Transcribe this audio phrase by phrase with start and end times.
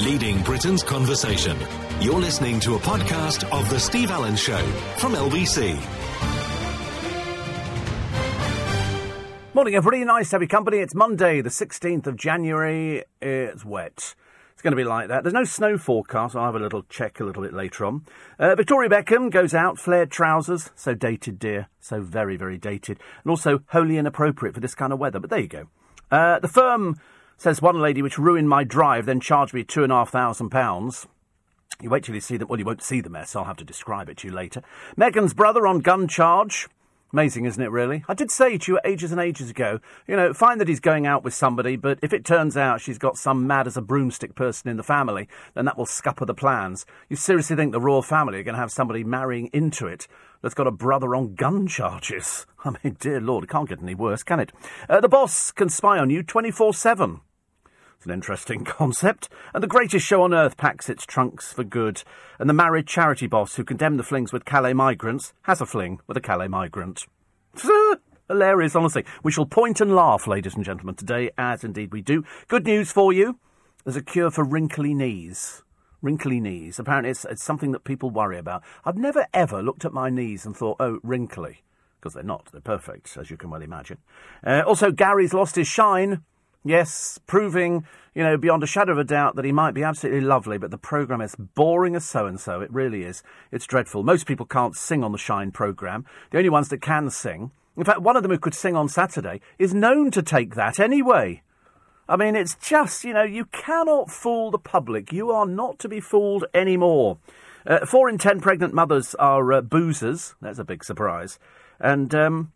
[0.00, 1.56] leading Britain's conversation.
[2.00, 4.64] You're listening to a podcast of The Steve Allen Show
[4.96, 5.78] from LBC.
[9.52, 10.04] Morning, everybody.
[10.04, 10.78] Nice to have company.
[10.78, 13.04] It's Monday, the 16th of January.
[13.20, 14.14] It's wet.
[14.52, 15.22] It's going to be like that.
[15.22, 16.34] There's no snow forecast.
[16.34, 18.06] I'll have a little check a little bit later on.
[18.38, 20.70] Uh, Victoria Beckham goes out, flared trousers.
[20.76, 21.68] So dated, dear.
[21.78, 23.00] So very, very dated.
[23.22, 25.20] And also wholly inappropriate for this kind of weather.
[25.20, 25.66] But there you go.
[26.10, 26.96] Uh, the firm
[27.40, 30.50] says one lady which ruined my drive, then charged me two and a half thousand
[30.50, 31.06] pounds.
[31.80, 32.48] You wait till you see them.
[32.48, 33.34] Well, you won't see the mess.
[33.34, 34.60] I'll have to describe it to you later.
[34.94, 36.68] Meghan's brother on gun charge.
[37.14, 38.04] Amazing, isn't it, really?
[38.08, 41.06] I did say to you ages and ages ago, you know, fine that he's going
[41.06, 44.34] out with somebody, but if it turns out she's got some mad as a broomstick
[44.34, 46.84] person in the family, then that will scupper the plans.
[47.08, 50.06] You seriously think the royal family are going to have somebody marrying into it
[50.42, 52.46] that's got a brother on gun charges?
[52.66, 54.52] I mean, dear Lord, it can't get any worse, can it?
[54.90, 57.22] Uh, the boss can spy on you 24 7.
[58.00, 59.28] It's an interesting concept.
[59.52, 62.02] And the greatest show on earth packs its trunks for good.
[62.38, 66.00] And the married charity boss who condemned the flings with Calais migrants has a fling
[66.06, 67.04] with a Calais migrant.
[68.28, 69.04] Hilarious, honestly.
[69.22, 72.24] We shall point and laugh, ladies and gentlemen, today, as indeed we do.
[72.48, 73.38] Good news for you.
[73.84, 75.62] There's a cure for wrinkly knees.
[76.00, 76.78] Wrinkly knees.
[76.78, 78.62] Apparently, it's, it's something that people worry about.
[78.82, 81.64] I've never ever looked at my knees and thought, oh, wrinkly.
[82.00, 82.48] Because they're not.
[82.50, 83.98] They're perfect, as you can well imagine.
[84.42, 86.22] Uh, also, Gary's lost his shine.
[86.62, 90.20] Yes, proving, you know, beyond a shadow of a doubt that he might be absolutely
[90.20, 92.60] lovely, but the programme is boring as so and so.
[92.60, 93.22] It really is.
[93.50, 94.02] It's dreadful.
[94.02, 96.04] Most people can't sing on the Shine programme.
[96.30, 98.90] The only ones that can sing, in fact, one of them who could sing on
[98.90, 101.42] Saturday, is known to take that anyway.
[102.06, 105.14] I mean, it's just, you know, you cannot fool the public.
[105.14, 107.16] You are not to be fooled anymore.
[107.66, 110.34] Uh, four in ten pregnant mothers are uh, boozers.
[110.42, 111.38] That's a big surprise.
[111.78, 112.52] And, um,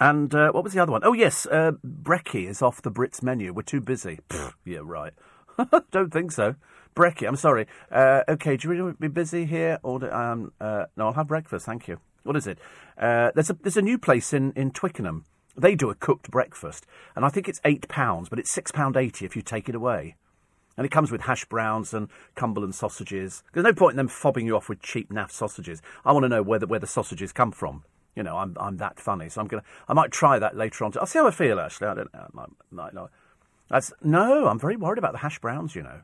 [0.00, 1.02] and uh, what was the other one?
[1.04, 3.52] Oh, yes, uh, Brekkie is off the Brits menu.
[3.52, 4.20] We're too busy.
[4.28, 5.12] Pfft, yeah, right.
[5.90, 6.54] Don't think so.
[6.94, 7.66] Brekkie, I'm sorry.
[7.90, 9.78] Uh, okay, do you really want to be busy here?
[9.82, 12.00] Or do, um, uh, no, I'll have breakfast, thank you.
[12.24, 12.58] What is it?
[12.98, 15.24] Uh, there's a there's a new place in, in Twickenham.
[15.56, 18.96] They do a cooked breakfast, and I think it's eight pounds, but it's six pound
[18.96, 20.16] eighty if you take it away.
[20.76, 23.42] And it comes with hash browns and Cumberland sausages.
[23.52, 25.82] There's no point in them fobbing you off with cheap naff sausages.
[26.04, 27.82] I want to know where the, where the sausages come from.
[28.18, 30.92] You know, I'm I'm that funny, so I'm gonna I might try that later on.
[30.98, 31.60] I'll see how I feel.
[31.60, 32.26] Actually, I don't know.
[32.26, 33.12] I might, might not.
[33.70, 34.48] That's no.
[34.48, 35.76] I'm very worried about the hash browns.
[35.76, 36.00] You know,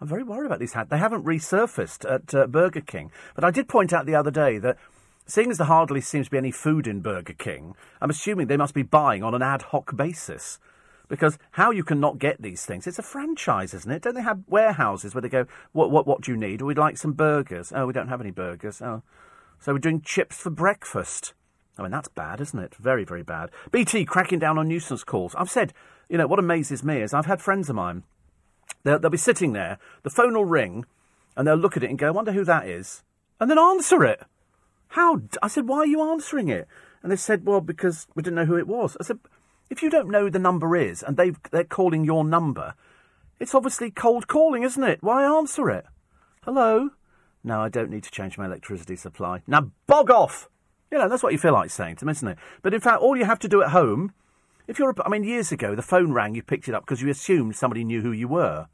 [0.00, 0.74] I'm very worried about these.
[0.74, 4.30] Ha- they haven't resurfaced at uh, Burger King, but I did point out the other
[4.30, 4.78] day that.
[5.28, 8.56] Seeing as there hardly seems to be any food in Burger King, I'm assuming they
[8.56, 10.60] must be buying on an ad hoc basis.
[11.08, 12.86] Because how you can not get these things?
[12.86, 14.02] It's a franchise, isn't it?
[14.02, 16.62] Don't they have warehouses where they go, what, what, what do you need?
[16.62, 17.72] We'd like some burgers.
[17.74, 18.80] Oh, we don't have any burgers.
[18.80, 19.02] Oh.
[19.58, 21.34] So we're doing chips for breakfast.
[21.78, 22.74] I mean, that's bad, isn't it?
[22.76, 23.50] Very, very bad.
[23.70, 25.34] BT cracking down on nuisance calls.
[25.34, 25.72] I've said,
[26.08, 28.04] you know, what amazes me is I've had friends of mine,
[28.84, 30.86] they'll, they'll be sitting there, the phone will ring,
[31.36, 33.02] and they'll look at it and go, I wonder who that is,
[33.40, 34.22] and then answer it.
[34.88, 35.20] How?
[35.42, 36.66] I said, why are you answering it?
[37.02, 38.96] And they said, well, because we didn't know who it was.
[38.98, 39.18] I said,
[39.68, 42.74] if you don't know the number is and they've, they're calling your number,
[43.38, 45.02] it's obviously cold calling, isn't it?
[45.02, 45.84] Why answer it?
[46.44, 46.90] Hello?
[47.44, 49.42] No, I don't need to change my electricity supply.
[49.46, 50.48] Now bog off!
[50.96, 52.38] You know, that's what you feel like saying to them, isn't it?
[52.62, 54.14] But in fact, all you have to do at home,
[54.66, 57.02] if you're, a, I mean, years ago, the phone rang, you picked it up because
[57.02, 58.66] you assumed somebody knew who you were.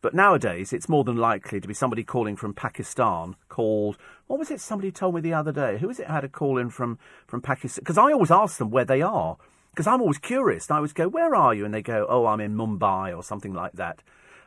[0.00, 3.98] But nowadays, it's more than likely to be somebody calling from Pakistan called.
[4.28, 5.76] What was it somebody told me the other day?
[5.76, 7.82] Who was it had a call in from, from Pakistan?
[7.82, 9.36] Because I always ask them where they are.
[9.72, 10.70] Because I'm always curious.
[10.70, 11.66] I always go, Where are you?
[11.66, 14.02] And they go, Oh, I'm in Mumbai or something like that.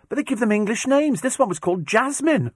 [0.08, 1.22] But they give them English names.
[1.22, 2.50] This one was called Jasmine.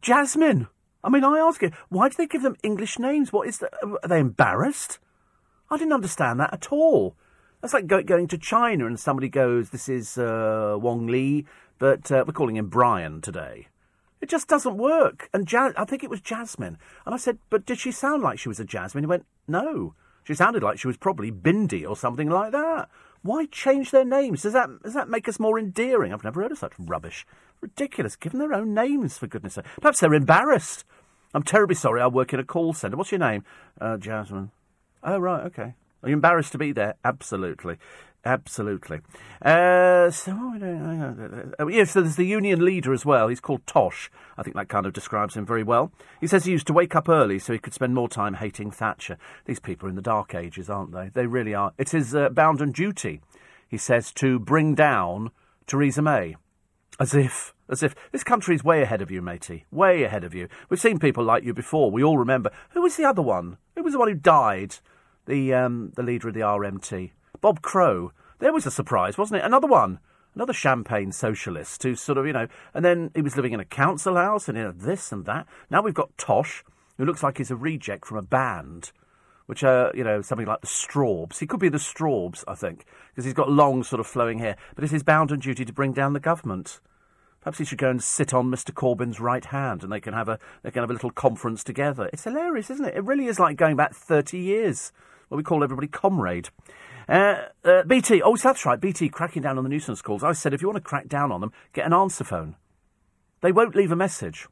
[0.00, 0.68] Jasmine.
[1.04, 3.32] I mean, I ask you, why do they give them English names?
[3.32, 3.72] What is that?
[3.82, 4.98] Are they embarrassed?
[5.70, 7.14] I didn't understand that at all.
[7.60, 11.44] That's like go, going to China and somebody goes, "This is uh, Wong Li,"
[11.78, 13.68] but uh, we're calling him Brian today.
[14.20, 15.28] It just doesn't work.
[15.34, 16.78] And ja- I think it was Jasmine.
[17.04, 19.94] And I said, "But did she sound like she was a Jasmine?" He went, "No,
[20.24, 22.88] she sounded like she was probably Bindi or something like that."
[23.24, 24.42] Why change their names?
[24.42, 26.12] Does that does that make us more endearing?
[26.12, 27.26] I've never heard of such rubbish.
[27.62, 28.16] Ridiculous.
[28.16, 29.64] Give them their own names, for goodness sake.
[29.80, 30.84] Perhaps they're embarrassed.
[31.32, 32.02] I'm terribly sorry.
[32.02, 32.98] I work in a call centre.
[32.98, 33.42] What's your name?
[33.80, 34.50] Uh, Jasmine.
[35.02, 35.46] Oh, right.
[35.46, 35.72] Okay.
[36.02, 36.96] Are you embarrassed to be there?
[37.02, 37.78] Absolutely.
[38.24, 39.00] Absolutely.
[39.42, 40.32] Uh, so,
[41.58, 43.28] oh, yes, so there's the union leader as well.
[43.28, 44.10] He's called Tosh.
[44.38, 45.92] I think that kind of describes him very well.
[46.20, 48.70] He says he used to wake up early so he could spend more time hating
[48.70, 49.18] Thatcher.
[49.44, 51.10] These people are in the dark ages, aren't they?
[51.12, 51.72] They really are.
[51.76, 53.20] It's his uh, bounden duty,
[53.68, 55.30] he says, to bring down
[55.66, 56.36] Theresa May.
[56.98, 59.66] As if, as if this country's way ahead of you, matey.
[59.70, 60.48] Way ahead of you.
[60.70, 61.90] We've seen people like you before.
[61.90, 62.50] We all remember.
[62.70, 63.58] Who was the other one?
[63.74, 64.76] Who was the one who died?
[65.26, 68.12] The um, the leader of the RMT, Bob Crow.
[68.38, 69.44] There was a surprise, wasn't it?
[69.44, 69.98] Another one.
[70.34, 73.64] another champagne socialist who's sort of, you know, and then he was living in a
[73.64, 75.46] council house and you know, this and that.
[75.70, 76.64] Now we've got Tosh,
[76.98, 78.92] who looks like he's a reject from a band,
[79.46, 81.38] which are, you know, something like the Strawbs.
[81.38, 84.56] He could be the Strawbs, I think, because he's got long, sort of flowing hair.
[84.74, 86.80] But it's his bounden duty to bring down the government.
[87.40, 88.72] Perhaps he should go and sit on Mr.
[88.72, 92.08] Corbyn's right hand, and they can have a they can have a little conference together.
[92.10, 92.96] It's hilarious, isn't it?
[92.96, 94.92] It really is like going back thirty years.
[95.28, 96.48] What we call everybody comrade.
[97.08, 100.24] Uh, uh, BT, oh, that's right, BT cracking down on the nuisance calls.
[100.24, 102.56] I said if you want to crack down on them, get an answer phone.
[103.42, 104.48] They won't leave a message.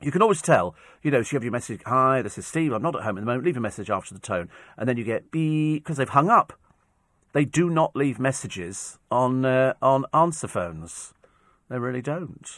[0.00, 2.72] You can always tell, you know, so you have your message, hi, this is Steve,
[2.72, 4.96] I'm not at home at the moment, leave a message after the tone, and then
[4.96, 6.52] you get beep, because they've hung up.
[7.32, 11.12] They do not leave messages on, uh, on answer phones.
[11.68, 12.48] They really don't.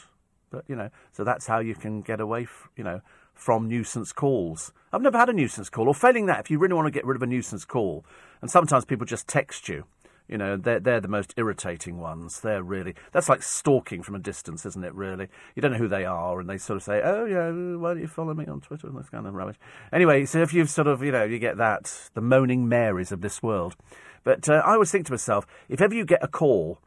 [0.49, 3.01] But, you know, so that's how you can get away, f- you know,
[3.33, 4.71] from nuisance calls.
[4.91, 7.05] I've never had a nuisance call, or failing that, if you really want to get
[7.05, 8.05] rid of a nuisance call,
[8.41, 9.85] and sometimes people just text you,
[10.27, 12.41] you know, they're, they're the most irritating ones.
[12.41, 15.29] They're really, that's like stalking from a distance, isn't it, really?
[15.55, 18.01] You don't know who they are, and they sort of say, oh, yeah, why don't
[18.01, 18.87] you follow me on Twitter?
[18.87, 19.55] And this kind of rubbish.
[19.93, 23.21] Anyway, so if you've sort of, you know, you get that, the moaning Marys of
[23.21, 23.75] this world.
[24.23, 26.79] But uh, I always think to myself, if ever you get a call,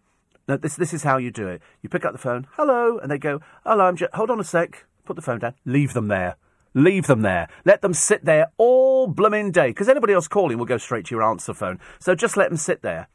[0.46, 1.62] now this, this is how you do it.
[1.80, 4.44] You pick up the phone, hello, and they go, hello, I'm just, hold on a
[4.44, 6.36] sec, put the phone down, leave them there.
[6.74, 7.48] Leave them there.
[7.64, 11.14] Let them sit there all blooming day, because anybody else calling will go straight to
[11.14, 11.80] your answer phone.
[11.98, 13.08] So just let them sit there.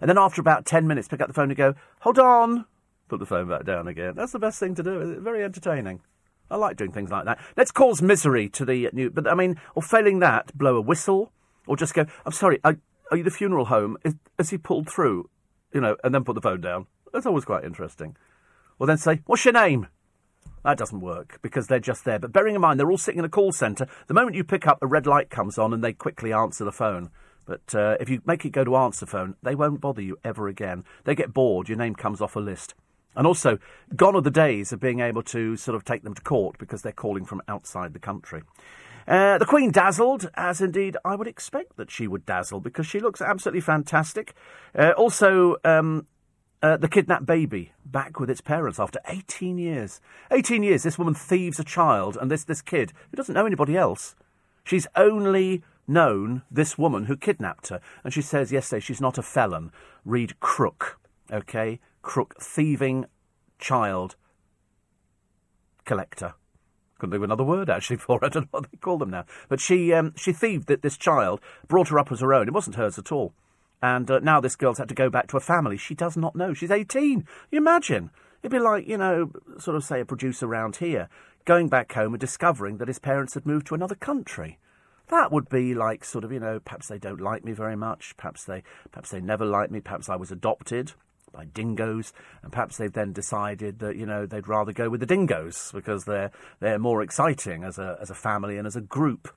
[0.00, 2.66] And then after about 10 minutes, pick up the phone and go, hold on.
[3.08, 4.14] Put the phone back down again.
[4.14, 5.00] That's the best thing to do.
[5.00, 6.00] It's very entertaining.
[6.50, 7.38] I like doing things like that.
[7.56, 9.10] Let's cause misery to the new.
[9.10, 11.32] But I mean, or failing that, blow a whistle,
[11.66, 12.06] or just go.
[12.24, 12.58] I'm sorry.
[12.64, 12.76] Are,
[13.10, 13.96] are you the funeral home?
[14.38, 15.28] Is, he pulled through?
[15.72, 16.86] You know, and then put the phone down.
[17.12, 18.16] That's always quite interesting.
[18.78, 19.88] Or then say, "What's your name?"
[20.64, 22.18] That doesn't work because they're just there.
[22.18, 24.66] But bearing in mind they're all sitting in a call centre, the moment you pick
[24.66, 27.10] up, a red light comes on and they quickly answer the phone.
[27.46, 30.48] But uh, if you make it go to answer phone, they won't bother you ever
[30.48, 30.84] again.
[31.04, 32.74] They get bored, your name comes off a list.
[33.16, 33.58] And also,
[33.96, 36.82] gone are the days of being able to sort of take them to court because
[36.82, 38.42] they're calling from outside the country.
[39.08, 43.00] Uh, the Queen dazzled, as indeed I would expect that she would dazzle because she
[43.00, 44.34] looks absolutely fantastic.
[44.78, 46.06] Uh, also, um,
[46.62, 50.00] uh, the kidnapped baby back with its parents after 18 years.
[50.30, 53.76] 18 years, this woman thieves a child, and this, this kid, who doesn't know anybody
[53.76, 54.14] else,
[54.64, 57.80] she's only known this woman who kidnapped her.
[58.04, 59.72] And she says yesterday she's not a felon.
[60.04, 61.00] Read crook,
[61.32, 61.80] okay?
[62.02, 63.06] Crook, thieving
[63.58, 64.16] child
[65.84, 66.34] collector.
[66.98, 68.26] Couldn't think of another word actually for it.
[68.26, 69.24] I don't know what they call them now.
[69.48, 72.48] But she um, she thieved this child, brought her up as her own.
[72.48, 73.32] It wasn't hers at all.
[73.80, 76.34] And uh, now this girl's had to go back to a family she does not
[76.34, 76.54] know.
[76.54, 77.26] She's 18.
[77.50, 78.10] You imagine?
[78.42, 81.08] It'd be like, you know, sort of say a producer around here
[81.44, 84.58] going back home and discovering that his parents had moved to another country.
[85.08, 88.14] That would be like sort of, you know, perhaps they don't like me very much,
[88.16, 90.92] perhaps they perhaps they never liked me, perhaps I was adopted
[91.32, 95.06] by dingoes, and perhaps they've then decided that, you know, they'd rather go with the
[95.06, 96.30] dingoes because they're
[96.60, 99.28] they're more exciting as a as a family and as a group.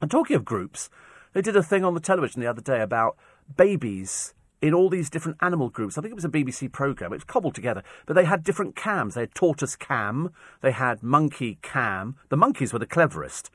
[0.00, 0.90] And talking of groups,
[1.32, 3.16] they did a thing on the television the other day about
[3.56, 5.96] babies in all these different animal groups.
[5.96, 7.12] I think it was a BBC programme.
[7.12, 9.14] It was cobbled together, but they had different cams.
[9.14, 12.16] They had tortoise cam, they had monkey cam.
[12.28, 13.50] The monkeys were the cleverest.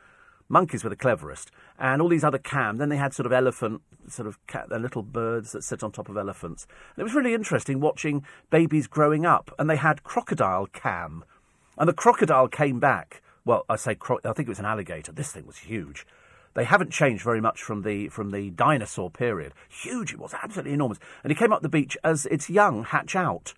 [0.49, 2.77] Monkeys were the cleverest, and all these other cam.
[2.77, 6.09] Then they had sort of elephant, sort of cat, little birds that sit on top
[6.09, 6.67] of elephants.
[6.95, 9.53] And it was really interesting watching babies growing up.
[9.57, 11.23] And they had crocodile cam,
[11.77, 13.21] and the crocodile came back.
[13.45, 15.11] Well, I say, cro- I think it was an alligator.
[15.11, 16.05] This thing was huge.
[16.53, 19.53] They haven't changed very much from the from the dinosaur period.
[19.69, 20.99] Huge, it was absolutely enormous.
[21.23, 23.53] And he came up the beach as its young hatch out.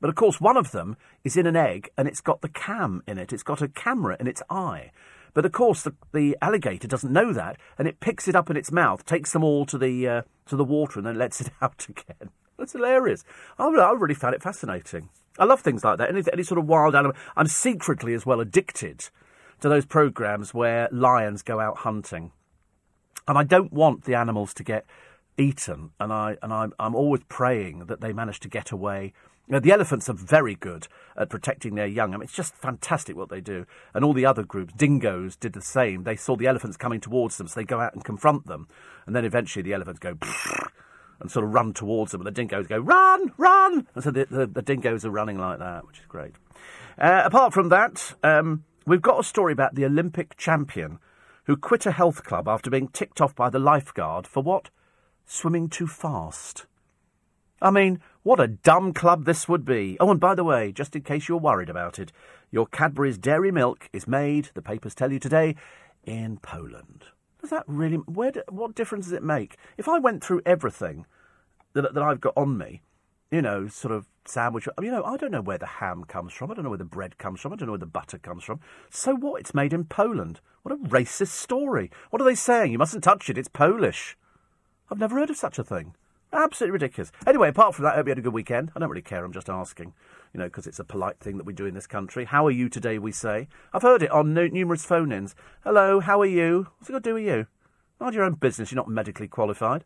[0.00, 3.02] But of course, one of them is in an egg, and it's got the cam
[3.06, 3.32] in it.
[3.32, 4.90] It's got a camera in its eye.
[5.34, 8.56] But of course, the, the alligator doesn't know that, and it picks it up in
[8.56, 11.50] its mouth, takes them all to the uh, to the water, and then lets it
[11.62, 12.30] out again.
[12.58, 13.24] That's hilarious.
[13.58, 15.08] I, I really found it fascinating.
[15.38, 16.10] I love things like that.
[16.10, 17.16] Any, any sort of wild animal.
[17.36, 19.08] I'm secretly as well addicted
[19.62, 22.32] to those programs where lions go out hunting,
[23.26, 24.84] and I don't want the animals to get
[25.38, 25.90] eaten.
[25.98, 29.12] And I and I'm, I'm always praying that they manage to get away
[29.48, 32.14] you know, the elephants are very good at protecting their young.
[32.14, 33.66] I mean, it's just fantastic what they do.
[33.92, 36.04] And all the other groups, dingoes, did the same.
[36.04, 38.68] They saw the elephants coming towards them, so they go out and confront them.
[39.04, 40.16] And then eventually the elephants go
[41.20, 43.86] and sort of run towards them, and the dingoes go, run, run!
[43.94, 46.32] And so the, the, the dingoes are running like that, which is great.
[46.96, 50.98] Uh, apart from that, um, we've got a story about the Olympic champion
[51.44, 54.70] who quit a health club after being ticked off by the lifeguard for what?
[55.26, 56.66] Swimming too fast.
[57.60, 59.96] I mean, what a dumb club this would be.
[60.00, 62.12] Oh, and by the way, just in case you're worried about it,
[62.50, 65.54] your Cadbury's dairy milk is made, the papers tell you today,
[66.04, 67.04] in Poland.
[67.40, 67.96] Does that really.
[67.96, 69.56] Where do, what difference does it make?
[69.76, 71.06] If I went through everything
[71.72, 72.82] that, that I've got on me,
[73.32, 74.68] you know, sort of sandwich.
[74.80, 76.50] You know, I don't know where the ham comes from.
[76.50, 77.52] I don't know where the bread comes from.
[77.52, 78.60] I don't know where the butter comes from.
[78.90, 79.40] So what?
[79.40, 80.40] It's made in Poland.
[80.62, 81.90] What a racist story.
[82.10, 82.70] What are they saying?
[82.70, 83.38] You mustn't touch it.
[83.38, 84.18] It's Polish.
[84.90, 85.94] I've never heard of such a thing.
[86.30, 87.10] Absolutely ridiculous.
[87.26, 88.70] Anyway, apart from that, I hope you had a good weekend.
[88.76, 89.24] I don't really care.
[89.24, 89.94] I'm just asking,
[90.34, 92.26] you know, because it's a polite thing that we do in this country.
[92.26, 92.98] How are you today?
[92.98, 93.48] We say.
[93.72, 95.34] I've heard it on no- numerous phone-ins.
[95.64, 96.68] Hello, how are you?
[96.78, 97.46] What's it got to do with you?
[97.98, 98.72] Mind your own business.
[98.72, 99.84] You're not medically qualified.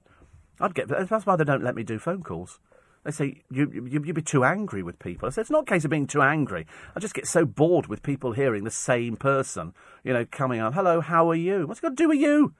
[0.60, 0.88] I'd get.
[0.88, 2.58] That's why they don't let me do phone calls.
[3.06, 5.28] They say you, you you'd be too angry with people.
[5.28, 6.66] I say it's not a case of being too angry.
[6.96, 10.74] I just get so bored with people hearing the same person, you know, coming up.
[10.74, 11.68] Hello, how are you?
[11.68, 12.54] What's it got to do with you?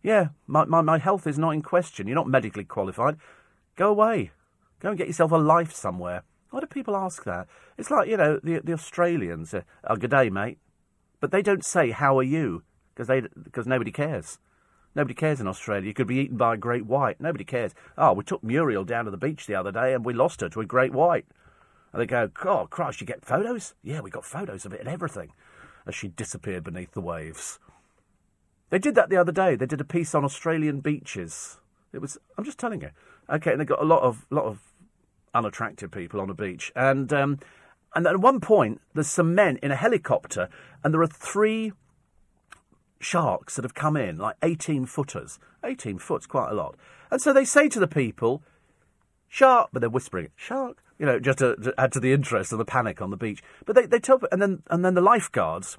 [0.00, 2.06] Yeah, my, my, my health is not in question.
[2.06, 3.16] You're not medically qualified.
[3.74, 4.30] Go away.
[4.78, 6.22] Go and get yourself a life somewhere.
[6.50, 7.48] Why do people ask that?
[7.76, 9.52] It's like, you know, the, the Australians.
[9.52, 10.58] Uh, oh, good day, mate.
[11.18, 12.62] But they don't say, how are you?
[12.94, 14.38] Because nobody cares.
[14.94, 15.86] Nobody cares in Australia.
[15.86, 17.20] You could be eaten by a great white.
[17.20, 17.74] Nobody cares.
[17.96, 20.48] Oh, we took Muriel down to the beach the other day and we lost her
[20.48, 21.26] to a great white.
[21.92, 23.74] And they go, God, Christ, you get photos?
[23.82, 25.32] Yeah, we got photos of it and everything.
[25.86, 27.58] As she disappeared beneath the waves.
[28.70, 29.56] They did that the other day.
[29.56, 31.58] They did a piece on Australian beaches.
[31.92, 32.18] It was.
[32.38, 32.90] I'm just telling you.
[33.28, 34.60] Okay, and they got a lot of lot of
[35.34, 37.38] unattractive people on a beach, and um,
[37.94, 40.48] and at one point there's some men in a helicopter,
[40.82, 41.72] and there are three
[43.00, 45.38] sharks that have come in, like 18 footers.
[45.64, 46.76] 18 foot's quite a lot.
[47.10, 48.42] And so they say to the people,
[49.28, 52.60] shark, but they're whispering, shark, you know, just to, to add to the interest and
[52.60, 53.42] the panic on the beach.
[53.64, 55.78] But they, they tell, and then, and then the lifeguards,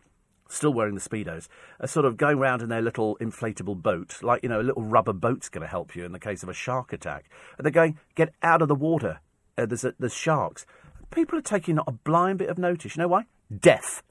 [0.49, 1.47] still wearing the Speedos,
[1.79, 4.83] are sort of going around in their little inflatable boat, like, you know, a little
[4.83, 7.29] rubber boat's going to help you in the case of a shark attack.
[7.57, 9.19] And they're going, get out of the water.
[9.57, 10.65] Uh, there's, a, there's sharks.
[11.11, 12.95] People are taking not a blind bit of notice.
[12.95, 13.25] You know why?
[13.55, 14.01] Deaf.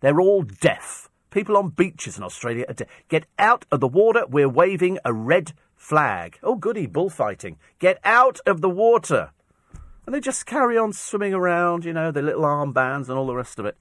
[0.00, 1.08] They're all deaf.
[1.36, 2.88] People on beaches in Australia deaf.
[3.10, 4.24] Get out of the water.
[4.26, 6.38] We're waving a red flag.
[6.42, 7.58] Oh, goody, bullfighting.
[7.78, 9.32] Get out of the water.
[10.06, 13.36] And they just carry on swimming around, you know, their little armbands and all the
[13.36, 13.76] rest of it.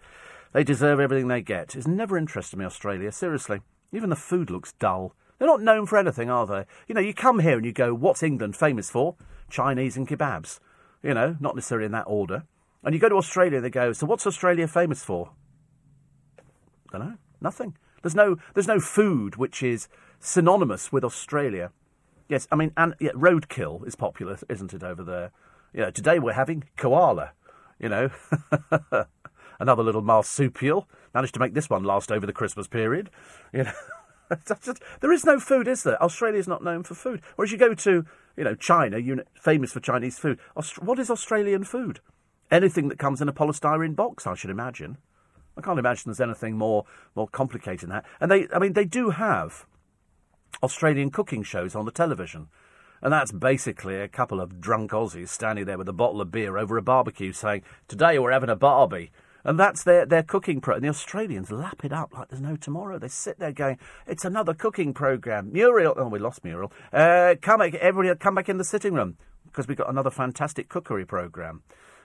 [0.51, 1.77] They deserve everything they get.
[1.77, 3.61] It's never interested me, Australia, seriously.
[3.93, 5.15] Even the food looks dull.
[5.39, 6.65] They're not known for anything, are they?
[6.89, 9.15] You know, you come here and you go, what's England famous for?
[9.49, 10.59] Chinese and kebabs.
[11.01, 12.43] You know, not necessarily in that order.
[12.83, 15.31] And you go to Australia they go, so what's Australia famous for?
[16.91, 17.15] Don't know.
[17.41, 17.75] Nothing.
[18.01, 19.87] There's no, there's no food which is
[20.19, 21.71] synonymous with Australia.
[22.27, 25.31] Yes, I mean, and yeah, roadkill is popular, isn't it, over there?
[25.73, 27.31] Yeah, today we're having koala,
[27.79, 28.09] you know.
[29.59, 30.87] another little marsupial.
[31.13, 33.09] Managed to make this one last over the Christmas period.
[33.53, 33.73] You know,
[35.01, 36.01] there is no food, is there?
[36.01, 37.21] Australia is not known for food.
[37.35, 40.39] Whereas you go to, you know, China, you're famous for Chinese food.
[40.55, 41.99] Aust- what is Australian food?
[42.51, 44.97] Anything that comes in a polystyrene box, I should imagine.
[45.57, 46.85] I can't imagine there's anything more
[47.15, 48.05] more complicated than that.
[48.19, 49.65] And they, I mean, they do have
[50.63, 52.47] Australian cooking shows on the television.
[53.01, 56.57] And that's basically a couple of drunk Aussies standing there with a bottle of beer
[56.57, 59.11] over a barbecue saying, Today we're having a barbie.
[59.43, 60.75] And that's their, their cooking pro.
[60.75, 62.97] And the Australians lap it up like there's no tomorrow.
[62.97, 65.53] They sit there going, it's another cooking programme.
[65.53, 66.71] Muriel, oh, we lost Muriel.
[66.91, 70.67] Uh, come back, everybody come back in the sitting room because we've got another fantastic
[70.67, 71.61] cookery programme.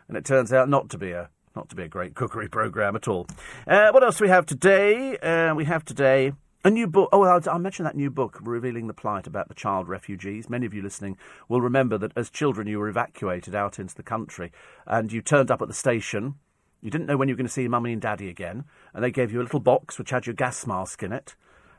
[0.06, 2.96] And it turns out not to be a not to be a great cookery programme
[2.96, 3.26] at all.
[3.66, 5.16] Uh, what else do we have today?
[5.18, 6.32] Uh, we have today
[6.64, 7.08] a new book.
[7.12, 10.48] Oh, I'll, I'll, mention that new book, revealing the plight about the child refugees.
[10.48, 11.16] Many of you listening
[11.48, 14.52] will remember that as children you were evacuated out into the country
[14.86, 16.36] and you turned up at the station
[16.82, 18.64] you didn't know when you were going to see mummy and daddy again,
[18.94, 21.34] and they gave you a little box which had your gas mask in it,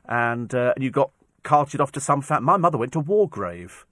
[0.06, 1.12] and, uh, and you got
[1.44, 2.44] carted off to some fat.
[2.44, 3.84] My mother went to Wargrave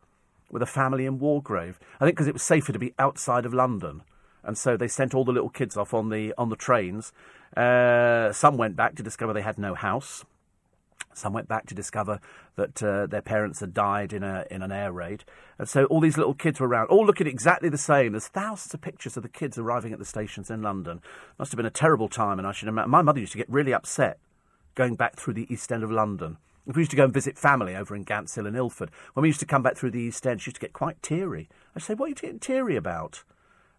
[0.52, 1.76] with a family in Wargrave.
[2.00, 4.04] I think because it was safer to be outside of London,
[4.44, 7.12] and so they sent all the little kids off on the on the trains.
[7.56, 10.26] Uh, some went back to discover they had no house.
[11.14, 12.20] Some went back to discover
[12.56, 15.24] that uh, their parents had died in a in an air raid,
[15.58, 18.14] and so all these little kids were around, all looking exactly the same.
[18.14, 21.02] There's thousands of pictures of the kids arriving at the stations in London.
[21.38, 23.50] Must have been a terrible time, and I should imagine my mother used to get
[23.50, 24.20] really upset
[24.76, 26.38] going back through the East End of London.
[26.68, 29.24] If we used to go and visit family over in Gants Hill and Ilford, when
[29.24, 31.50] we used to come back through the East End, she used to get quite teary.
[31.76, 33.24] I'd say, "What are you getting teary about?"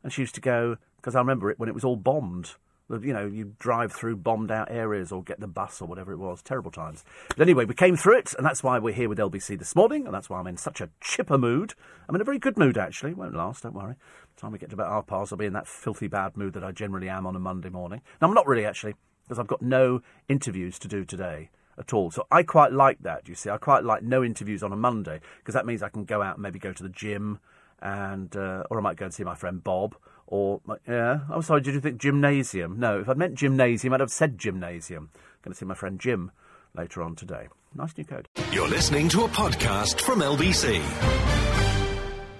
[0.02, 2.54] And she used to go, because I remember it when it was all bombed
[3.02, 6.18] you know, you drive through bombed out areas or get the bus or whatever it
[6.18, 6.42] was.
[6.42, 7.04] Terrible times.
[7.28, 10.06] But anyway, we came through it, and that's why we're here with LBC this morning,
[10.06, 11.74] and that's why I'm in such a chipper mood.
[12.08, 13.14] I'm in a very good mood, actually.
[13.14, 13.94] Won't last, don't worry.
[13.94, 16.36] By the time we get to about half past, I'll be in that filthy bad
[16.36, 18.00] mood that I generally am on a Monday morning.
[18.20, 22.10] Now, I'm not really, actually, because I've got no interviews to do today at all.
[22.10, 23.50] So I quite like that, you see.
[23.50, 26.36] I quite like no interviews on a Monday, because that means I can go out
[26.36, 27.38] and maybe go to the gym,
[27.82, 29.96] and uh, or I might go and see my friend Bob
[30.30, 32.78] or, yeah, I'm sorry, did you think gymnasium?
[32.78, 35.10] No, if I'd meant gymnasium, I'd have said gymnasium.
[35.12, 36.30] I'm going to see my friend Jim
[36.74, 37.48] later on today.
[37.74, 38.28] Nice new code.
[38.52, 40.80] You're listening to a podcast from LBC.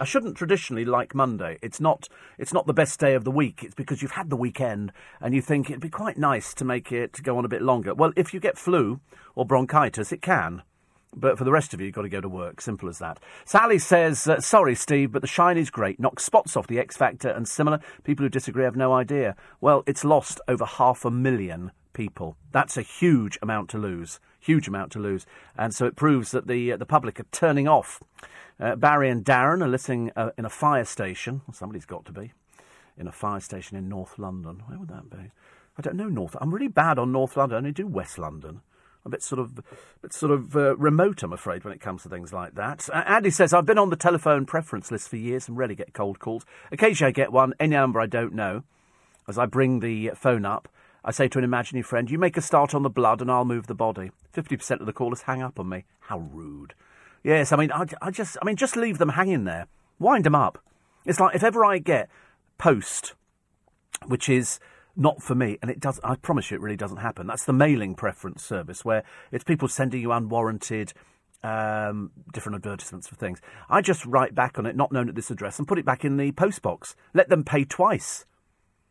[0.00, 1.58] I shouldn't traditionally like Monday.
[1.62, 2.08] It's not.
[2.38, 3.64] It's not the best day of the week.
[3.64, 6.92] It's because you've had the weekend and you think it'd be quite nice to make
[6.92, 7.92] it go on a bit longer.
[7.92, 9.00] Well, if you get flu
[9.34, 10.62] or bronchitis, it can.
[11.14, 12.60] But for the rest of you, you've got to go to work.
[12.60, 13.18] Simple as that.
[13.44, 15.98] Sally says, uh, Sorry, Steve, but the shine is great.
[15.98, 17.80] Knocks spots off the X Factor and similar.
[18.04, 19.34] People who disagree have no idea.
[19.60, 22.36] Well, it's lost over half a million people.
[22.52, 24.20] That's a huge amount to lose.
[24.38, 25.26] Huge amount to lose.
[25.58, 28.00] And so it proves that the, uh, the public are turning off.
[28.60, 31.42] Uh, Barry and Darren are listening uh, in a fire station.
[31.46, 32.32] Well, somebody's got to be.
[32.96, 34.62] In a fire station in North London.
[34.66, 35.32] Where would that be?
[35.76, 36.36] I don't know North.
[36.40, 37.56] I'm really bad on North London.
[37.56, 38.60] I only do West London
[39.04, 39.60] a bit sort of,
[40.02, 42.88] bit sort of uh, remote, I'm afraid, when it comes to things like that.
[42.92, 45.92] Uh, Andy says, I've been on the telephone preference list for years and rarely get
[45.92, 46.44] cold calls.
[46.70, 48.64] Occasionally I get one, any number I don't know.
[49.28, 50.68] As I bring the phone up,
[51.04, 53.44] I say to an imaginary friend, You make a start on the blood and I'll
[53.44, 54.10] move the body.
[54.34, 55.84] 50% of the callers hang up on me.
[56.00, 56.74] How rude.
[57.22, 59.66] Yes, I mean, I, I just, I mean, just leave them hanging there.
[59.98, 60.62] Wind them up.
[61.04, 62.08] It's like if ever I get
[62.58, 63.14] post,
[64.06, 64.58] which is
[64.96, 66.00] not for me, and it does.
[66.02, 67.26] I promise you, it really doesn't happen.
[67.26, 70.92] That's the mailing preference service, where it's people sending you unwarranted
[71.42, 73.40] um, different advertisements for things.
[73.68, 76.04] I just write back on it, not known at this address, and put it back
[76.04, 76.94] in the postbox.
[77.14, 78.26] Let them pay twice.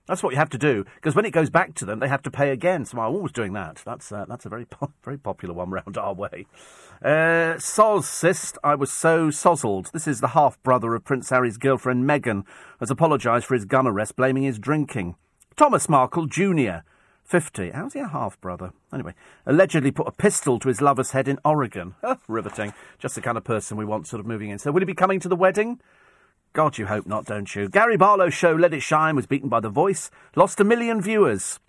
[0.09, 2.23] That's what you have to do because when it goes back to them, they have
[2.23, 2.83] to pay again.
[2.83, 3.83] So I'm always doing that.
[3.85, 6.47] That's uh, that's a very po- very popular one round our way.
[6.99, 9.91] Uh, Soz I was so sozzled.
[9.91, 12.43] This is the half brother of Prince Harry's girlfriend Meghan,
[12.79, 15.15] has apologised for his gun arrest, blaming his drinking.
[15.59, 16.85] Thomas Markle Jr.,
[17.25, 17.71] 50.
[17.71, 18.71] How's he a half brother?
[18.93, 19.13] Anyway,
[19.45, 21.95] allegedly put a pistol to his lover's head in Oregon.
[22.29, 22.73] riveting.
[22.97, 24.57] Just the kind of person we want sort of moving in.
[24.57, 25.81] So, will he be coming to the wedding?
[26.53, 27.67] God, you hope not, don't you?
[27.67, 31.59] Gary Barlow's show, Let It Shine, was beaten by The Voice, lost a million viewers.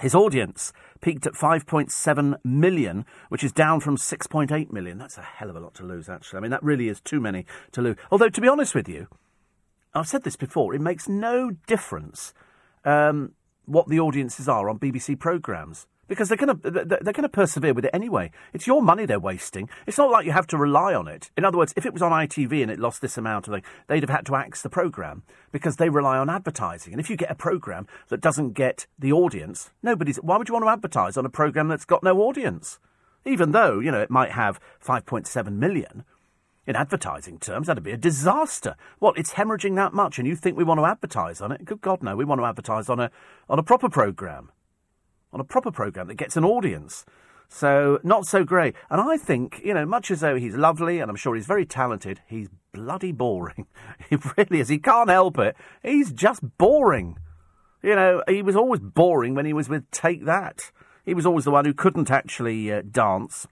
[0.00, 4.98] His audience peaked at 5.7 million, which is down from 6.8 million.
[4.98, 6.36] That's a hell of a lot to lose, actually.
[6.36, 7.96] I mean, that really is too many to lose.
[8.12, 9.08] Although, to be honest with you,
[9.92, 12.32] I've said this before, it makes no difference
[12.84, 13.32] um,
[13.66, 17.72] what the audiences are on BBC programmes because they're going to they're going to persevere
[17.72, 18.30] with it anyway.
[18.52, 19.70] It's your money they're wasting.
[19.86, 21.30] It's not like you have to rely on it.
[21.38, 24.02] In other words, if it was on ITV and it lost this amount of they'd
[24.02, 26.92] have had to axe the program because they rely on advertising.
[26.92, 30.18] And if you get a program that doesn't get the audience, nobody's.
[30.18, 32.78] Why would you want to advertise on a program that's got no audience?
[33.24, 36.04] Even though you know it might have 5.7 million,
[36.66, 38.76] in advertising terms, that'd be a disaster.
[38.98, 41.64] What, it's hemorrhaging that much and you think we want to advertise on it?
[41.64, 42.16] Good God, no.
[42.16, 43.10] We want to advertise on a,
[43.48, 44.52] on a proper programme.
[45.32, 47.04] On a proper programme that gets an audience.
[47.48, 48.74] So, not so great.
[48.90, 51.66] And I think, you know, much as though he's lovely and I'm sure he's very
[51.66, 53.66] talented, he's bloody boring.
[54.10, 54.68] he really is.
[54.68, 55.54] He can't help it.
[55.82, 57.18] He's just boring.
[57.82, 60.70] You know, he was always boring when he was with Take That.
[61.04, 63.46] He was always the one who couldn't actually uh, dance.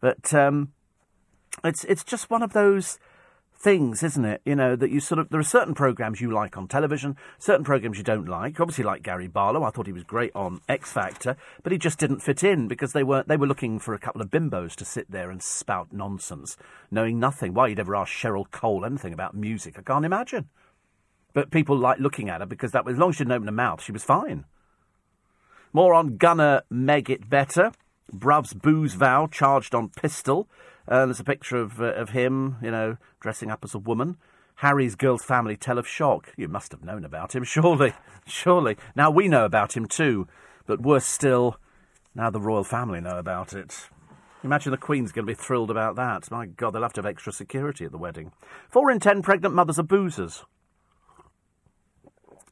[0.00, 0.72] But, um,
[1.64, 2.98] it's it's just one of those
[3.60, 4.40] things, isn't it?
[4.44, 7.64] You know, that you sort of there are certain programs you like on television, certain
[7.64, 8.60] programs you don't like.
[8.60, 11.98] Obviously like Gary Barlow, I thought he was great on X Factor, but he just
[11.98, 14.84] didn't fit in because they were they were looking for a couple of bimbos to
[14.84, 16.56] sit there and spout nonsense,
[16.90, 17.54] knowing nothing.
[17.54, 20.48] Why you'd ever ask Cheryl Cole anything about music, I can't imagine.
[21.32, 23.52] But people like looking at her because that as long as she didn't open her
[23.52, 24.44] mouth, she was fine.
[25.72, 27.72] More on Gunner Meg It Better.
[28.10, 30.48] Bruv's booze vow charged on pistol.
[30.88, 34.16] Uh, there's a picture of, uh, of him, you know, dressing up as a woman.
[34.56, 36.32] Harry's girl's family tell of shock.
[36.36, 37.92] You must have known about him, surely.
[38.26, 38.76] Surely.
[38.96, 40.26] Now we know about him too.
[40.66, 41.56] But worse still,
[42.14, 43.88] now the royal family know about it.
[44.42, 46.30] Imagine the Queen's going to be thrilled about that.
[46.30, 48.32] My God, they'll have to have extra security at the wedding.
[48.70, 50.44] Four in ten pregnant mothers are boozers.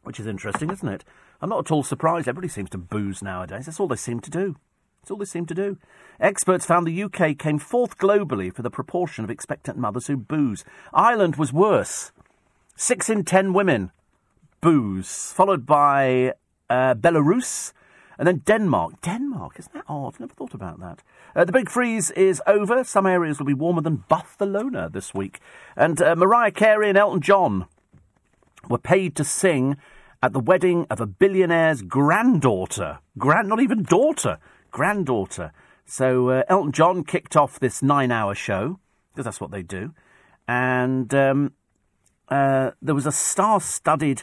[0.03, 1.05] Which is interesting, isn't it?
[1.41, 2.29] I'm not at all surprised.
[2.29, 3.67] Everybody seems to booze nowadays.
[3.67, 4.57] That's all they seem to do.
[5.07, 5.79] That's all they seem to do.
[6.19, 10.65] Experts found the UK came fourth globally for the proportion of expectant mothers who booze.
[10.93, 12.11] Ireland was worse.
[12.75, 13.93] Six in ten women
[14.61, 16.33] booze, followed by
[16.69, 17.73] uh, Belarus
[18.19, 19.01] and then Denmark.
[19.01, 20.15] Denmark, isn't that odd?
[20.15, 21.05] I've Never thought about that.
[21.37, 22.83] Uh, the big freeze is over.
[22.83, 25.39] Some areas will be warmer than Barcelona this week.
[25.77, 27.67] And uh, Mariah Carey and Elton John
[28.69, 29.77] were paid to sing
[30.21, 32.99] at the wedding of a billionaire's granddaughter.
[33.17, 34.41] Grand, not even daughter
[34.77, 35.53] granddaughter.
[35.87, 38.79] So uh, Elton John kicked off this nine-hour show
[39.11, 39.95] because that's what they do,
[40.47, 41.53] and um,
[42.29, 44.23] uh, there was a star-studded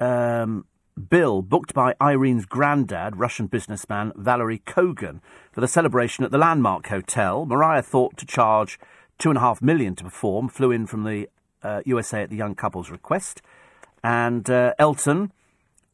[0.00, 0.64] um,
[1.10, 5.20] bill booked by Irene's granddad, Russian businessman Valery Kogan,
[5.52, 7.44] for the celebration at the Landmark Hotel.
[7.44, 8.78] Mariah thought to charge
[9.18, 10.48] two and a half million to perform.
[10.48, 11.28] Flew in from the
[11.62, 13.42] uh, USA at the young couple's request,
[14.02, 15.32] and uh, Elton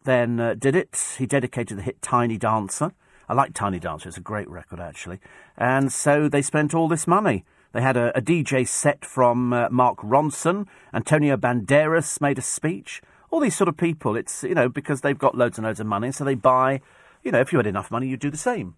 [0.04, 1.16] then uh, did it.
[1.18, 2.92] He dedicated the hit "Tiny Dancer."
[3.32, 4.10] I like Tiny Dancer.
[4.10, 5.18] It's a great record, actually.
[5.56, 7.46] And so they spent all this money.
[7.72, 10.66] They had a, a DJ set from uh, Mark Ronson.
[10.92, 13.00] Antonio Banderas made a speech.
[13.30, 15.86] All these sort of people, it's, you know, because they've got loads and loads of
[15.86, 16.82] money, so they buy,
[17.22, 18.74] you know, if you had enough money, you'd do the same.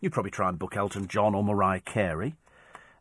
[0.00, 2.36] You'd probably try and book Elton John or Mariah Carey.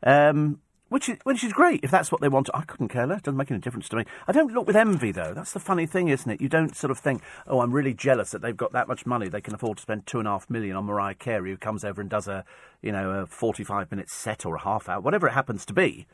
[0.02, 0.60] Um,
[0.90, 2.50] which is, which is great if that's what they want.
[2.54, 3.22] I couldn't care less.
[3.22, 4.06] Doesn't make any difference to me.
[4.28, 5.34] I don't look with envy though.
[5.34, 6.42] That's the funny thing, isn't it?
[6.42, 9.28] You don't sort of think, oh, I'm really jealous that they've got that much money.
[9.28, 11.84] They can afford to spend two and a half million on Mariah Carey, who comes
[11.84, 12.46] over and does a,
[12.82, 16.08] you know, a 45 minute set or a half hour, whatever it happens to be.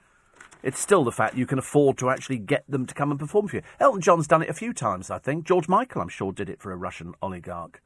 [0.63, 3.47] It's still the fact you can afford to actually get them to come and perform
[3.47, 3.61] for you.
[3.79, 5.45] Elton John's done it a few times, I think.
[5.45, 7.81] George Michael, I'm sure, did it for a Russian oligarch.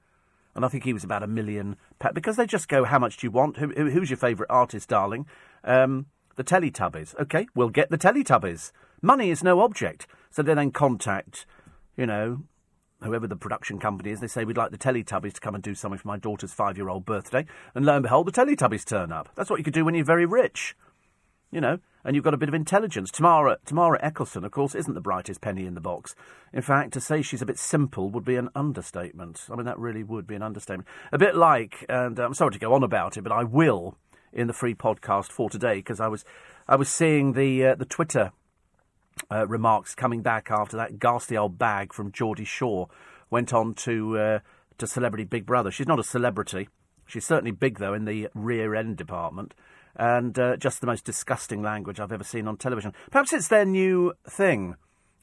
[0.56, 1.78] And I think he was about a million.
[2.14, 3.58] Because they just go, how much do you want?
[3.58, 5.26] Who, who's your favourite artist, darling?
[5.64, 7.18] Um, the Teletubbies.
[7.20, 8.72] Okay, we'll get the Teletubbies.
[9.02, 10.08] Money is no object.
[10.32, 11.46] So they then contact,
[11.96, 12.44] you know,
[13.02, 14.20] whoever the production company is.
[14.20, 16.78] They say, we'd like the Teletubbies to come and do something for my daughter's five
[16.78, 17.46] year old birthday.
[17.74, 19.30] And lo and behold, the Teletubbies turn up.
[19.36, 20.76] That's what you could do when you're very rich.
[21.52, 23.12] You know, and you've got a bit of intelligence.
[23.12, 26.14] Tamara, Tamara Ecclestone, of course, isn't the brightest penny in the box.
[26.52, 29.46] In fact, to say she's a bit simple would be an understatement.
[29.50, 30.88] I mean, that really would be an understatement.
[31.14, 33.98] A bit like, and I'm sorry to go on about it, but I will
[34.36, 36.26] in the free podcast for today because I was
[36.68, 38.32] I was seeing the uh, the Twitter
[39.32, 42.90] uh, remarks coming back after that ghastly old bag from Geordie Shore
[43.30, 44.40] went on to uh,
[44.78, 45.72] to Celebrity Big Brother.
[45.72, 46.70] She's not a celebrity.
[47.08, 49.54] She's certainly big though in the rear end department,
[49.96, 52.94] and uh, just the most disgusting language I've ever seen on television.
[53.12, 54.76] Perhaps it's their new thing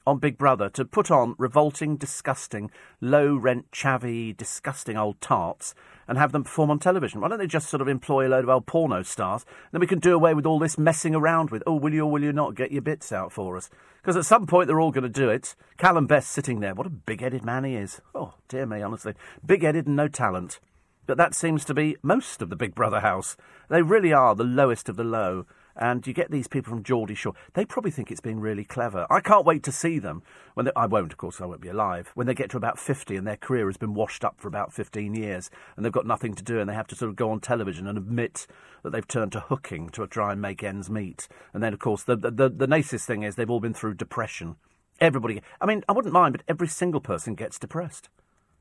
[0.07, 2.70] on Big Brother to put on revolting, disgusting,
[3.01, 5.75] low rent, chavvy, disgusting old tarts
[6.08, 7.20] and have them perform on television.
[7.20, 9.44] Why don't they just sort of employ a load of old porno stars?
[9.70, 12.10] Then we can do away with all this messing around with, oh, will you or
[12.10, 13.70] will you not get your bits out for us?
[14.00, 15.54] Because at some point they're all going to do it.
[15.78, 16.74] Calum Best sitting there.
[16.74, 18.00] What a big headed man he is.
[18.14, 19.14] Oh, dear me, honestly.
[19.44, 20.58] Big headed and no talent.
[21.06, 23.36] But that seems to be most of the Big Brother house.
[23.68, 25.46] They really are the lowest of the low.
[25.76, 27.35] And you get these people from Geordie Shore.
[27.54, 29.06] They probably think it's been really clever.
[29.11, 30.22] I can't wait to see them.
[30.54, 32.11] When they, I won't, of course, I won't be alive.
[32.14, 34.72] When they get to about 50 and their career has been washed up for about
[34.72, 37.30] 15 years and they've got nothing to do and they have to sort of go
[37.30, 38.46] on television and admit
[38.82, 41.28] that they've turned to hooking to try and make ends meet.
[41.54, 43.94] And then, of course, the, the, the, the nicest thing is they've all been through
[43.94, 44.56] depression.
[45.00, 45.42] Everybody.
[45.61, 48.08] I mean, I wouldn't mind, but every single person gets depressed.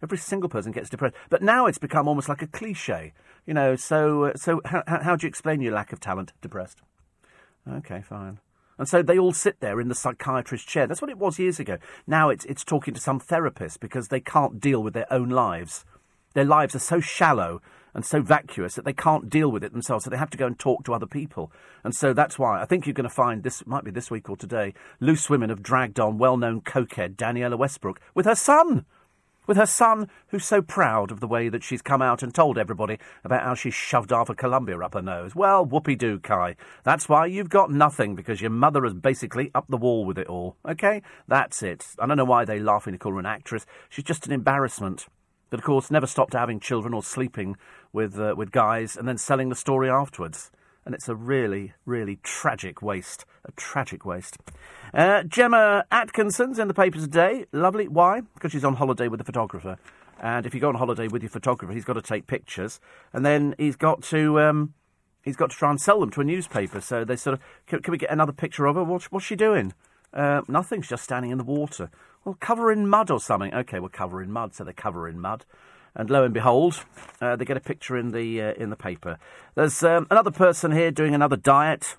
[0.04, 1.16] Every single person gets depressed.
[1.30, 3.14] But now it's become almost like a cliche.
[3.46, 6.34] You know, so, uh, so how, how do you explain your lack of talent?
[6.42, 6.82] Depressed.
[7.70, 8.40] Okay, fine.
[8.78, 10.88] And so they all sit there in the psychiatrist's chair.
[10.88, 11.78] That's what it was years ago.
[12.08, 15.86] Now it's, it's talking to some therapist because they can't deal with their own lives.
[16.34, 17.62] Their lives are so shallow
[17.94, 20.48] and so vacuous that they can't deal with it themselves, so they have to go
[20.48, 21.52] and talk to other people.
[21.84, 24.30] And so that's why I think you're going to find this might be this week
[24.30, 24.74] or today.
[25.00, 28.86] Loose women have dragged on well-known cokehead Danniella Westbrook with her son
[29.48, 32.58] with her son, who's so proud of the way that she's come out and told
[32.58, 35.36] everybody about how she shoved half a Colombia up her nose.
[35.36, 36.56] Well, whoopee doo, Kai.
[36.84, 40.28] That's why you've got nothing, because your mother is basically up the wall with it
[40.28, 40.58] all.
[40.68, 41.02] Okay?
[41.28, 41.86] That's it.
[42.00, 43.66] I don't know why they laughing to call her an actress.
[43.90, 45.08] She's just an embarrassment.
[45.50, 47.58] But of course, never stopped having children or sleeping
[47.92, 50.52] with, uh, with guys and then selling the story afterwards
[50.86, 53.26] and it's a really, really tragic waste.
[53.46, 54.38] A tragic waste.
[54.94, 57.46] Uh, Gemma Atkinson's in the papers today.
[57.52, 57.88] Lovely.
[57.88, 58.22] Why?
[58.34, 59.78] Because she's on holiday with a photographer.
[60.20, 62.80] And if you go on holiday with your photographer, he's got to take pictures,
[63.12, 64.74] and then he's got to um,
[65.24, 66.80] he's got to try and sell them to a newspaper.
[66.80, 68.84] So they sort of, can, can we get another picture of her?
[68.84, 69.74] What's, she doing?
[70.14, 70.82] Uh, nothing.
[70.82, 71.90] She's just standing in the water.
[72.24, 73.54] Well, cover in mud or something.
[73.54, 74.54] Okay, we'll cover in mud.
[74.54, 75.46] So they cover in mud
[75.96, 76.84] and lo and behold,
[77.20, 79.18] uh, they get a picture in the uh, in the paper.
[79.56, 81.96] There's um, another person here doing another diet.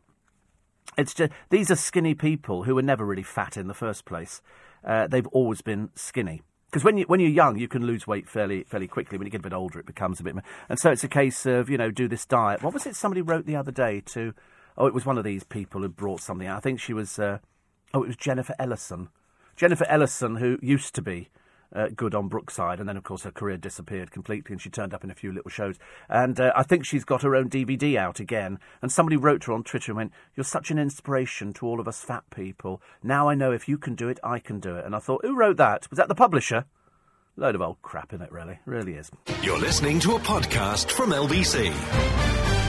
[0.96, 4.40] It's just these are skinny people who were never really fat in the first place.
[4.84, 6.42] Uh, they've always been skinny.
[6.70, 9.18] Because when you when you're young, you can lose weight fairly fairly quickly.
[9.18, 10.34] When you get a bit older, it becomes a bit.
[10.34, 12.62] More, And so it's a case of you know do this diet.
[12.62, 12.96] What was it?
[12.96, 14.32] Somebody wrote the other day to.
[14.78, 16.48] Oh, it was one of these people who brought something.
[16.48, 17.18] I think she was.
[17.18, 17.38] Uh,
[17.92, 19.10] oh, it was Jennifer Ellison.
[19.54, 21.28] Jennifer Ellison, who used to be
[21.74, 24.94] uh, good on Brookside, and then of course her career disappeared completely, and she turned
[24.94, 25.78] up in a few little shows.
[26.08, 28.58] And uh, I think she's got her own DVD out again.
[28.80, 31.88] And somebody wrote her on Twitter and went, "You're such an inspiration to all of
[31.88, 32.80] us fat people.
[33.02, 35.24] Now I know if you can do it, I can do it." And I thought,
[35.24, 35.88] who wrote that?
[35.90, 36.66] Was that the publisher?
[37.36, 39.10] Load of old crap in it, really, really is.
[39.42, 42.61] You're listening to a podcast from LBC.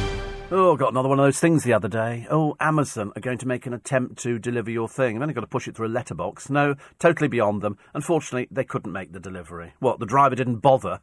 [0.55, 2.27] Oh, got another one of those things the other day.
[2.29, 5.15] Oh, Amazon are going to make an attempt to deliver your thing.
[5.15, 6.47] I've only got to push it through a letterbox.
[6.47, 7.75] No, totally beyond them.
[7.95, 9.73] Unfortunately, they couldn't make the delivery.
[9.79, 10.99] What, the driver didn't bother?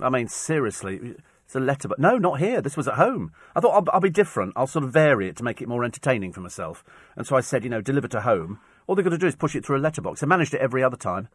[0.00, 2.00] I mean, seriously, it's a letterbox.
[2.00, 2.62] No, not here.
[2.62, 3.32] This was at home.
[3.54, 4.54] I thought I'll, I'll be different.
[4.56, 6.82] I'll sort of vary it to make it more entertaining for myself.
[7.16, 8.60] And so I said, you know, deliver to home.
[8.86, 10.22] All they've got to do is push it through a letterbox.
[10.22, 11.28] I managed it every other time.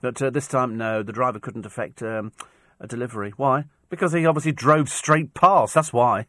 [0.00, 2.30] But uh, this time, no, the driver couldn't effect um,
[2.78, 3.32] a delivery.
[3.36, 3.64] Why?
[3.90, 5.74] Because he obviously drove straight past.
[5.74, 6.26] That's why.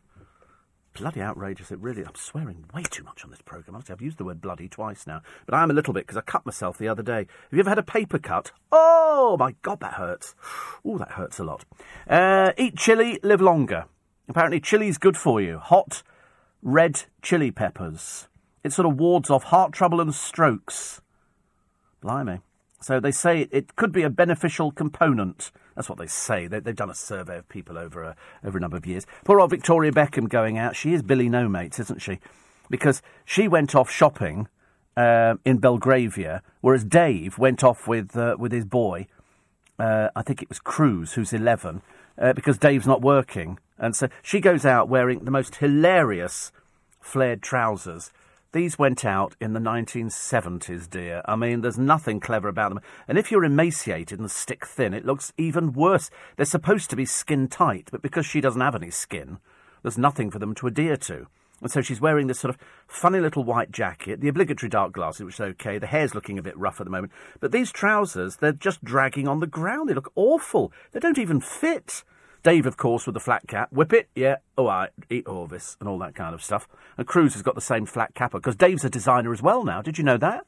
[0.99, 1.71] Bloody outrageous.
[1.71, 3.75] It really, I'm swearing way too much on this programme.
[3.75, 5.21] I've used the word bloody twice now.
[5.45, 7.19] But I am a little bit because I cut myself the other day.
[7.19, 8.51] Have you ever had a paper cut?
[8.71, 10.35] Oh, my God, that hurts.
[10.83, 11.65] Oh, that hurts a lot.
[12.09, 13.85] Uh, eat chili, live longer.
[14.27, 15.59] Apparently, chili's good for you.
[15.59, 16.03] Hot,
[16.61, 18.27] red chili peppers.
[18.63, 21.01] It sort of wards off heart trouble and strokes.
[22.01, 22.41] Blimey.
[22.81, 25.51] So they say it could be a beneficial component.
[25.77, 26.47] That's what they say.
[26.47, 29.05] They, have done a survey of people over a, over a number of years.
[29.25, 30.75] Poor old Victoria Beckham going out.
[30.75, 32.17] She is Billy No Mates, isn't she?
[32.67, 34.47] Because she went off shopping
[34.97, 39.05] uh, in Belgravia, whereas Dave went off with uh, with his boy.
[39.77, 41.83] Uh, I think it was Cruz, who's eleven,
[42.17, 46.51] uh, because Dave's not working, and so she goes out wearing the most hilarious
[46.99, 48.11] flared trousers
[48.51, 51.21] these went out in the 1970s, dear.
[51.25, 52.81] I mean, there's nothing clever about them.
[53.07, 56.09] And if you're emaciated and stick thin, it looks even worse.
[56.35, 59.39] They're supposed to be skin tight, but because she doesn't have any skin,
[59.81, 61.27] there's nothing for them to adhere to.
[61.61, 65.23] And so she's wearing this sort of funny little white jacket, the obligatory dark glasses,
[65.23, 65.79] which is okay.
[65.79, 67.11] The hair's looking a bit rough at the moment.
[67.39, 69.89] But these trousers, they're just dragging on the ground.
[69.89, 70.71] They look awful.
[70.91, 72.03] They don't even fit.
[72.43, 73.71] Dave, of course, with the flat cap.
[73.71, 76.67] Whip it, yeah, all right, eat Orvis and all that kind of stuff.
[76.97, 79.81] And Cruz has got the same flat capper because Dave's a designer as well now.
[79.81, 80.45] Did you know that?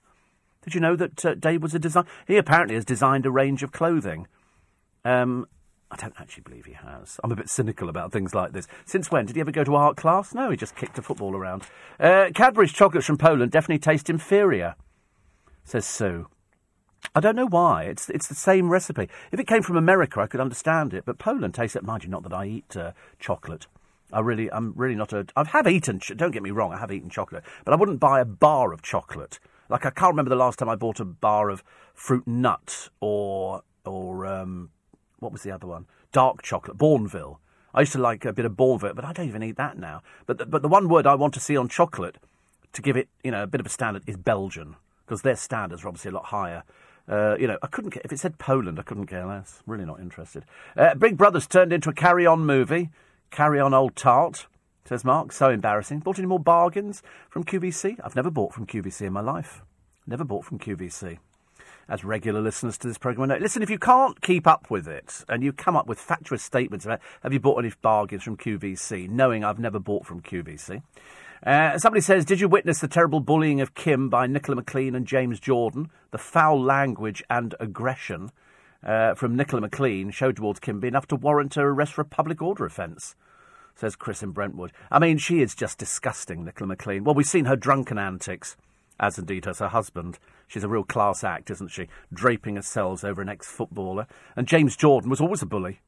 [0.62, 2.08] Did you know that uh, Dave was a designer?
[2.28, 4.28] He apparently has designed a range of clothing.
[5.06, 5.48] Um,
[5.92, 7.20] I don't actually believe he has.
[7.24, 8.68] I'm a bit cynical about things like this.
[8.86, 9.26] Since when?
[9.26, 10.34] Did he ever go to art class?
[10.34, 11.64] No, he just kicked a football around.
[12.00, 14.76] Uh, Cadbury's chocolates from Poland definitely taste inferior,
[15.64, 16.28] says Sue.
[17.16, 17.84] I don't know why.
[17.84, 19.10] It's it's the same recipe.
[19.32, 21.06] If it came from America, I could understand it.
[21.06, 21.84] But Poland tastes it.
[21.84, 23.68] Mind you, not that I eat uh, chocolate.
[24.12, 25.26] I really, I'm really not a.
[25.36, 26.00] I have eaten.
[26.16, 26.74] Don't get me wrong.
[26.74, 29.40] I have eaten chocolate, but I wouldn't buy a bar of chocolate.
[29.70, 33.64] Like I can't remember the last time I bought a bar of fruit nut or
[33.86, 34.70] or um,
[35.20, 35.86] what was the other one?
[36.12, 37.38] Dark chocolate, Bournville.
[37.74, 40.02] I used to like a bit of Bournville, but I don't even eat that now.
[40.26, 42.18] But the, but the one word I want to see on chocolate
[42.74, 45.84] to give it, you know, a bit of a standard is Belgian because their standards
[45.84, 46.64] are obviously a lot higher.
[47.10, 48.02] Uh, you know, I couldn't care.
[48.06, 49.64] If it said Poland, I couldn't care less.
[49.66, 50.46] Really not interested.
[50.78, 52.90] Uh, Big Brother's turned into a carry on movie.
[53.32, 54.48] Carry on, old tart,
[54.86, 55.32] says Mark.
[55.32, 56.00] So embarrassing.
[56.00, 58.00] Bought any more bargains from QVC?
[58.04, 59.64] I've never bought from QVC in my life.
[60.06, 61.18] Never bought from QVC.
[61.88, 63.38] As regular listeners to this programme know.
[63.38, 66.86] Listen, if you can't keep up with it and you come up with fatuous statements
[66.86, 70.84] about have you bought any bargains from QVC, knowing I've never bought from QVC,
[71.46, 75.06] uh, somebody says, Did you witness the terrible bullying of Kim by Nicola McLean and
[75.06, 75.90] James Jordan?
[76.12, 78.32] The foul language and aggression
[78.84, 82.06] uh, from Nicola McLean showed towards Kim be enough to warrant her arrest for a
[82.06, 83.16] public order offence,
[83.76, 84.72] says Chris in Brentwood.
[84.92, 87.04] I mean, she is just disgusting, Nicola McLean.
[87.04, 88.58] Well, we've seen her drunken antics,
[89.00, 90.20] as indeed has her husband.
[90.48, 91.88] She's a real class act, isn't she?
[92.12, 94.08] Draping herself over an ex footballer.
[94.36, 95.80] And James Jordan was always a bully.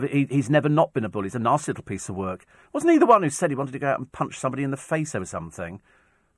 [0.00, 1.26] He, he's never not been a bully.
[1.26, 2.46] He's a nasty little piece of work.
[2.72, 4.70] Wasn't he the one who said he wanted to go out and punch somebody in
[4.70, 5.80] the face over something?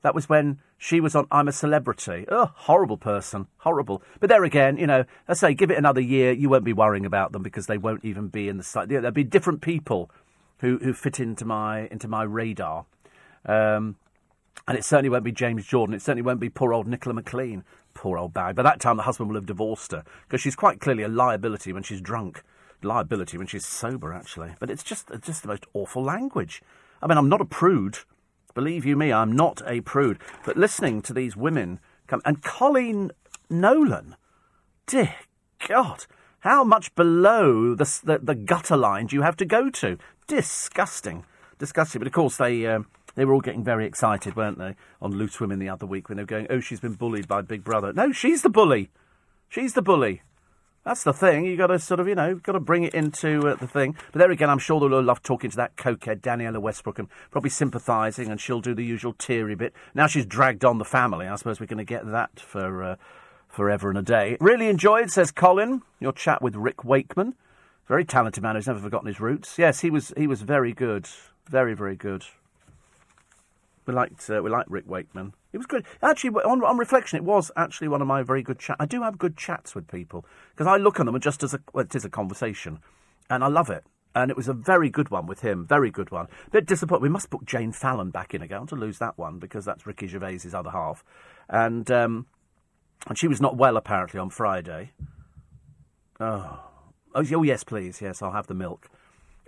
[0.03, 2.27] That was when she was on I'm a Celebrity.
[2.29, 3.47] Oh, horrible person.
[3.59, 4.03] Horrible.
[4.21, 7.07] But there again, you know, I say, give it another year, you won't be worrying
[7.07, 8.91] about them because they won't even be in the site.
[8.91, 10.11] There'll be different people
[10.59, 12.85] who, who fit into my, into my radar.
[13.47, 13.97] Um,
[14.69, 15.95] and it certainly won't be James Jordan.
[15.95, 17.65] It certainly won't be poor old Nicola McLean.
[17.95, 18.57] Poor old bag.
[18.57, 21.73] By that time, the husband will have divorced her because she's quite clearly a liability
[21.73, 22.43] when she's drunk
[22.85, 24.55] liability when she's sober, actually.
[24.61, 26.63] But it's just, it's just the most awful language.
[27.03, 27.99] I mean, I'm not a prude.
[28.55, 30.19] Believe you me, I'm not a prude.
[30.45, 32.23] But listening to these women come.
[32.25, 33.11] And Coleen
[33.51, 34.17] Nolan,
[34.87, 35.15] dear
[35.67, 36.07] God,
[36.41, 39.99] how much below the, the, the gutter line do you have to go to?
[40.27, 41.25] Disgusting.
[41.59, 41.99] Disgusting.
[41.99, 42.67] But of course, they.
[42.67, 46.09] Um, they were all getting very excited, weren't they, on Loose Women the other week
[46.09, 47.93] when they were going, oh, she's been bullied by Big Brother.
[47.93, 48.91] No, she's the bully.
[49.49, 50.23] She's the bully.
[50.85, 51.47] That's the thing.
[51.47, 53.97] You've got to sort of, you know, got to bring it into uh, the thing.
[54.13, 57.49] But there again, I'm sure they'll love talking to that cokehead Danniella Westbrook and probably
[57.49, 59.73] sympathising, and she'll do the usual teary bit.
[59.95, 61.27] Now she's dragged on the family.
[61.27, 62.97] I suppose we're going to get that for uh,
[63.49, 64.37] forever and a day.
[64.41, 67.35] Really enjoyed, says Colin, your chat with Rick Wakeman.
[67.89, 69.59] Very talented man who's never forgotten his roots.
[69.59, 70.13] Yes, he was.
[70.17, 71.09] He was very good.
[71.47, 72.25] Very, very good.
[73.87, 75.35] We liked uh, we liked Rick Wakeman.
[75.53, 75.85] It was good.
[76.03, 78.79] Actually, on, on reflection, it was actually one of my very good chats.
[78.81, 81.61] I do have good chats with people because I look on them just as a
[81.73, 82.81] well, it is a conversation,
[83.29, 83.85] and I love it.
[84.17, 86.29] And it was a very good one with him, very good one.
[86.53, 87.03] Bit disappointed.
[87.03, 90.07] We must book Jane Fallon back in again to lose that one because that's Ricky
[90.07, 91.05] Gervais's other half,
[91.49, 92.27] and um,
[93.07, 94.93] and she was not well apparently on Friday.
[96.21, 96.61] Oh,
[97.15, 98.89] oh yes, please, yes, I'll have the milk.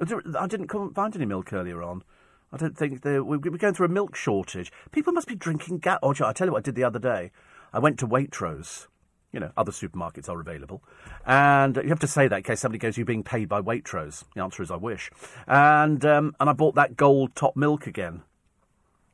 [0.00, 2.02] I didn't find any milk earlier on.
[2.52, 4.72] I don't think we're going through a milk shortage.
[4.92, 5.98] People must be drinking gas.
[6.02, 7.32] Oh, I tell you what I did the other day.
[7.72, 8.86] I went to Waitrose
[9.32, 10.82] You know, other supermarkets are available.
[11.26, 14.24] And you have to say that in case somebody goes, You're being paid by Waitrose.
[14.34, 15.10] The answer is, I wish.
[15.46, 18.22] And, um, and I bought that gold top milk again.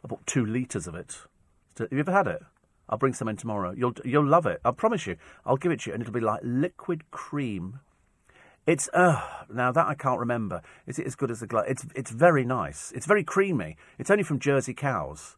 [0.05, 1.17] I bought two litres of it.
[1.79, 2.43] Have you ever had it?
[2.89, 3.73] I'll bring some in tomorrow.
[3.75, 4.61] You'll, you'll love it.
[4.65, 5.17] I promise you.
[5.47, 7.81] I'll give it to you, and it'll be like liquid cream.
[8.67, 9.21] It's uh
[9.53, 10.63] now that I can't remember.
[10.87, 11.65] Is it as good as the glass?
[11.69, 12.93] It's it's very nice.
[12.95, 13.77] It's very creamy.
[13.99, 15.37] It's only from Jersey cows,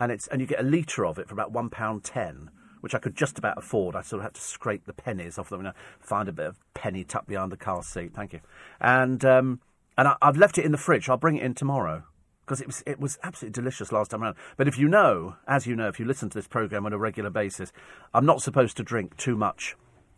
[0.00, 2.50] and it's and you get a litre of it for about one pound ten
[2.82, 3.94] which I could just about afford.
[3.94, 6.58] I sort of had to scrape the pennies off them and find a bit of
[6.74, 8.12] penny tucked behind the car seat.
[8.12, 8.40] Thank you.
[8.80, 9.60] And um,
[9.96, 11.08] and I, have left it in the fridge.
[11.08, 12.02] I'll bring it in tomorrow
[12.44, 14.36] because it was it was absolutely delicious last time around.
[14.56, 16.98] But if you know, as you know, if you listen to this program on a
[16.98, 17.72] regular basis,
[18.12, 19.76] I'm not supposed to drink too much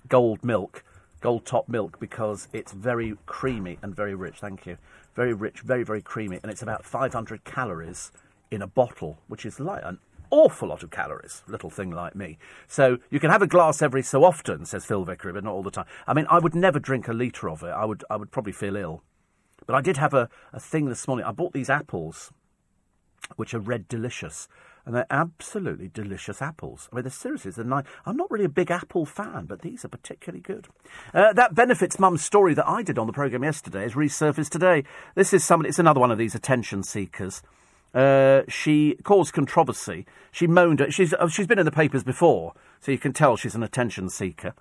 [0.08, 0.82] gold milk,
[1.24, 4.36] gold top milk, because it's very creamy and very rich.
[4.40, 4.76] Thank you.
[5.14, 8.12] Very rich, very very creamy, and it's about 500 calories
[8.50, 12.36] in a bottle, which is like an awful lot of calories, little thing like me.
[12.68, 15.62] So you can have a glass every so often, says Phil Vickery, but not all
[15.62, 15.86] the time.
[16.06, 17.68] I mean, I would never drink a litre of it.
[17.68, 19.02] I would, I would probably feel ill.
[19.66, 21.24] But I did have a, a thing this morning.
[21.24, 22.32] I bought these apples,
[23.36, 24.46] which are red delicious.
[24.86, 26.88] And they're absolutely delicious apples.
[26.92, 27.86] I mean, they're seriously, they're nice.
[28.04, 30.68] I'm not really a big apple fan, but these are particularly good.
[31.14, 34.84] Uh, that benefits mum's story that I did on the programme yesterday is resurfaced today.
[35.14, 37.42] This is somebody, it's another one of these attention seekers.
[37.94, 40.04] Uh, she caused controversy.
[40.32, 40.84] She moaned.
[40.90, 44.10] She's uh, she's been in the papers before, so you can tell she's an attention
[44.10, 44.52] seeker.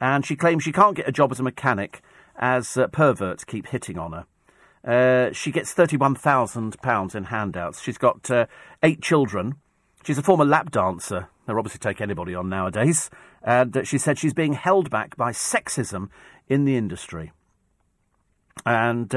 [0.00, 2.00] And she claims she can't get a job as a mechanic
[2.36, 4.24] as uh, perverts keep hitting on her.
[4.84, 7.82] Uh, she gets thirty-one thousand pounds in handouts.
[7.82, 8.46] She's got uh,
[8.82, 9.56] eight children.
[10.04, 11.28] She's a former lap dancer.
[11.46, 13.10] They'll obviously take anybody on nowadays.
[13.42, 16.08] And she said she's being held back by sexism
[16.48, 17.32] in the industry.
[18.64, 19.14] And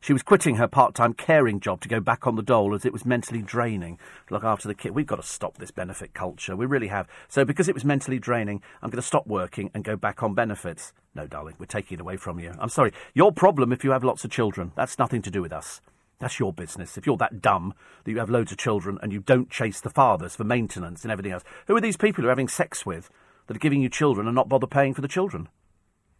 [0.00, 2.84] she was quitting her part time caring job to go back on the dole as
[2.84, 3.98] it was mentally draining
[4.30, 4.94] look after the kid.
[4.94, 6.56] We've got to stop this benefit culture.
[6.56, 7.08] We really have.
[7.28, 10.34] So, because it was mentally draining, I'm going to stop working and go back on
[10.34, 10.92] benefits.
[11.14, 12.52] No, darling, we're taking it away from you.
[12.58, 12.92] I'm sorry.
[13.14, 14.72] Your problem if you have lots of children.
[14.76, 15.80] That's nothing to do with us.
[16.18, 16.98] That's your business.
[16.98, 19.90] If you're that dumb that you have loads of children and you don't chase the
[19.90, 23.08] fathers for maintenance and everything else, who are these people you're having sex with
[23.46, 25.48] that are giving you children and not bother paying for the children?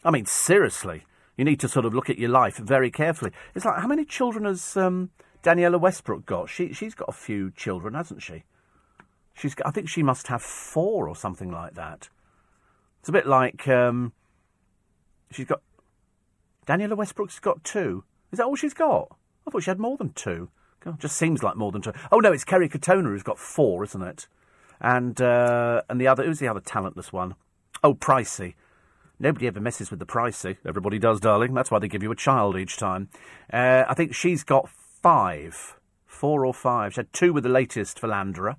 [0.05, 1.05] I mean, seriously.
[1.39, 3.31] You need to sort of look at your life very carefully.
[3.55, 5.11] It's like, how many children has um,
[5.45, 6.51] Danniella Westbrook got?
[6.51, 8.43] She, she's got a few children, hasn't she?
[9.35, 12.09] She's, I think she must have four or something like that.
[12.99, 14.13] It's a bit like um,
[15.31, 15.63] she's got.
[16.67, 18.03] Danniella Westbrook's got two.
[18.33, 19.17] Is that all she's got?
[19.47, 20.51] I thought she had more than two.
[20.81, 21.93] God, just seems like more than two.
[22.11, 24.27] Oh no, it's Kerry Katona who's got four, isn't it?
[24.81, 27.37] And uh, and the other who's the other talentless one?
[27.85, 28.55] Oh, Pricey.
[29.21, 30.57] Nobody ever messes with the pricey.
[30.65, 31.55] Everybody does, darling.
[31.55, 33.09] That's why they give you a child each time.
[33.53, 35.77] Uh, I think she's got five,
[36.07, 36.95] four or five.
[36.95, 38.57] She had two with the latest Philanderer,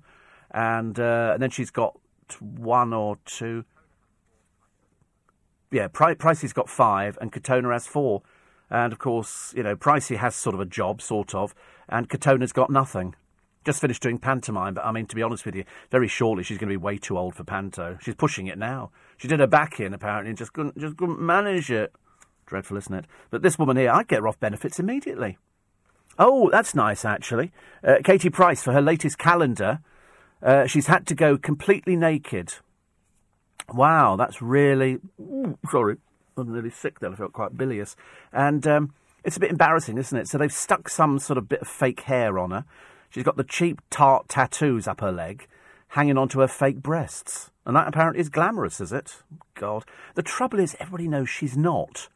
[0.50, 1.98] and uh, and then she's got
[2.38, 3.64] one or two.
[5.70, 8.22] Yeah, Pri- Pricey's got five, and Katona has four.
[8.68, 11.54] And of course, you know, Pricey has sort of a job, sort of,
[11.88, 13.14] and Katona's got nothing.
[13.64, 16.56] Just finished doing pantomime, but I mean, to be honest with you, very shortly she's
[16.56, 17.98] going to be way too old for panto.
[18.00, 18.90] She's pushing it now.
[19.20, 21.92] She did her back in apparently and just couldn't just couldn't manage it.
[22.46, 23.04] Dreadful, isn't it?
[23.28, 25.36] But this woman here, I'd get her off benefits immediately.
[26.18, 27.52] Oh, that's nice actually.
[27.84, 29.80] Uh, Katie Price for her latest calendar,
[30.42, 32.54] uh, she's had to go completely naked.
[33.68, 35.98] Wow, that's really ooh, sorry.
[36.38, 37.12] I'm really sick then.
[37.12, 37.96] I felt quite bilious,
[38.32, 40.28] and um, it's a bit embarrassing, isn't it?
[40.28, 42.64] So they've stuck some sort of bit of fake hair on her.
[43.10, 45.46] She's got the cheap tart tattoos up her leg,
[45.88, 47.50] hanging onto her fake breasts.
[47.66, 49.22] And that apparently is glamorous, is it?
[49.54, 49.84] God.
[50.14, 52.08] The trouble is, everybody knows she's not.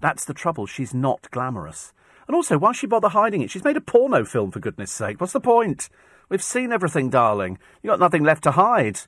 [0.00, 0.66] That's the trouble.
[0.66, 1.92] She's not glamorous.
[2.26, 3.50] And also, why she bother hiding it?
[3.50, 5.20] She's made a porno film, for goodness sake.
[5.20, 5.88] What's the point?
[6.28, 7.58] We've seen everything, darling.
[7.82, 9.00] You've got nothing left to hide.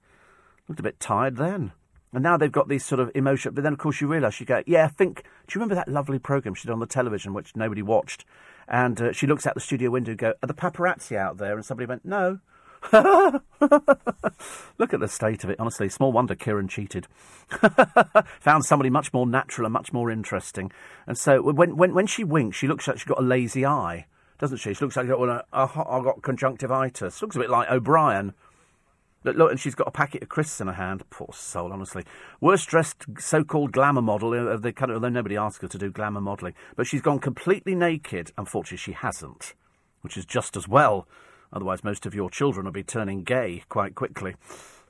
[0.69, 1.73] Looked a bit tired then.
[2.13, 3.55] And now they've got these sort of emotion.
[3.55, 5.25] But then, of course, you realise, you go, yeah, think.
[5.47, 8.25] Do you remember that lovely programme she did on the television, which nobody watched?
[8.67, 11.55] And uh, she looks out the studio window and go, are the paparazzi out there?
[11.55, 12.39] And somebody went, no.
[12.93, 15.89] Look at the state of it, honestly.
[15.89, 17.07] Small wonder Kieran cheated.
[18.41, 20.71] Found somebody much more natural and much more interesting.
[21.07, 24.07] And so when, when, when she winks, she looks like she's got a lazy eye,
[24.39, 24.75] doesn't she?
[24.75, 27.21] She looks like got, well, uh, uh, I've got conjunctivitis.
[27.21, 28.35] Looks a bit like O'Brien.
[29.25, 31.03] Look, look, and she's got a packet of crisps in her hand.
[31.11, 32.05] Poor soul, honestly.
[32.41, 35.79] Worst dressed so-called glamour model uh, of the kind of, although nobody asked her to
[35.79, 36.55] do glamour modelling.
[36.77, 38.31] But she's gone completely naked.
[38.39, 39.55] Unfortunately, she hasn't,
[40.03, 41.09] which is just as well.
[41.53, 44.35] Otherwise, most of your children will be turning gay quite quickly.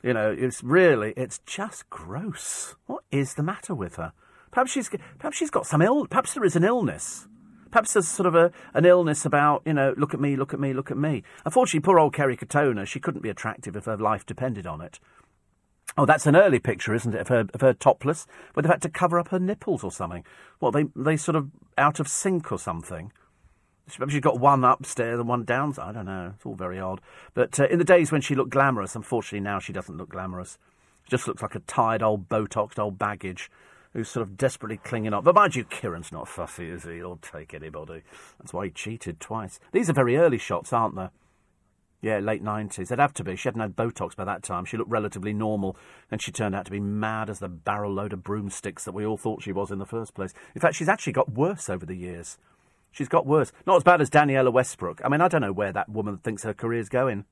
[0.02, 2.74] You know, it's really, it's just gross.
[2.86, 4.12] What is the matter with her?
[4.50, 4.88] Perhaps she's,
[5.18, 6.06] perhaps she's got some ill.
[6.06, 7.28] Perhaps there is an illness.
[7.70, 10.60] Perhaps there's sort of a, an illness about, you know, look at me, look at
[10.60, 11.22] me, look at me.
[11.44, 14.98] Unfortunately, poor old Kerry Katona, she couldn't be attractive if her life depended on it.
[15.96, 18.82] Oh, that's an early picture, isn't it, of her, of her topless, where they've had
[18.82, 20.24] to cover up her nipples or something.
[20.60, 23.12] What, they, they sort of out of sync or something?
[23.98, 25.88] Maybe she's got one upstairs and one downstairs.
[25.88, 26.32] I don't know.
[26.34, 27.00] It's all very odd.
[27.34, 30.58] But uh, in the days when she looked glamorous, unfortunately now she doesn't look glamorous.
[31.04, 33.50] She just looks like a tired old Botoxed old baggage
[33.92, 35.24] who's sort of desperately clinging on.
[35.24, 36.96] But mind you, Kieran's not fussy, is he?
[36.96, 38.02] He'll take anybody.
[38.38, 39.58] That's why he cheated twice.
[39.72, 41.08] These are very early shots, aren't they?
[42.00, 42.88] Yeah, late 90s.
[42.88, 43.34] They'd have to be.
[43.34, 44.64] She hadn't had Botox by that time.
[44.64, 45.76] She looked relatively normal,
[46.10, 49.04] and she turned out to be mad as the barrel load of broomsticks that we
[49.04, 50.32] all thought she was in the first place.
[50.54, 52.38] In fact, she's actually got worse over the years.
[52.90, 53.52] She's got worse.
[53.66, 55.00] Not as bad as Danniella Westbrook.
[55.04, 57.24] I mean, I don't know where that woman thinks her career's going.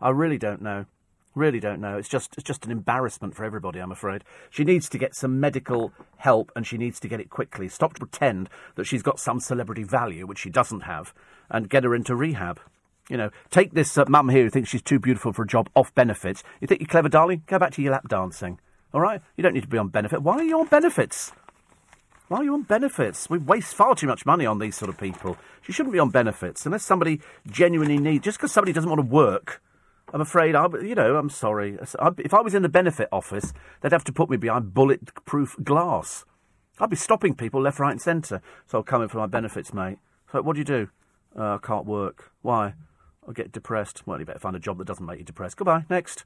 [0.00, 0.86] I really don't know.
[1.34, 1.96] Really don't know.
[1.96, 4.22] It's just it's just an embarrassment for everybody, I'm afraid.
[4.50, 7.68] She needs to get some medical help and she needs to get it quickly.
[7.68, 11.14] Stop to pretend that she's got some celebrity value, which she doesn't have,
[11.48, 12.60] and get her into rehab.
[13.08, 15.70] You know, take this uh, mum here who thinks she's too beautiful for a job
[15.74, 16.42] off benefits.
[16.60, 17.42] You think you're clever, darling?
[17.46, 18.60] Go back to your lap dancing.
[18.92, 19.22] All right?
[19.36, 20.22] You don't need to be on benefit.
[20.22, 21.32] Why are you on benefits?
[22.32, 23.28] Why are you on benefits?
[23.28, 25.36] We waste far too much money on these sort of people.
[25.60, 28.24] She shouldn't be on benefits unless somebody genuinely needs.
[28.24, 29.60] Just because somebody doesn't want to work,
[30.14, 30.54] I'm afraid.
[30.54, 31.76] I, you know, I'm sorry.
[31.78, 33.52] If I was in the benefit office,
[33.82, 36.24] they'd have to put me behind bulletproof glass.
[36.80, 38.40] I'd be stopping people left, right, and centre.
[38.66, 39.98] So I'll come in for my benefits, mate.
[40.32, 40.88] So what do you do?
[41.38, 42.32] Uh, I can't work.
[42.40, 42.72] Why?
[43.28, 44.06] I'll get depressed.
[44.06, 45.58] Well, you better find a job that doesn't make you depressed.
[45.58, 45.84] Goodbye.
[45.90, 46.24] Next.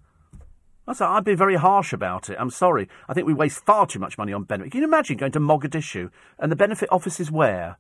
[0.87, 2.37] That's, I'd be very harsh about it.
[2.39, 2.89] I'm sorry.
[3.09, 4.71] I think we waste far too much money on benefit.
[4.71, 7.79] Can you imagine going to Mogadishu and the benefit office is where?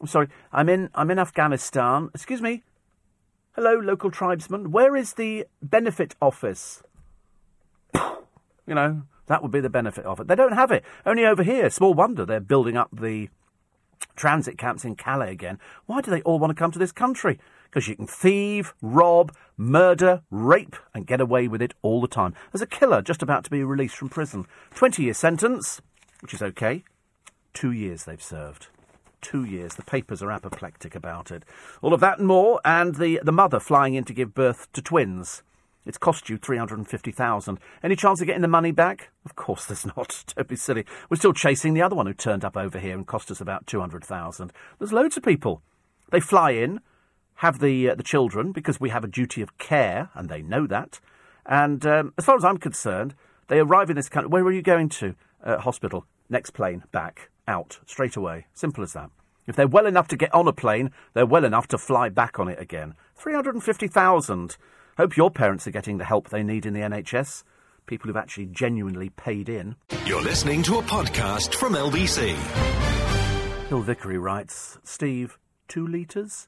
[0.00, 0.28] I'm sorry.
[0.50, 0.90] I'm in.
[0.94, 2.10] I'm in Afghanistan.
[2.14, 2.64] Excuse me.
[3.52, 4.72] Hello, local tribesman.
[4.72, 6.82] Where is the benefit office?
[7.94, 10.26] you know, that would be the benefit of it.
[10.26, 10.84] They don't have it.
[11.04, 11.68] Only over here.
[11.68, 13.28] Small wonder they're building up the
[14.16, 15.58] transit camps in Calais again.
[15.86, 17.38] Why do they all want to come to this country?
[17.72, 22.34] Because you can thieve, rob, murder, rape, and get away with it all the time.
[22.52, 24.46] There's a killer just about to be released from prison.
[24.74, 25.80] 20 year sentence,
[26.20, 26.84] which is okay.
[27.54, 28.66] Two years they've served.
[29.22, 29.74] Two years.
[29.74, 31.44] The papers are apoplectic about it.
[31.80, 34.82] All of that and more, and the, the mother flying in to give birth to
[34.82, 35.42] twins.
[35.86, 39.10] It's cost you 350000 Any chance of getting the money back?
[39.24, 40.24] Of course there's not.
[40.36, 40.84] Don't be silly.
[41.08, 43.66] We're still chasing the other one who turned up over here and cost us about
[43.66, 45.62] 200000 There's loads of people.
[46.10, 46.80] They fly in,
[47.36, 50.66] have the uh, the children because we have a duty of care, and they know
[50.66, 51.00] that.
[51.44, 53.14] And um, as far as I'm concerned,
[53.48, 54.28] they arrive in this country.
[54.28, 55.14] Where are you going to?
[55.42, 56.06] Uh, hospital.
[56.28, 58.46] Next plane back out straight away.
[58.54, 59.10] Simple as that.
[59.46, 62.38] If they're well enough to get on a plane, they're well enough to fly back
[62.38, 62.94] on it again.
[63.16, 64.56] Three hundred and fifty thousand.
[64.96, 67.44] Hope your parents are getting the help they need in the NHS.
[67.86, 69.74] People who've actually genuinely paid in.
[70.06, 72.36] You're listening to a podcast from LBC.
[73.68, 76.46] Phil Vickery writes, Steve, two litres?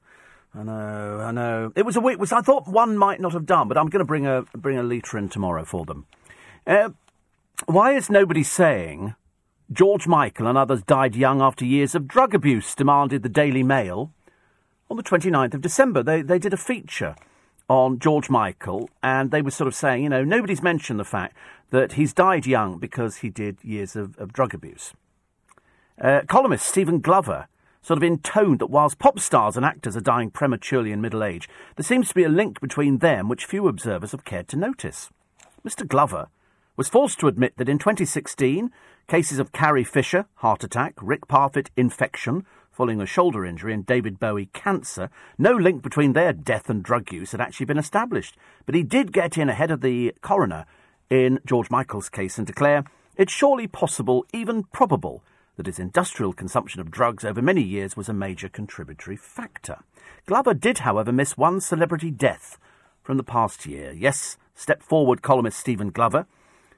[0.57, 1.73] I know, I know.
[1.75, 2.19] It was a week.
[2.33, 4.83] I thought one might not have done, but I'm going to bring a bring a
[4.83, 6.07] litre in tomorrow for them.
[6.67, 6.91] Uh,
[7.67, 9.17] why is nobody saying
[9.73, 12.75] George Michael and others died young after years of drug abuse?
[12.75, 14.13] Demanded the Daily Mail
[14.89, 16.05] on the 29th of December.
[16.05, 17.17] They they did a feature
[17.69, 21.37] on George Michael, and they were sort of saying, you know, nobody's mentioned the fact
[21.71, 24.93] that he's died young because he did years of, of drug abuse.
[26.01, 27.49] Uh, columnist Stephen Glover
[27.85, 31.49] sort of intoned that whilst pop stars and actors are dying prematurely in middle age,
[31.76, 35.11] there seems to be a link between them which few observers have cared to notice.
[35.66, 35.87] Mr.
[35.87, 36.28] Glover
[36.76, 38.70] was forced to admit that in 2016,
[39.07, 44.18] cases of Carrie Fisher, heart attack, Rick Parfitt, infection, following a shoulder injury, and David
[44.18, 48.37] Bowie, cancer, no link between their death and drug use had actually been established.
[48.64, 50.64] But he did get in ahead of the coroner
[51.11, 52.82] in George Michael's case and declare
[53.16, 55.22] it's surely possible, even probable,
[55.57, 59.79] that his industrial consumption of drugs over many years was a major contributory factor.
[60.27, 62.59] Glover did, however, miss one celebrity death
[63.03, 63.93] from the past year.
[63.93, 66.27] Yes, step forward columnist Stephen Glover.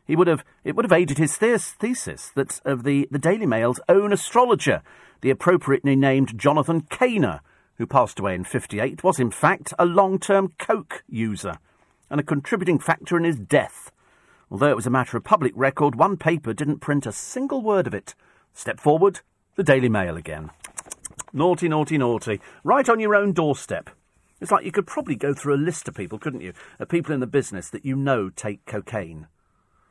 [0.05, 3.81] He would have, it would have aided his thesis that of the, the Daily Mail's
[3.89, 4.83] own astrologer,
[5.20, 7.41] the appropriately named Jonathan Cainer,
[7.79, 11.59] who passed away in 58, was in fact a long term coke user
[12.11, 13.91] and a contributing factor in his death.
[14.51, 17.87] Although it was a matter of public record, one paper didn't print a single word
[17.87, 18.14] of it
[18.57, 19.20] Step forward,
[19.57, 20.50] the Daily Mail again.
[21.30, 22.40] Naughty, naughty, naughty.
[22.64, 23.90] Right on your own doorstep.
[24.40, 26.54] It's like you could probably go through a list of people, couldn't you?
[26.78, 29.26] Of people in the business that you know take cocaine.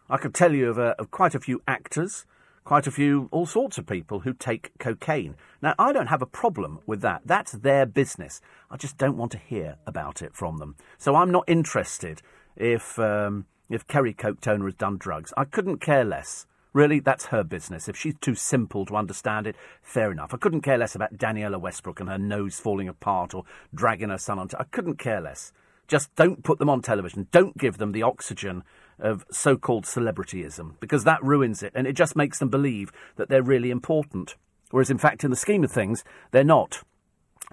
[0.09, 2.25] I could tell you of, uh, of quite a few actors,
[2.63, 5.35] quite a few, all sorts of people who take cocaine.
[5.61, 7.21] Now, I don't have a problem with that.
[7.23, 8.41] That's their business.
[8.71, 10.75] I just don't want to hear about it from them.
[10.97, 12.23] So I'm not interested
[12.55, 15.33] if, um, if Kerry Coke Toner has done drugs.
[15.37, 16.47] I couldn't care less.
[16.75, 17.87] Really, that's her business.
[17.87, 20.33] If she's too simple to understand it, fair enough.
[20.33, 24.17] I couldn't care less about Danniella Westbrook and her nose falling apart or dragging her
[24.17, 24.57] son onto.
[24.59, 25.53] I couldn't care less.
[25.87, 27.29] Just don't put them on television.
[27.31, 28.61] Don't give them the oxygen
[28.99, 33.29] of so called celebrityism, because that ruins it and it just makes them believe that
[33.29, 34.35] they're really important.
[34.69, 36.81] Whereas, in fact, in the scheme of things, they're not.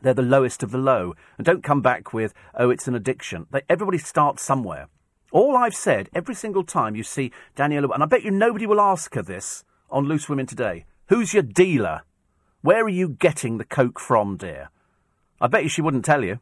[0.02, 1.14] They're the lowest of the low.
[1.38, 3.46] And don't come back with, oh, it's an addiction.
[3.52, 4.88] They, everybody starts somewhere.
[5.32, 8.80] All I've said every single time you see Danniella, and I bet you nobody will
[8.80, 12.02] ask her this on Loose Women today who's your dealer?
[12.60, 14.70] Where are you getting the coke from, dear?
[15.40, 16.38] I bet you she wouldn't tell you.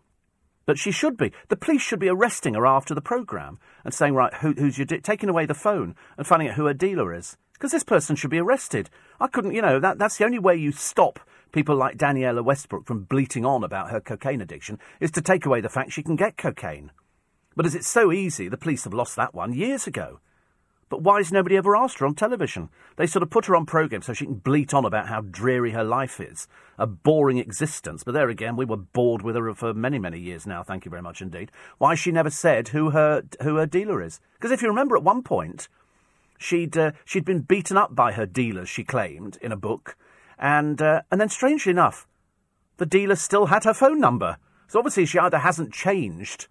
[0.66, 1.32] But she should be.
[1.49, 4.86] The police should be arresting her after the programme and saying, right, who, who's your
[4.86, 7.36] taking away the phone and finding out who her dealer is.
[7.55, 8.91] Because this person should be arrested.
[9.20, 11.18] I couldn't, you know, that, that's the only way you stop
[11.53, 15.61] people like Danniella Westbrook from bleating on about her cocaine addiction is to take away
[15.61, 16.91] the fact she can get cocaine.
[17.61, 20.20] But as it's so easy, the police have lost that one years ago.
[20.88, 22.70] But why has nobody ever asked her on television?
[22.96, 25.72] They sort of put her on programmes so she can bleat on about how dreary
[25.72, 26.48] her life is,
[26.78, 28.02] a boring existence.
[28.02, 30.62] But there again, we were bored with her for many, many years now.
[30.62, 31.52] Thank you very much indeed.
[31.76, 34.20] Why she never said who her who her dealer is?
[34.38, 35.68] Because if you remember, at one point,
[36.38, 38.70] she'd uh, she'd been beaten up by her dealers.
[38.70, 39.98] She claimed in a book,
[40.38, 42.08] and uh, and then strangely enough,
[42.78, 44.38] the dealer still had her phone number.
[44.66, 46.48] So obviously, she either hasn't changed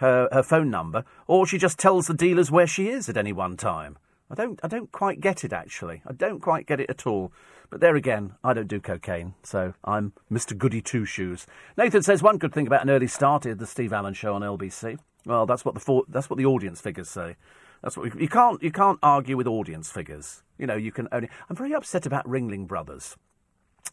[0.00, 3.32] her, her phone number, or she just tells the dealers where she is at any
[3.32, 3.98] one time.
[4.30, 6.02] I don't, I don't quite get it, actually.
[6.06, 7.32] I don't quite get it at all.
[7.68, 10.56] But there again, I don't do cocaine, so I'm Mr.
[10.56, 11.46] Goody Two Shoes.
[11.76, 14.42] Nathan says one good thing about an early start is the Steve Allen show on
[14.42, 14.98] LBC.
[15.24, 17.36] Well, that's what the for, that's what the audience figures say.
[17.82, 20.42] That's what we, you can't you can't argue with audience figures.
[20.58, 21.28] You know, you can only.
[21.48, 23.16] I'm very upset about Ringling Brothers.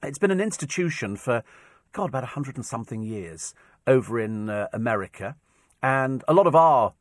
[0.01, 1.43] It's been an institution for
[1.91, 3.53] God about a hundred and something years
[3.85, 5.35] over in uh, America.
[5.81, 6.93] And a lot of our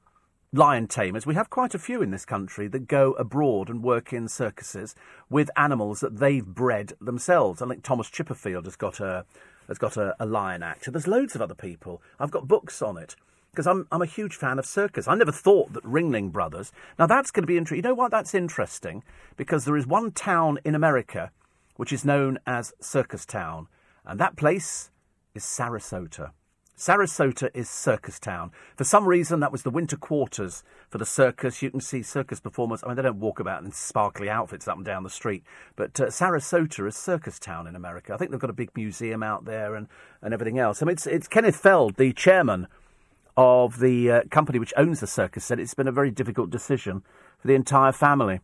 [0.52, 4.12] lion tamers, we have quite a few in this country that go abroad and work
[4.12, 4.94] in circuses
[5.28, 7.60] with animals that they've bred themselves.
[7.60, 9.24] I think Thomas Chipperfield has got a
[9.68, 10.90] has got a, a lion actor.
[10.90, 12.00] There's loads of other people.
[12.20, 13.16] I've got books on it
[13.50, 15.08] because I'm I'm a huge fan of circus.
[15.08, 16.72] I never thought that Ringling Brothers.
[16.98, 17.84] Now that's going to be interesting.
[17.84, 18.10] You know what?
[18.10, 19.02] That's interesting
[19.36, 21.30] because there is one town in America
[21.76, 23.68] which is known as Circus Town,
[24.04, 24.90] and that place
[25.34, 26.30] is Sarasota.
[26.76, 28.50] Sarasota is Circus Town.
[28.76, 31.62] For some reason, that was the winter quarters for the circus.
[31.62, 32.84] You can see circus performers.
[32.84, 35.42] I mean, they don't walk about in sparkly outfits up and down the street,
[35.74, 38.12] but uh, Sarasota is Circus Town in America.
[38.12, 39.88] I think they've got a big museum out there and,
[40.20, 40.82] and everything else.
[40.82, 42.66] I mean, it's, it's Kenneth Feld, the chairman
[43.38, 47.02] of the uh, company which owns the circus, said it's been a very difficult decision
[47.38, 48.40] for the entire family.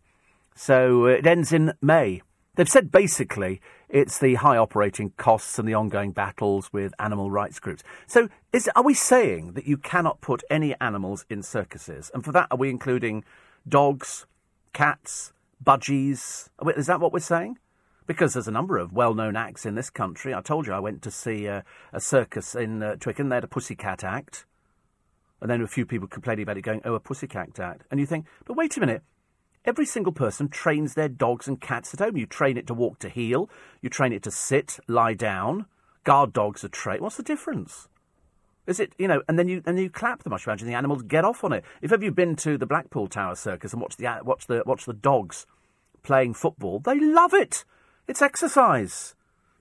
[0.55, 2.22] So uh, it ends in May.
[2.55, 7.59] They've said basically it's the high operating costs and the ongoing battles with animal rights
[7.59, 7.83] groups.
[8.07, 12.11] So, is, are we saying that you cannot put any animals in circuses?
[12.13, 13.25] And for that, are we including
[13.67, 14.27] dogs,
[14.75, 15.33] cats,
[15.65, 16.51] budgies?
[16.77, 17.59] Is that what we're saying?
[18.07, 20.35] Because there's a number of well known acts in this country.
[20.35, 23.31] I told you I went to see a, a circus in uh, Twickenham.
[23.31, 24.45] They had a Pussycat Act.
[25.41, 27.85] And then a few people complaining about it, going, oh, a Pussycat Act.
[27.91, 29.03] And you think, but wait a minute.
[29.65, 32.17] Every single person trains their dogs and cats at home.
[32.17, 33.49] You train it to walk to heel,
[33.81, 35.67] you train it to sit, lie down.
[36.05, 37.01] Guard dogs are trained.
[37.01, 37.89] What's the difference?
[38.67, 39.23] Is it you know?
[39.29, 40.33] And then you and then you clap them.
[40.33, 41.65] I imagine the animals get off on it.
[41.81, 44.85] If ever you've been to the Blackpool Tower Circus and watch the watch the watch
[44.85, 45.47] the dogs
[46.03, 47.65] playing football, they love it.
[48.09, 49.15] It's exercise.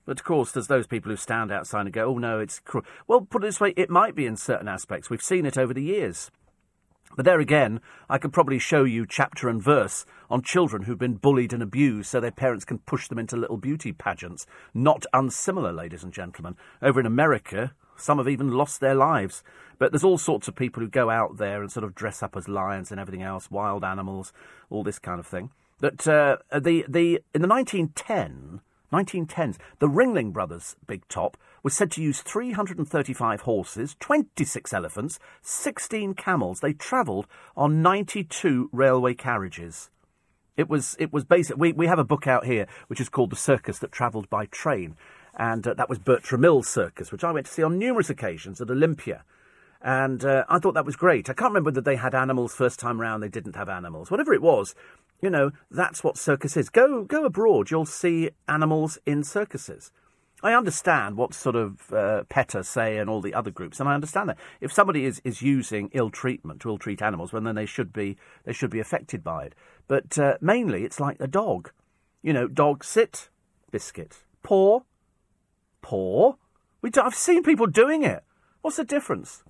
[0.04, 2.84] But of course, there's those people who stand outside and go, "Oh no, it's cruel."
[3.06, 5.10] Well, put it this way, it might be in certain aspects.
[5.10, 6.30] We've seen it over the years.
[7.16, 11.14] But there again, I could probably show you chapter and verse on children who've been
[11.14, 14.46] bullied and abused so their parents can push them into little beauty pageants.
[14.72, 16.56] Not unsimilar, ladies and gentlemen.
[16.80, 19.42] Over in America, some have even lost their lives.
[19.78, 22.36] But there's all sorts of people who go out there and sort of dress up
[22.36, 24.32] as lions and everything else, wild animals,
[24.70, 25.50] all this kind of thing.
[25.80, 28.60] But uh, the, the, in the 1910,
[28.92, 36.14] 1910s, the Ringling Brothers Big Top was said to use 335 horses, 26 elephants, 16
[36.14, 36.60] camels.
[36.60, 39.90] They travelled on 92 railway carriages.
[40.56, 41.56] It was it was basic.
[41.56, 44.46] We we have a book out here which is called The Circus That Travelled by
[44.46, 44.96] Train,
[45.34, 48.60] and uh, that was Bertram Mills Circus, which I went to see on numerous occasions
[48.60, 49.24] at Olympia.
[49.80, 51.28] And uh, I thought that was great.
[51.28, 53.22] I can't remember whether they had animals first time round.
[53.22, 54.10] They didn't have animals.
[54.10, 54.76] Whatever it was,
[55.20, 56.68] you know, that's what circus is.
[56.68, 59.90] Go go abroad, you'll see animals in circuses.
[60.42, 63.94] I understand what sort of uh, PETA say and all the other groups, and I
[63.94, 67.54] understand that if somebody is, is using ill treatment to ill treat animals, well, then
[67.54, 69.54] they should be they should be affected by it.
[69.86, 71.70] But uh, mainly, it's like a dog.
[72.22, 73.28] You know, dog sit,
[73.70, 74.80] biscuit, paw,
[75.80, 76.34] paw.
[76.80, 78.24] We do, I've seen people doing it.
[78.62, 79.44] What's the difference?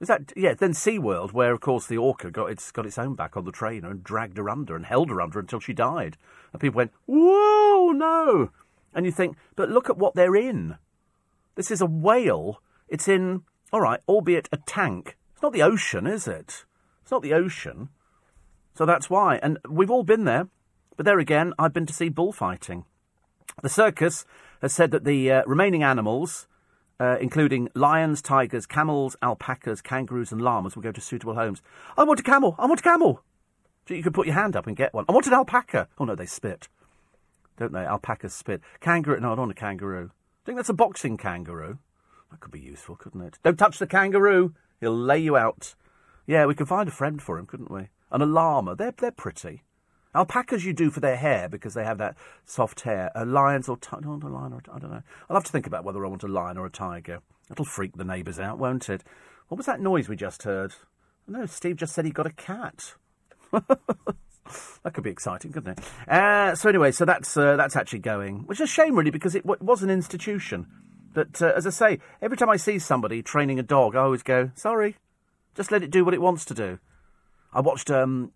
[0.00, 0.54] Is that yeah?
[0.54, 3.52] Then SeaWorld, where of course the orca got its got its own back on the
[3.52, 6.16] trainer and dragged her under and held her under until she died,
[6.52, 8.50] and people went, "Whoa, no!"
[8.94, 10.76] And you think, but look at what they're in.
[11.54, 12.62] This is a whale.
[12.88, 15.16] It's in all right, albeit a tank.
[15.32, 16.64] It's not the ocean, is it?
[17.02, 17.90] It's not the ocean.
[18.74, 19.38] So that's why.
[19.42, 20.48] And we've all been there.
[20.96, 22.84] But there again, I've been to see bullfighting.
[23.62, 24.24] The circus
[24.62, 26.48] has said that the uh, remaining animals,
[26.98, 31.62] uh, including lions, tigers, camels, alpacas, kangaroos, and llamas, will go to suitable homes.
[31.96, 32.56] I want a camel!
[32.58, 33.22] I want a camel!
[33.86, 35.04] So you can put your hand up and get one.
[35.08, 35.88] I want an alpaca!
[35.98, 36.68] Oh no, they spit.
[37.58, 37.84] Don't they?
[37.84, 38.60] Alpacas spit.
[38.80, 39.20] Kangaroo.
[39.20, 40.10] No, I don't want a kangaroo.
[40.12, 41.78] I think that's a boxing kangaroo.
[42.30, 43.38] That could be useful, couldn't it?
[43.42, 44.54] Don't touch the kangaroo.
[44.80, 45.74] He'll lay you out.
[46.26, 47.88] Yeah, we could find a friend for him, couldn't we?
[48.12, 48.76] And a llama.
[48.76, 49.64] They're, they're pretty.
[50.14, 53.10] Alpacas you do for their hair because they have that soft hair.
[53.14, 55.02] A lions or t- I don't want a lion or I don't know.
[55.28, 57.20] I'll have to think about whether I want a lion or a tiger.
[57.50, 59.04] It'll freak the neighbours out, won't it?
[59.48, 60.74] What was that noise we just heard?
[61.26, 62.94] No, Steve just said he got a cat.
[64.82, 66.10] that could be exciting, couldn't it?
[66.10, 69.34] Uh, so anyway, so that's uh, that's actually going, which is a shame really because
[69.34, 70.66] it w- was an institution.
[71.14, 74.22] But uh, as I say, every time I see somebody training a dog, I always
[74.22, 74.96] go, "Sorry,
[75.54, 76.78] just let it do what it wants to do."
[77.52, 78.32] I watched um,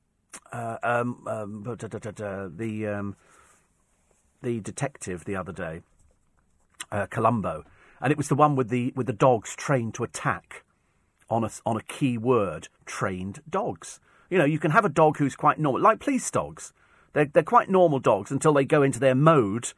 [0.53, 3.17] uh, um, um, da, da, da, the um,
[4.43, 5.83] the detective the other day,
[6.91, 7.65] uh, Columbo,
[8.01, 10.65] and it was the one with the with the dogs trained to attack
[11.29, 12.69] on a on a key word.
[12.87, 14.01] Trained dogs.
[14.33, 16.73] You know, you can have a dog who's quite normal, like police dogs.
[17.13, 19.75] They're they're quite normal dogs until they go into their mode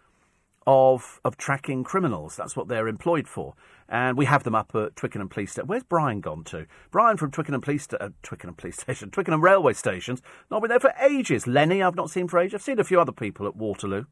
[0.67, 2.37] of of tracking criminals.
[2.37, 3.55] That's what they're employed for
[3.89, 5.67] and we have them up at Twickenham Police Station.
[5.67, 6.67] Where's Brian gone to?
[6.91, 10.23] Brian from Twickenham Police, uh, Twickenham Police Station, Twickenham Railway Stations.
[10.51, 11.47] Not been there for ages.
[11.47, 12.55] Lenny, I've not seen for ages.
[12.55, 14.05] I've seen a few other people at Waterloo,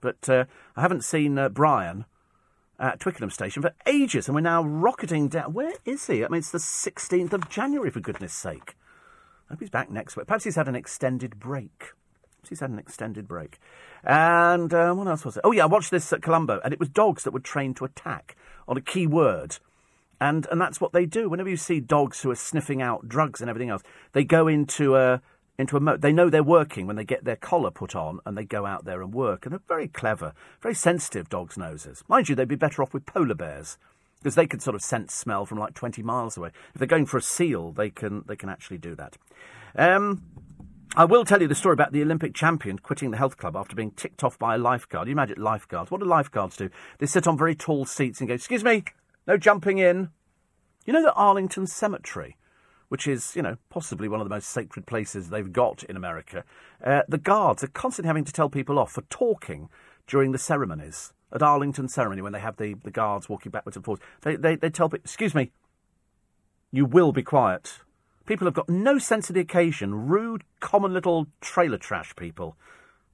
[0.00, 0.44] but uh,
[0.76, 2.04] I haven't seen uh, Brian
[2.78, 4.28] at Twickenham Station for ages.
[4.28, 5.52] And we're now rocketing down.
[5.52, 6.24] Where is he?
[6.24, 8.76] I mean, it's the 16th of January, for goodness sake.
[9.48, 10.26] I hope he's back next week.
[10.26, 11.78] Perhaps he's had an extended break.
[11.78, 13.58] Perhaps he's had an extended break.
[14.02, 15.42] And uh, what else was it?
[15.44, 17.84] Oh, yeah, I watched this at Columbo, and it was dogs that were trained to
[17.84, 18.36] attack
[18.66, 19.58] on a key word.
[20.20, 21.28] And, and that's what they do.
[21.28, 23.82] Whenever you see dogs who are sniffing out drugs and everything else,
[24.12, 25.20] they go into a,
[25.58, 26.02] into a mode.
[26.02, 28.84] They know they're working when they get their collar put on and they go out
[28.84, 29.44] there and work.
[29.44, 30.32] And they're very clever,
[30.62, 32.02] very sensitive, dogs' noses.
[32.08, 33.76] Mind you, they'd be better off with polar bears
[34.18, 36.50] because they can sort of sense smell from like 20 miles away.
[36.74, 39.16] If they're going for a seal, they can, they can actually do that.
[39.76, 40.22] Um,
[40.94, 43.76] I will tell you the story about the Olympic champion quitting the health club after
[43.76, 45.08] being ticked off by a lifeguard.
[45.08, 45.90] You imagine lifeguards.
[45.90, 46.70] What do lifeguards do?
[46.98, 48.84] They sit on very tall seats and go, Excuse me,
[49.26, 50.10] no jumping in.
[50.86, 52.36] You know that Arlington Cemetery,
[52.88, 56.44] which is, you know, possibly one of the most sacred places they've got in America,
[56.82, 59.68] uh, the guards are constantly having to tell people off for talking
[60.06, 61.12] during the ceremonies.
[61.32, 64.56] At Arlington ceremony, when they have the, the guards walking backwards and forwards, they, they,
[64.56, 65.50] they tell people, Excuse me,
[66.70, 67.80] you will be quiet.
[68.26, 70.08] People have got no sense of the occasion.
[70.08, 72.56] Rude, common little trailer trash people.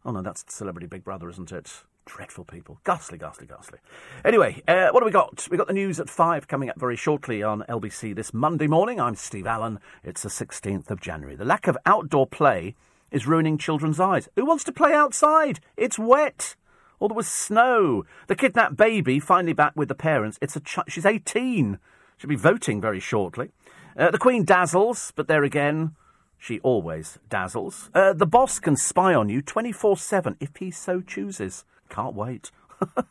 [0.05, 1.85] Oh no, that's Celebrity Big Brother, isn't it?
[2.05, 2.81] Dreadful people.
[2.85, 3.79] Ghastly, ghastly, ghastly.
[4.25, 5.47] Anyway, uh, what have we got?
[5.51, 9.01] We've got the news at 5 coming up very shortly on LBC this Monday morning.
[9.01, 9.79] I'm Steve Allen.
[10.03, 11.37] It's the 16th of January.
[11.37, 12.75] The lack of outdoor play
[13.13, 14.29] is ruining children's eyes.
[14.35, 15.61] Who wants to play outside?
[15.77, 16.57] It's wet.
[17.03, 18.05] Or there was snow.
[18.29, 20.39] The kidnapped baby finally back with the parents.
[20.41, 21.81] It's a ch- she's 18.
[22.17, 23.51] She'll be voting very shortly.
[23.99, 25.97] Uh, the Queen dazzles, but there again,
[26.39, 27.91] she always dazzles.
[27.93, 31.65] Uh, the boss can spy on you 24 7 if he so chooses.
[31.89, 32.53] Can't wait.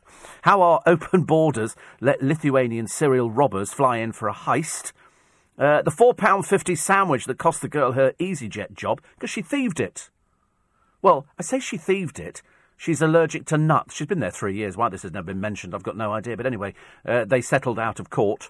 [0.43, 4.93] How our open borders let Lithuanian serial robbers fly in for a heist.
[5.59, 10.09] Uh, the £4.50 sandwich that cost the girl her EasyJet job because she thieved it.
[11.01, 12.41] Well, I say she thieved it.
[12.81, 13.93] She's allergic to nuts.
[13.93, 14.75] She's been there three years.
[14.75, 16.35] Why this has never been mentioned, I've got no idea.
[16.35, 16.73] But anyway,
[17.07, 18.49] uh, they settled out of court.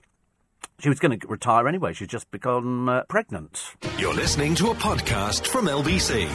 [0.79, 1.91] She was going to retire anyway.
[1.91, 3.75] She's just become uh, pregnant.
[3.97, 6.29] You're listening to a podcast from LBC.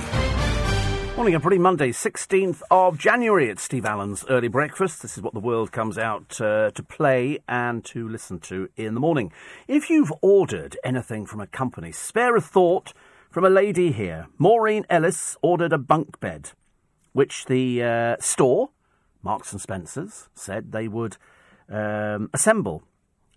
[1.16, 1.56] Morning, everybody.
[1.56, 3.48] Monday, 16th of January.
[3.48, 5.00] It's Steve Allen's Early Breakfast.
[5.00, 8.92] This is what the world comes out uh, to play and to listen to in
[8.92, 9.32] the morning.
[9.68, 12.92] If you've ordered anything from a company, spare a thought
[13.30, 14.26] from a lady here.
[14.36, 16.50] Maureen Ellis ordered a bunk bed,
[17.16, 18.68] which the uh, store,
[19.22, 21.16] Marks and Spencer's, said they would
[21.70, 22.82] um, assemble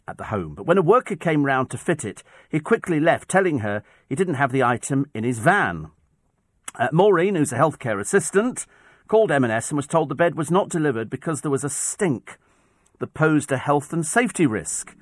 [0.06, 0.54] at the home.
[0.54, 4.16] But when a worker came round to fit it, he quickly left, telling her he
[4.16, 5.92] didn't have the item in his van.
[6.76, 8.66] Uh, Maureen, who's a healthcare assistant,
[9.08, 12.38] called M&S and was told the bed was not delivered because there was a stink
[13.00, 14.94] that posed a health and safety risk.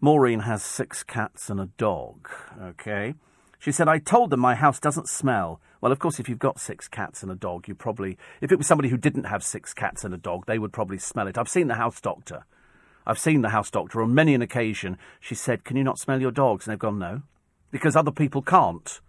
[0.00, 2.30] Maureen has six cats and a dog.
[2.58, 3.12] Okay.
[3.58, 5.60] She said, I told them my house doesn't smell.
[5.82, 8.56] Well, of course, if you've got six cats and a dog, you probably, if it
[8.56, 11.36] was somebody who didn't have six cats and a dog, they would probably smell it.
[11.36, 12.46] I've seen the house doctor.
[13.04, 14.96] I've seen the house doctor on many an occasion.
[15.18, 16.66] She said, Can you not smell your dogs?
[16.66, 17.22] And they've gone, No.
[17.72, 19.00] Because other people can't.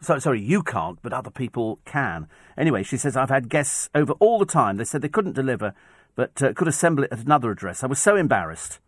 [0.00, 2.28] So, sorry, you can't, but other people can.
[2.56, 4.76] Anyway, she says, I've had guests over all the time.
[4.76, 5.74] They said they couldn't deliver,
[6.14, 7.82] but uh, could assemble it at another address.
[7.82, 8.78] I was so embarrassed.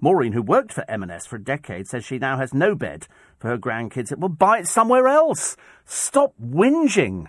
[0.00, 3.06] Maureen, who worked for M&S for a decade, says she now has no bed
[3.38, 4.16] for her grandkids.
[4.16, 5.56] Well, buy it somewhere else.
[5.86, 7.28] Stop whinging.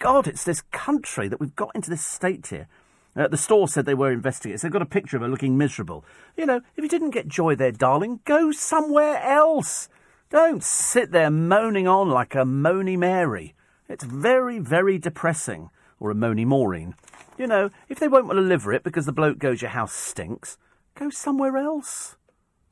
[0.00, 2.66] God, it's this country that we've got into this state here.
[3.14, 4.58] Uh, the store said they were investigating.
[4.58, 6.04] So they've got a picture of her looking miserable.
[6.36, 9.88] You know, if you didn't get joy there, darling, go somewhere else.
[10.30, 13.54] Don't sit there moaning on like a moany Mary.
[13.88, 15.70] It's very, very depressing.
[16.00, 16.96] Or a moany Maureen.
[17.38, 19.92] You know, if they won't want to live it because the bloke goes, your house
[19.92, 20.58] stinks,
[20.94, 22.16] go somewhere else.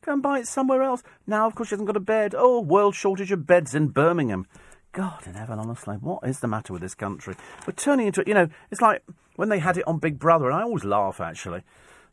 [0.03, 1.03] Go and buy it somewhere else.
[1.27, 2.35] Now, of course, she hasn't got a bed.
[2.37, 4.47] Oh, world shortage of beds in Birmingham.
[4.93, 7.37] God in heaven, honestly, what is the matter with this country?
[7.66, 9.05] We're turning into, you know, it's like
[9.37, 11.62] when they had it on Big Brother, and I always laugh actually.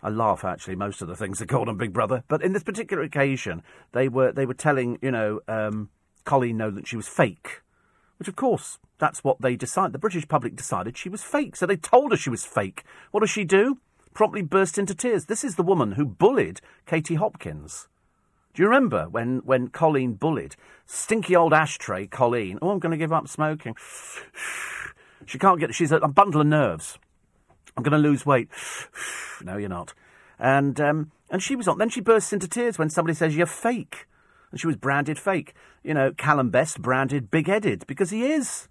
[0.03, 2.64] I laugh actually most of the things that called on Big Brother, but in this
[2.64, 5.89] particular occasion, they were they were telling you know um,
[6.24, 7.64] Coleen Nolan that she was fake,
[8.20, 9.93] which of course that's what they decided.
[9.93, 12.84] The British public decided she was fake, so they told her she was fake.
[13.10, 13.80] What does she do?
[14.18, 15.26] Promptly burst into tears.
[15.26, 17.88] This is the woman who bullied Katie Hopkins.
[18.55, 20.55] Do you remember when, when Coleen bullied
[20.88, 22.57] stinky old ashtray Coleen?
[22.59, 23.76] Oh, I'm going to give up smoking.
[25.28, 25.76] She can't get.
[25.76, 26.97] She's a, a bundle of nerves.
[27.76, 28.49] I'm going to lose weight.
[29.43, 29.93] no, you're not.
[30.39, 31.78] And um, and she was on.
[31.78, 34.07] Then she bursts into tears when somebody says you're fake,
[34.51, 35.53] and she was branded fake.
[35.84, 38.68] You know, Calum Best branded big-headed because he is.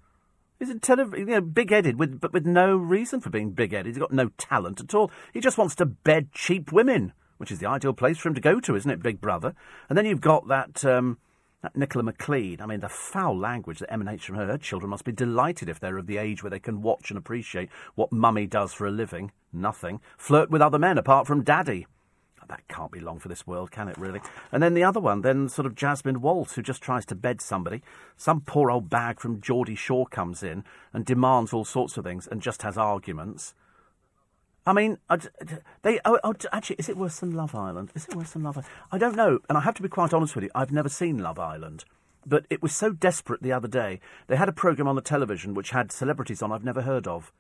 [0.59, 3.87] He's a tele- you know, big-headed, with, but with no reason for being big-headed.
[3.87, 5.11] He's got no talent at all.
[5.33, 8.41] He just wants to bed cheap women which is the ideal place for him to
[8.41, 9.55] go to, isn't it, Big Brother?
[9.89, 10.85] And then you've got that.
[10.85, 11.19] Um,
[11.63, 14.47] that Nicola McLean, I mean, the foul language that emanates from her.
[14.47, 17.17] Her children must be delighted if they're of the age where they can watch and
[17.17, 19.33] appreciate what mummy does for a living.
[19.55, 20.01] Nothing.
[20.19, 21.87] Flirt with other men apart from daddy.
[22.49, 24.21] That can't be long for this world, can it, really?
[24.53, 27.41] And then the other one, then sort of Jasmine Waltz, who just tries to bed
[27.41, 27.83] somebody.
[28.17, 32.27] Some poor old bag from Geordie Shore comes in and demands all sorts of things
[32.27, 33.55] and just has arguments.
[34.67, 34.99] I mean,
[35.83, 36.01] they.
[36.05, 37.93] Oh, oh, actually, is it worse than Love Island?
[37.95, 38.73] Is it worse than Love Island?
[38.91, 40.51] I don't know, and I have to be quite honest with you.
[40.57, 41.85] I've never seen Love Island,
[42.27, 44.01] but it was so desperate the other day.
[44.27, 47.33] They had a program on the television which had celebrities on I've never heard of.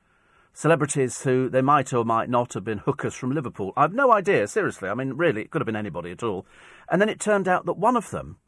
[0.56, 3.74] Celebrities who they might or might not have been hookers from Liverpool.
[3.76, 4.88] I've no idea, seriously.
[4.88, 6.46] I mean, really, it could have been anybody at all.
[6.90, 8.38] And then it turned out that one of them,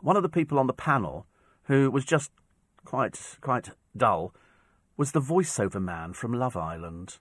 [0.00, 1.26] one of the people on the panel,
[1.64, 2.30] who was just
[2.86, 4.34] quite quite dull,
[4.96, 7.18] was the voiceover man from Love Island.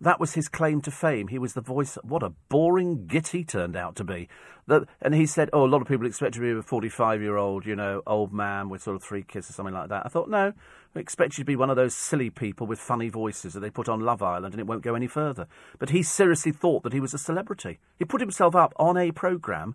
[0.00, 1.28] That was his claim to fame.
[1.28, 1.98] He was the voice.
[2.02, 4.26] What a boring git he turned out to be.
[4.66, 7.76] That, and he said, "Oh, a lot of people expect to be a forty-five-year-old, you
[7.76, 10.54] know, old man with sort of three kids or something like that." I thought, no,
[10.94, 13.70] I expect you to be one of those silly people with funny voices that they
[13.70, 15.46] put on Love Island, and it won't go any further.
[15.78, 17.78] But he seriously thought that he was a celebrity.
[17.98, 19.74] He put himself up on a program,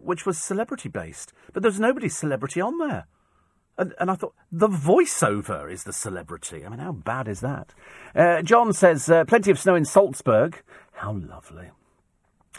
[0.00, 3.06] which was celebrity-based, but there was nobody celebrity on there.
[3.76, 6.64] And, and, I thought, the voiceover is the celebrity.
[6.64, 7.74] I mean, how bad is that?
[8.14, 10.62] Uh, John says, uh, plenty of snow in Salzburg.
[10.92, 11.70] How lovely.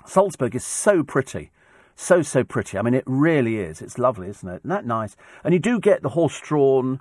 [0.05, 1.51] Salzburg is so pretty.
[1.95, 2.77] So, so pretty.
[2.77, 3.81] I mean, it really is.
[3.81, 4.57] It's lovely, isn't it?
[4.57, 5.15] Isn't that nice?
[5.43, 6.99] And you do get the horse drawn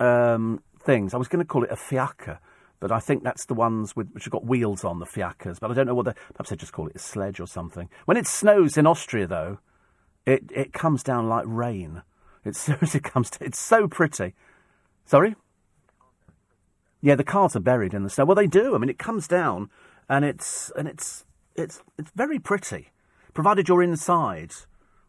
[0.00, 1.14] um, things.
[1.14, 2.40] I was going to call it a fiacre,
[2.80, 5.58] but I think that's the ones with, which have got wheels on, the fiacres.
[5.60, 6.14] But I don't know what the.
[6.34, 7.88] Perhaps they just call it a sledge or something.
[8.06, 9.58] When it snows in Austria, though,
[10.26, 12.02] it, it comes down like rain.
[12.44, 13.44] It seriously comes to.
[13.44, 14.34] It's so pretty.
[15.04, 15.36] Sorry?
[17.00, 18.24] Yeah, the cars are buried in the snow.
[18.24, 18.74] Well, they do.
[18.74, 19.70] I mean, it comes down,
[20.08, 22.90] and it's and it's it's it's very pretty,
[23.38, 24.50] provided you're inside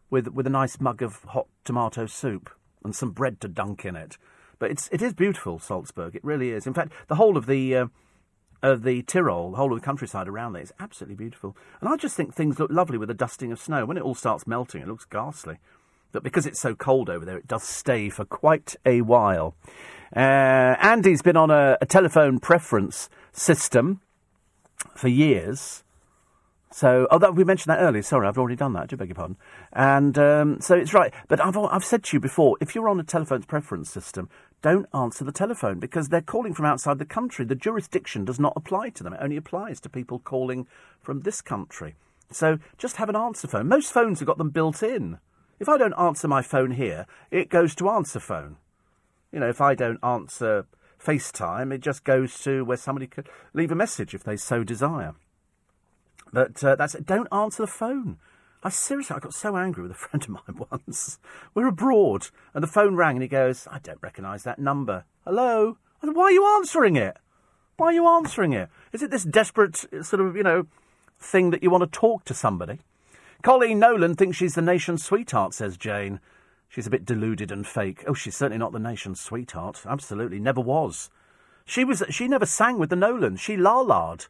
[0.08, 2.48] with with a nice mug of hot tomato soup
[2.84, 4.16] and some bread to dunk in it.
[4.60, 6.14] But it's it is beautiful, Salzburg.
[6.14, 6.64] It really is.
[6.64, 7.86] In fact, the whole of the uh,
[8.62, 11.56] of the Tyrol, the whole of the countryside around there is absolutely beautiful.
[11.80, 13.84] And I just think things look lovely with a dusting of snow.
[13.84, 15.56] When it all starts melting, it looks ghastly.
[16.12, 19.56] But because it's so cold over there, it does stay for quite a while.
[20.14, 24.02] Uh, Andy's been on a, a, telephone preference system
[24.94, 25.82] for years.
[26.72, 28.02] So, oh, that, we mentioned that earlier.
[28.02, 28.84] Sorry, I've already done that.
[28.84, 29.36] I do beg your pardon.
[29.72, 31.12] And um, so it's right.
[31.26, 34.28] But I've, I've said to you before if you're on a telephone's preference system,
[34.62, 37.44] don't answer the telephone because they're calling from outside the country.
[37.44, 40.68] The jurisdiction does not apply to them, it only applies to people calling
[41.02, 41.96] from this country.
[42.30, 43.68] So just have an answer phone.
[43.68, 45.18] Most phones have got them built in.
[45.58, 48.56] If I don't answer my phone here, it goes to answer phone.
[49.32, 50.66] You know, if I don't answer
[51.04, 55.14] FaceTime, it just goes to where somebody could leave a message if they so desire.
[56.32, 58.18] But uh, that's Don't answer the phone.
[58.62, 61.18] I seriously, I got so angry with a friend of mine once.
[61.54, 65.04] We're abroad, and the phone rang, and he goes, "I don't recognise that number.
[65.24, 65.78] Hello?
[66.00, 67.16] Said, Why are you answering it?
[67.76, 68.68] Why are you answering it?
[68.92, 70.66] Is it this desperate sort of, you know,
[71.18, 72.80] thing that you want to talk to somebody?"
[73.42, 76.20] Coleen Nolan thinks she's the nation's sweetheart, says Jane.
[76.68, 78.04] She's a bit deluded and fake.
[78.06, 79.82] Oh, she's certainly not the nation's sweetheart.
[79.86, 81.10] Absolutely, never was.
[81.64, 82.02] She was.
[82.10, 83.40] She never sang with the Nolans.
[83.40, 84.26] She la-la'd.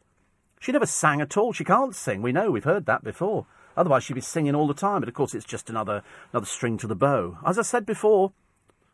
[0.61, 1.53] She never sang at all.
[1.53, 2.21] She can't sing.
[2.21, 2.51] We know.
[2.51, 3.47] We've heard that before.
[3.75, 5.01] Otherwise, she'd be singing all the time.
[5.01, 7.39] But of course, it's just another another string to the bow.
[7.43, 8.31] As I said before,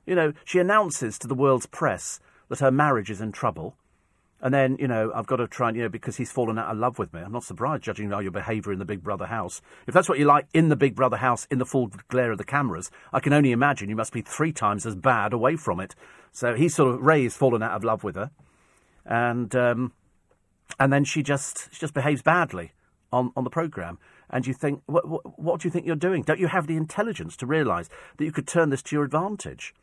[0.06, 3.76] you know, she announces to the world's press that her marriage is in trouble.
[4.40, 6.72] And then, you know, I've got to try and, you know, because he's fallen out
[6.72, 7.20] of love with me.
[7.20, 9.62] I'm not surprised, judging by your behaviour in the Big Brother house.
[9.88, 12.38] If that's what you like in the Big Brother house, in the full glare of
[12.38, 15.82] the cameras, I can only imagine you must be three times as bad away from
[15.82, 15.96] it.
[16.32, 18.32] So he's sort of, Ray's fallen out of love with her.
[19.06, 19.92] And, um,
[20.80, 22.74] and then she just, she just behaves badly
[23.12, 23.98] on, on the programme.
[24.30, 26.24] And you think, what, what, what do you think you're doing?
[26.24, 29.74] Don't you have the intelligence to realise that you could turn this to your advantage?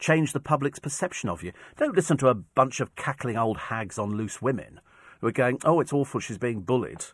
[0.00, 1.52] change the public's perception of you.
[1.76, 4.80] Don't listen to a bunch of cackling old hags on loose women
[5.20, 7.04] who are going, oh, it's awful, she's being bullied.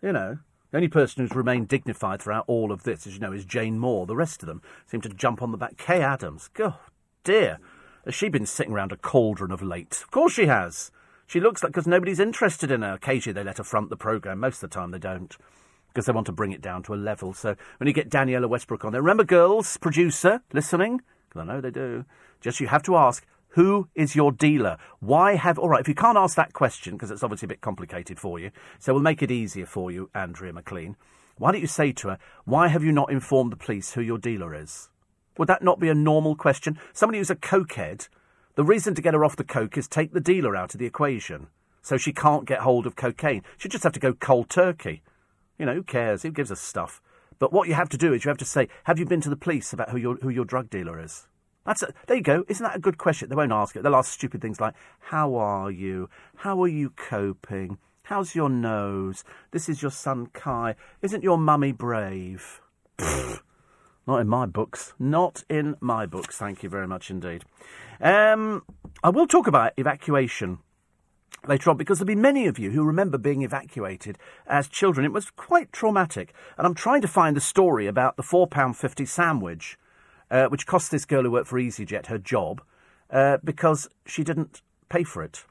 [0.00, 0.38] You know,
[0.70, 3.78] the only person who's remained dignified throughout all of this, as you know, is Jane
[3.78, 4.06] Moore.
[4.06, 5.76] The rest of them seem to jump on the back.
[5.76, 6.74] Kaye Adams, God
[7.24, 7.58] dear,
[8.04, 10.00] has she been sitting round a cauldron of late?
[10.02, 10.90] Of course she has.
[11.28, 12.94] She looks like because nobody's interested in her.
[12.94, 14.40] Occasionally they let her front the programme.
[14.40, 15.36] Most of the time they don't
[15.88, 17.34] because they want to bring it down to a level.
[17.34, 21.02] So when you get Danniella Westbrook on there, remember, girls, producer, listening?
[21.28, 22.06] Because I know they do.
[22.40, 24.78] Just you have to ask, who is your dealer?
[25.00, 25.58] Why have.
[25.58, 28.38] All right, if you can't ask that question, because it's obviously a bit complicated for
[28.38, 30.96] you, so we'll make it easier for you, Andrea McLean.
[31.36, 34.18] Why don't you say to her, why have you not informed the police who your
[34.18, 34.88] dealer is?
[35.36, 36.78] Would that not be a normal question?
[36.94, 38.08] Somebody who's a cokehead,
[38.58, 40.86] the reason to get her off the coke is take the dealer out of the
[40.86, 41.46] equation.
[41.80, 43.44] So she can't get hold of cocaine.
[43.56, 45.00] She'd just have to go cold turkey.
[45.60, 46.24] You know, who cares?
[46.24, 47.00] Who gives us stuff?
[47.38, 49.30] But what you have to do is you have to say, have you been to
[49.30, 51.28] the police about who your, who your drug dealer is?
[51.66, 52.44] That's a, there you go.
[52.48, 53.28] Isn't that a good question?
[53.28, 53.84] They won't ask it.
[53.84, 56.10] They'll ask stupid things like, "How are you?
[56.38, 57.78] How are you coping?
[58.02, 59.22] How's your nose?
[59.52, 60.74] This is your son Kai.
[61.00, 62.60] Isn't your mummy brave?"
[64.08, 64.94] Not in my books.
[64.98, 66.38] Not in my books.
[66.38, 67.44] Thank you very much indeed.
[68.00, 68.62] Um,
[69.04, 70.60] I will talk about evacuation
[71.46, 75.04] later on because there'll be many of you who remember being evacuated as children.
[75.04, 76.32] It was quite traumatic.
[76.56, 79.76] And I'm trying to find the story about the £4.50 sandwich
[80.30, 82.62] uh, which cost this girl who worked for EasyJet her job
[83.10, 85.44] uh, because she didn't pay for it.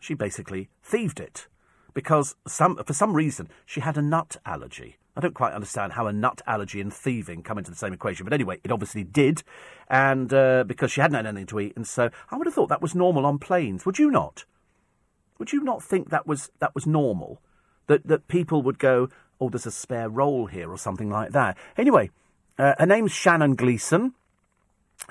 [0.00, 1.48] She basically thieved it
[1.92, 4.96] because some, for some reason she had a nut allergy.
[5.16, 8.24] I don't quite understand how a nut allergy and thieving come into the same equation,
[8.24, 9.44] but anyway, it obviously did,
[9.88, 12.68] and uh, because she hadn't had anything to eat, and so I would have thought
[12.68, 13.86] that was normal on planes.
[13.86, 14.44] Would you not?
[15.38, 17.40] Would you not think that was that was normal?
[17.86, 19.08] That that people would go,
[19.40, 21.56] oh, there's a spare roll here or something like that.
[21.76, 22.10] Anyway,
[22.58, 24.14] uh, her name's Shannon Gleeson.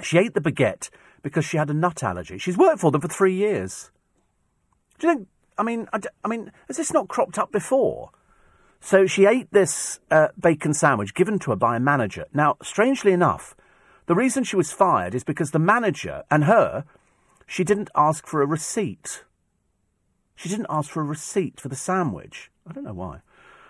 [0.01, 0.89] She ate the baguette
[1.21, 2.37] because she had a nut allergy.
[2.37, 3.91] She's worked for them for three years.
[4.99, 5.27] Do you think?
[5.57, 8.09] I mean, I, I mean, has this not cropped up before?
[8.85, 12.25] So she ate this uh, bacon sandwich given to her by a manager.
[12.33, 13.55] Now, strangely enough,
[14.07, 16.83] the reason she was fired is because the manager and her,
[17.47, 19.23] she didn't ask for a receipt.
[20.35, 22.51] She didn't ask for a receipt for the sandwich.
[22.69, 23.21] I don't know why.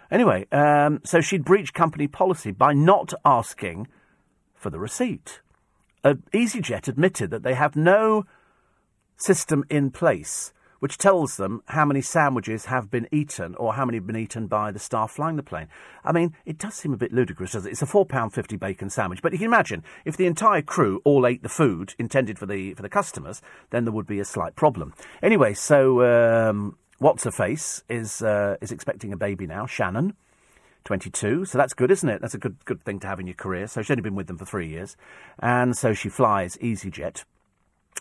[0.09, 3.87] Anyway, um, so she'd breached company policy by not asking
[4.55, 5.41] for the receipt.
[6.03, 8.25] Uh, EasyJet admitted that they have no
[9.15, 10.53] system in place
[10.83, 14.47] which tells them how many sandwiches have been eaten or how many have been eaten
[14.47, 15.69] by the staff flying the plane.
[16.03, 17.71] I mean, it does seem a bit ludicrous, does it?
[17.71, 19.21] It's a £4.50 bacon sandwich.
[19.21, 22.73] But you can imagine, if the entire crew all ate the food intended for the,
[22.73, 24.93] for the customers, then there would be a slight problem.
[25.21, 30.15] Anyway, so um, What's her face is uh, is expecting a baby now, Shannon,
[30.85, 31.43] twenty two.
[31.43, 32.21] So that's good, isn't it?
[32.21, 33.67] That's a good good thing to have in your career.
[33.67, 34.95] So she's only been with them for three years,
[35.39, 37.25] and so she flies EasyJet.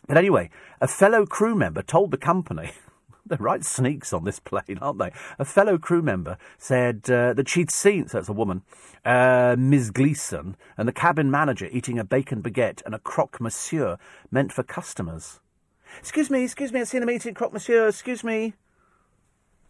[0.07, 2.73] But anyway, a fellow crew member told the company.
[3.27, 5.13] They're right sneaks on this plane, aren't they?
[5.39, 8.63] A fellow crew member said uh, that she'd seen, so it's a woman,
[9.05, 9.91] uh, Ms.
[9.91, 13.97] Gleeson, and the cabin manager eating a bacon baguette and a croque monsieur
[14.31, 15.41] meant for customers.
[15.99, 18.55] Excuse me, excuse me, I've seen them eating croque monsieur, excuse me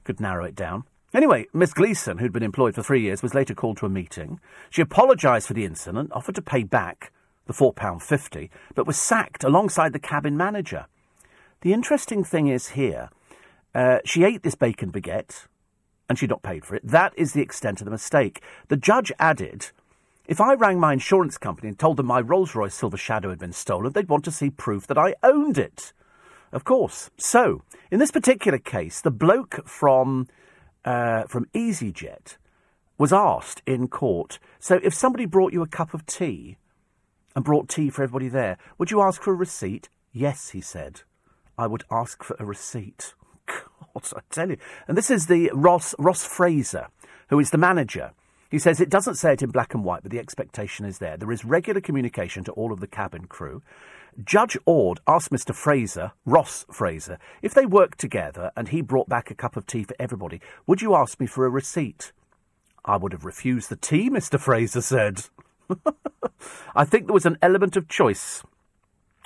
[0.05, 0.85] could narrow it down.
[1.15, 4.41] Anyway, Miss Gleeson, who'd been employed for three years, was later called to a meeting.
[4.71, 7.13] She apologised for the incident, offered to pay back
[7.47, 10.87] the £4.50, but was sacked alongside the cabin manager.
[11.63, 13.11] The interesting thing is here,
[13.75, 15.47] uh, she ate this bacon baguette,
[16.09, 16.87] and she'd not paid for it.
[16.87, 18.43] That is the extent of the mistake.
[18.69, 19.71] The judge added,
[20.27, 23.39] if I rang my insurance company and told them my Rolls Royce Silver Shadow had
[23.39, 25.93] been stolen, they'd want to see proof that I owned it.
[26.53, 27.11] Of course.
[27.17, 30.29] So, in this particular case, the bloke from
[30.85, 32.37] uh, from EasyJet
[32.99, 34.39] was asked in court.
[34.59, 36.59] So, if somebody brought you a cup of tea
[37.35, 39.89] and brought tea for everybody there, would you ask for a receipt?
[40.13, 41.03] Yes, he said.
[41.57, 43.15] I would ask for a receipt.
[43.47, 44.57] God, I tell you.
[44.89, 46.89] And this is the Ross Ross Fraser,
[47.29, 48.13] who is the manager.
[48.51, 51.17] He says it doesn't say it in black and white, but the expectation is there.
[51.17, 53.63] There is regular communication to all of the cabin crew.
[54.23, 55.55] Judge Ord asked Mr.
[55.55, 59.85] Fraser, Ross Fraser, if they worked together and he brought back a cup of tea
[59.85, 62.13] for everybody, would you ask me for a receipt?
[62.85, 64.39] I would have refused the tea, Mr.
[64.39, 65.23] Fraser said.
[66.75, 68.43] I think there was an element of choice.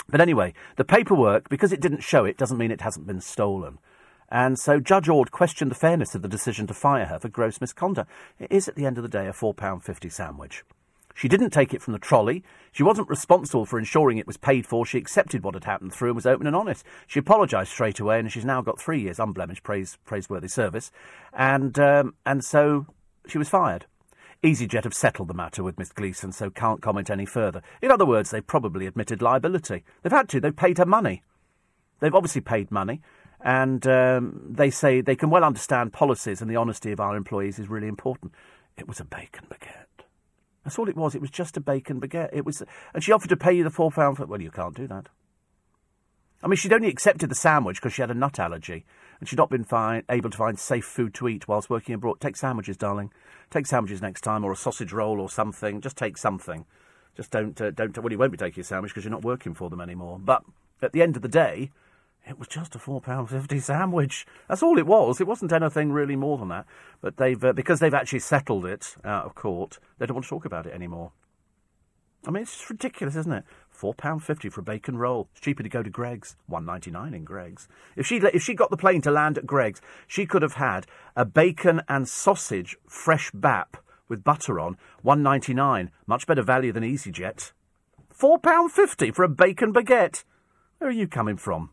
[0.09, 3.79] But anyway, the paperwork, because it didn't show it, doesn't mean it hasn't been stolen.
[4.29, 7.61] And so Judge Ord questioned the fairness of the decision to fire her for gross
[7.61, 8.11] misconduct.
[8.39, 10.65] It is, at the end of the day, a £4.50 sandwich.
[11.15, 12.45] She didn't take it from the trolley.
[12.73, 14.85] She wasn't responsible for ensuring it was paid for.
[14.85, 16.85] She accepted what had happened through and was open and honest.
[17.07, 20.93] She apologised straight away, and she's now got three years unblemished praise, praiseworthy service.
[21.33, 22.87] And um, and so
[23.27, 23.87] she was fired.
[24.43, 27.63] EasyJet have settled the matter with Miss Gleeson, so can't comment any further.
[27.81, 29.83] In other words, they've probably admitted liability.
[30.03, 30.41] They've had to.
[30.41, 31.23] They've paid her money.
[32.01, 33.01] They've obviously paid money,
[33.41, 37.59] and um, they say they can well understand policies and the honesty of our employees
[37.59, 38.33] is really important.
[38.77, 40.05] It was a bacon baguette.
[40.65, 41.15] That's all it was.
[41.15, 42.31] It was just a bacon baguette.
[42.33, 42.63] It was,
[42.93, 44.19] and she offered to pay you the four pound.
[44.19, 45.09] For, well, you can't do that.
[46.43, 48.85] I mean, she'd only accepted the sandwich because she had a nut allergy,
[49.19, 49.67] and she'd not been
[50.09, 52.21] able to find safe food to eat whilst working abroad.
[52.21, 53.13] Take sandwiches, darling.
[53.51, 55.81] Take sandwiches next time, or a sausage roll, or something.
[55.81, 56.67] Just take something.
[57.17, 57.97] Just don't, uh, don't.
[57.97, 60.19] Well, you won't be taking a sandwich because you're not working for them anymore.
[60.23, 60.43] But
[60.83, 61.71] at the end of the day,
[62.29, 64.27] it was just a four pound fifty sandwich.
[64.49, 65.21] That's all it was.
[65.21, 66.67] It wasn't anything really more than that.
[67.01, 69.79] But they've uh, because they've actually settled it out of court.
[69.99, 71.13] They don't want to talk about it anymore.
[72.27, 73.45] I mean, it's ridiculous, isn't it?
[73.77, 75.29] Four pound fifty for a bacon roll.
[75.33, 76.35] It's cheaper to go to Greggs.
[76.47, 77.69] One ninety nine in Greggs.
[77.95, 80.87] If she if she got the plane to land at Greggs, she could have had
[81.15, 83.77] a bacon and sausage fresh bap
[84.09, 84.79] with butter on.
[85.03, 85.91] One ninety nine.
[86.07, 87.53] Much better value than EasyJet.
[88.09, 90.25] Four pound fifty for a bacon baguette.
[90.79, 91.69] Where are you coming from?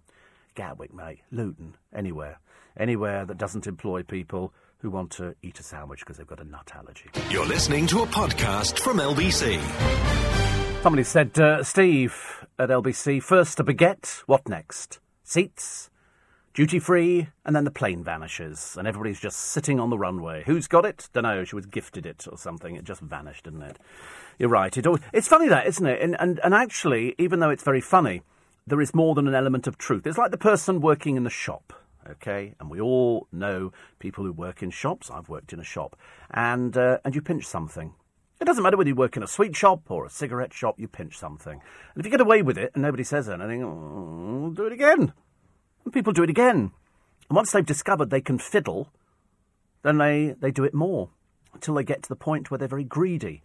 [0.55, 1.21] Gatwick, mate.
[1.31, 1.77] Luton.
[1.95, 2.41] Anywhere.
[2.75, 6.43] Anywhere that doesn't employ people who want to eat a sandwich because they've got a
[6.43, 7.09] nut allergy.
[7.29, 10.62] You're listening to a podcast from LBC.
[10.83, 14.99] Somebody said, uh, Steve at LBC, first a baguette, what next?
[15.23, 15.89] Seats,
[16.53, 20.43] duty free, and then the plane vanishes, and everybody's just sitting on the runway.
[20.45, 21.07] Who's got it?
[21.13, 21.45] Don't know.
[21.45, 22.75] She was gifted it or something.
[22.75, 23.79] It just vanished, didn't it?
[24.37, 24.75] You're right.
[24.75, 26.01] It always, it's funny that, isn't it?
[26.01, 28.21] And, and, and actually, even though it's very funny,
[28.67, 30.05] there is more than an element of truth.
[30.05, 31.71] It's like the person working in the shop
[32.09, 32.53] okay?
[32.59, 35.09] And we all know people who work in shops.
[35.09, 35.95] I've worked in a shop,
[36.31, 37.93] and uh, and you pinch something.
[38.43, 40.77] It doesn't matter whether you work in a sweet shop or a cigarette shop.
[40.77, 41.61] You pinch something, and
[41.95, 45.13] if you get away with it and nobody says anything, oh, do it again.
[45.85, 46.73] And people do it again,
[47.29, 48.89] and once they've discovered they can fiddle,
[49.83, 51.09] then they they do it more
[51.53, 53.43] until they get to the point where they're very greedy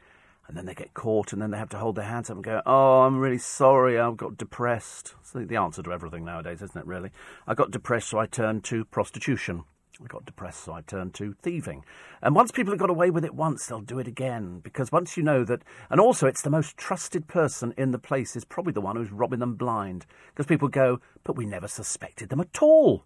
[0.49, 2.45] and then they get caught, and then they have to hold their hands up and
[2.45, 4.01] go, "Oh, I'm really sorry.
[4.01, 6.87] I've got depressed." It's the answer to everything nowadays, isn't it?
[6.87, 7.13] Really,
[7.47, 9.63] I got depressed, so I turned to prostitution.
[10.03, 11.85] I got depressed, so I turned to thieving.
[12.23, 14.61] And once people have got away with it once, they'll do it again.
[14.61, 18.37] Because once you know that, and also it's the most trusted person in the place
[18.37, 20.07] is probably the one who's robbing them blind.
[20.29, 23.05] Because people go, but we never suspected them at all.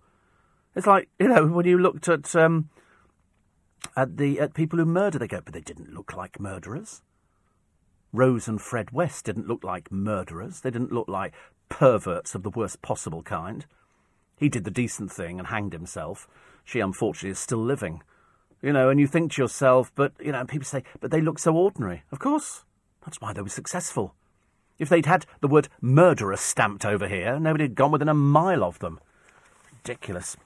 [0.76, 2.68] It's like, you know, when you looked at, um,
[3.96, 7.02] at the, at people who murder, they go, but they didn't look like murderers.
[8.12, 10.60] Rose and Fred West didn't look like murderers.
[10.60, 11.32] They didn't look like
[11.70, 13.64] perverts of the worst possible kind.
[14.36, 16.28] He did the decent thing and hanged himself.
[16.64, 18.02] She, unfortunately, is still living.
[18.60, 21.38] You know, and you think to yourself, but, you know, people say, but they look
[21.38, 22.04] so ordinary.
[22.12, 22.64] Of course.
[23.04, 24.14] That's why they were successful.
[24.78, 28.64] If they'd had the word murderer stamped over here, nobody had gone within a mile
[28.64, 29.00] of them.
[29.70, 30.36] Ridiculous.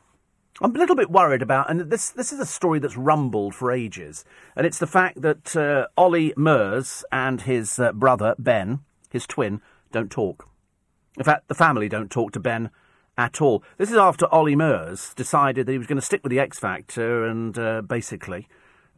[0.60, 3.70] I'm a little bit worried about, and this this is a story that's rumbled for
[3.70, 4.24] ages,
[4.56, 9.60] and it's the fact that uh, Ollie Murs and his uh, brother Ben, his twin,
[9.92, 10.48] don't talk.
[11.18, 12.70] In fact, the family don't talk to Ben
[13.16, 13.62] at all.
[13.78, 16.58] This is after Ollie Murs decided that he was going to stick with the X
[16.58, 18.48] Factor and uh, basically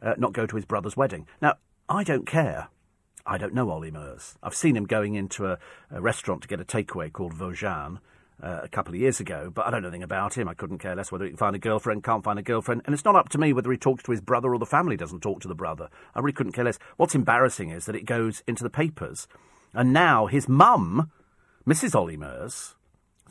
[0.01, 1.27] uh, not go to his brother's wedding.
[1.41, 1.55] Now,
[1.87, 2.69] I don't care.
[3.25, 4.37] I don't know Ollie Murs.
[4.41, 5.57] I've seen him going into a,
[5.91, 7.99] a restaurant to get a takeaway called Vosjan
[8.41, 10.47] uh, a couple of years ago, but I don't know anything about him.
[10.47, 12.93] I couldn't care less whether he can find a girlfriend, can't find a girlfriend, and
[12.93, 15.21] it's not up to me whether he talks to his brother or the family doesn't
[15.21, 15.89] talk to the brother.
[16.15, 16.79] I really couldn't care less.
[16.97, 19.27] What's embarrassing is that it goes into the papers,
[19.73, 21.11] and now his mum,
[21.67, 21.93] Mrs.
[21.95, 22.75] Ollie Murs,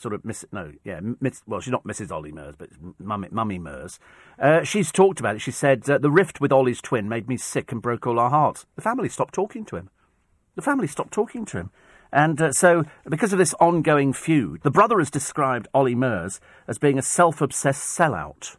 [0.01, 3.59] sort of miss no yeah miss, well she's not Mrs Ollie Murs but mummy, mummy
[3.59, 3.99] Murs
[4.39, 5.41] uh, she's talked about it.
[5.41, 8.31] She said uh, the rift with Ollie's twin made me sick and broke all our
[8.31, 8.67] hearts.
[8.77, 9.91] The family stopped talking to him.
[10.55, 11.71] The family stopped talking to him.
[12.13, 16.79] And uh, so, because of this ongoing feud, the brother has described Ollie Murs as
[16.79, 18.57] being a self obsessed sellout.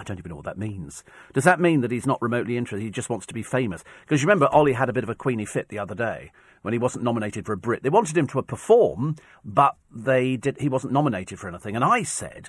[0.00, 1.04] I don't even know what that means.
[1.34, 2.82] Does that mean that he's not remotely interested?
[2.82, 3.84] He just wants to be famous?
[4.00, 6.32] Because you remember, Ollie had a bit of a Queenie fit the other day
[6.62, 7.82] when he wasn't nominated for a Brit.
[7.82, 10.58] They wanted him to perform, but they did.
[10.58, 11.76] He wasn't nominated for anything.
[11.76, 12.48] And I said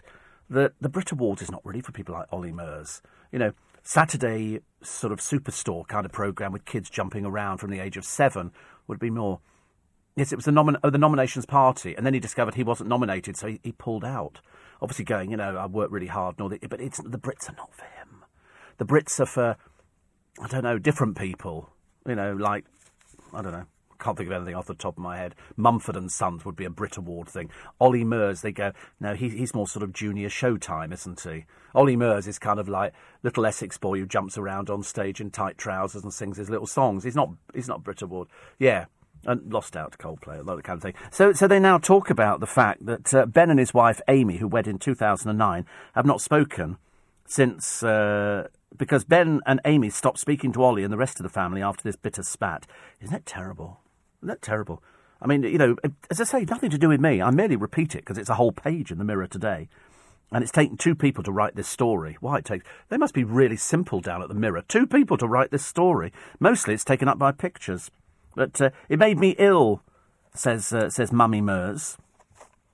[0.49, 3.01] that the Brit Awards is not really for people like Ollie Murs.
[3.33, 3.51] You know,
[3.83, 8.05] Saturday sort of superstore kind of program with kids jumping around from the age of
[8.05, 8.51] seven
[8.87, 9.41] would be more
[10.15, 12.89] Yes, it was the, nomin- oh, the nominations party, and then he discovered he wasn't
[12.89, 14.41] nominated, so he, he pulled out.
[14.81, 17.49] Obviously, going, you know, I worked really hard, and all that, but it's the Brits
[17.49, 18.23] are not for him.
[18.77, 19.57] The Brits are for,
[20.41, 21.69] I don't know, different people.
[22.07, 22.65] You know, like
[23.33, 23.65] I don't know.
[23.99, 25.35] Can't think of anything off the top of my head.
[25.55, 27.51] Mumford and Sons would be a Brit Award thing.
[27.79, 31.45] Ollie Murs, they go, no, he, he's more sort of junior showtime, isn't he?
[31.75, 35.29] Ollie Murs is kind of like little Essex boy who jumps around on stage in
[35.29, 37.03] tight trousers and sings his little songs.
[37.03, 38.27] He's not, he's not Brit Award.
[38.57, 38.85] Yeah,
[39.25, 40.93] and lost out to Coldplay, that kind of thing.
[41.11, 44.37] So, so they now talk about the fact that uh, Ben and his wife Amy,
[44.37, 45.65] who wed in 2009,
[45.95, 46.77] have not spoken
[47.25, 51.29] since uh, because Ben and Amy stopped speaking to Ollie and the rest of the
[51.29, 52.67] family after this bitter spat.
[52.99, 53.79] Isn't that terrible?
[54.19, 54.83] Isn't that terrible?
[55.21, 55.75] I mean, you know,
[56.09, 57.21] as I say, nothing to do with me.
[57.21, 59.69] I merely repeat it because it's a whole page in the Mirror today.
[60.31, 62.17] And it's taken two people to write this story.
[62.21, 62.65] Why it takes?
[62.89, 64.63] They must be really simple down at the Mirror.
[64.67, 66.11] Two people to write this story.
[66.39, 67.91] Mostly, it's taken up by pictures.
[68.35, 69.81] But uh, it made me ill,
[70.33, 71.97] says uh, says Mummy Murs.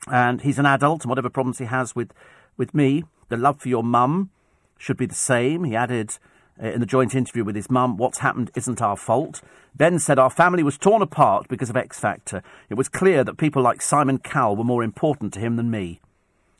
[0.09, 2.13] And he's an adult, and whatever problems he has with
[2.57, 4.29] with me, the love for your mum
[4.77, 5.63] should be the same.
[5.63, 6.17] He added
[6.61, 9.41] uh, in the joint interview with his mum, What's happened isn't our fault.
[9.75, 12.41] Ben said our family was torn apart because of X Factor.
[12.69, 15.99] It was clear that people like Simon Cowell were more important to him than me.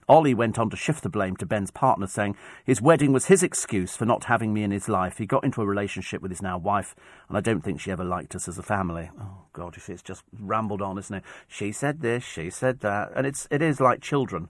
[0.09, 3.43] Ollie went on to shift the blame to Ben's partner, saying his wedding was his
[3.43, 5.17] excuse for not having me in his life.
[5.17, 6.95] He got into a relationship with his now wife,
[7.27, 9.09] and I don't think she ever liked us as a family.
[9.19, 11.23] Oh God, it's just rambled on, isn't it?
[11.47, 14.49] She said this, she said that, and it's it is like children.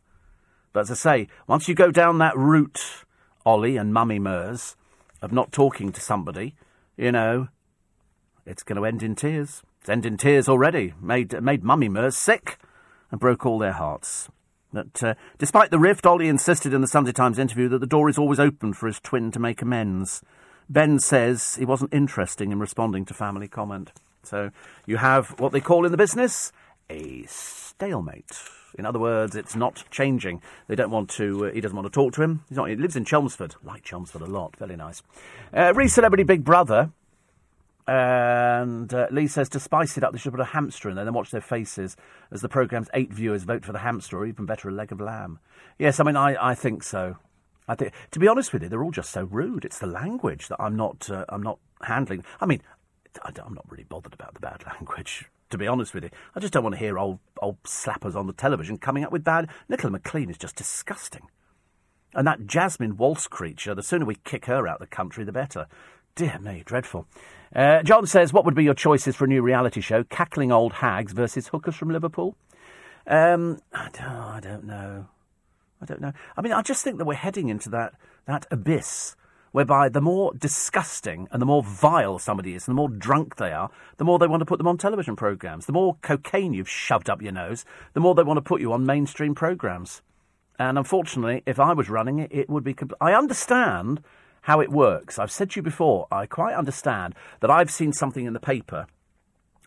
[0.73, 3.03] But as I say, once you go down that route,
[3.43, 4.75] Ollie and Mummy Murs,
[5.23, 6.55] of not talking to somebody,
[6.97, 7.47] you know,
[8.45, 9.63] it's going to end in tears.
[9.81, 10.93] It's end in tears already.
[11.01, 12.59] Made made Mummy Murs sick,
[13.09, 14.29] and broke all their hearts.
[14.73, 18.09] That, uh, despite the rift, Ollie insisted in the Sunday Times interview that the door
[18.09, 20.21] is always open for his twin to make amends.
[20.69, 23.91] Ben says he wasn't interested in responding to family comment.
[24.23, 24.51] So
[24.85, 26.51] you have what they call in the business
[26.89, 28.37] a stalemate.
[28.77, 30.41] In other words, it's not changing.
[30.67, 31.47] They don't want to.
[31.47, 32.43] Uh, he doesn't want to talk to him.
[32.49, 32.69] He's not.
[32.69, 33.55] He lives in Chelmsford.
[33.63, 34.55] Like Chelmsford a lot.
[34.57, 35.01] Very nice.
[35.55, 36.91] Uh, Re Celebrity Big Brother.
[37.87, 41.05] And uh, Lee says to spice it up, they should put a hamster in there
[41.05, 41.95] and watch their faces
[42.31, 44.99] as the programme's eight viewers vote for the hamster, or even better, a leg of
[44.99, 45.39] lamb.
[45.79, 47.15] Yes, I mean, I, I think so.
[47.67, 49.63] I think, to be honest with you, they're all just so rude.
[49.63, 52.25] It's the language that I'm not, uh, I'm not handling.
[52.41, 52.61] I mean,
[53.23, 55.25] I am not really bothered about the bad language.
[55.51, 58.27] To be honest with you, I just don't want to hear old old slappers on
[58.27, 59.49] the television coming up with bad.
[59.69, 61.29] Nicola McLean is just disgusting.
[62.13, 65.31] And that Jasmine Waltz creature, the sooner we kick her out of the country, the
[65.31, 65.67] better.
[66.15, 67.07] Dear me, dreadful.
[67.55, 70.03] Uh, John says, What would be your choices for a new reality show?
[70.03, 72.35] Cackling old hags versus hookers from Liverpool?
[73.05, 75.07] Um, I, don't, I don't know.
[75.81, 76.13] I don't know.
[76.35, 77.93] I mean, I just think that we're heading into that,
[78.25, 79.15] that abyss
[79.51, 83.51] whereby the more disgusting and the more vile somebody is, and the more drunk they
[83.51, 85.65] are, the more they want to put them on television programmes.
[85.65, 88.73] The more cocaine you've shoved up your nose, the more they want to put you
[88.73, 90.01] on mainstream programmes.
[90.59, 92.73] And unfortunately, if I was running it, it would be.
[92.73, 94.01] Compl- I understand
[94.47, 95.19] how it works.
[95.19, 98.87] I've said to you before, I quite understand that I've seen something in the paper,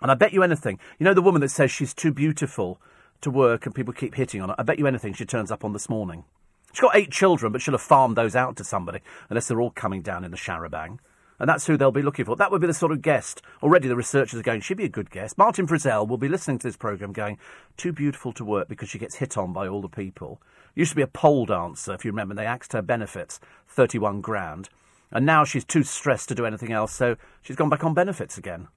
[0.00, 0.78] and I bet you anything.
[0.98, 2.80] You know the woman that says she's too beautiful
[3.20, 4.54] to work and people keep hitting on her?
[4.58, 6.24] I bet you anything she turns up on this morning.
[6.72, 9.70] She's got eight children, but she'll have farmed those out to somebody, unless they're all
[9.70, 10.98] coming down in the charabanc.
[11.38, 12.34] And that's who they'll be looking for.
[12.36, 13.42] That would be the sort of guest.
[13.62, 15.36] Already the researchers are going, she'd be a good guest.
[15.36, 17.36] Martin Frizzell will be listening to this programme going,
[17.76, 20.40] too beautiful to work because she gets hit on by all the people.
[20.74, 22.34] Used to be a pole dancer, if you remember.
[22.34, 24.68] They axed her benefits, 31 grand.
[25.10, 28.38] And now she's too stressed to do anything else, so she's gone back on benefits
[28.38, 28.68] again.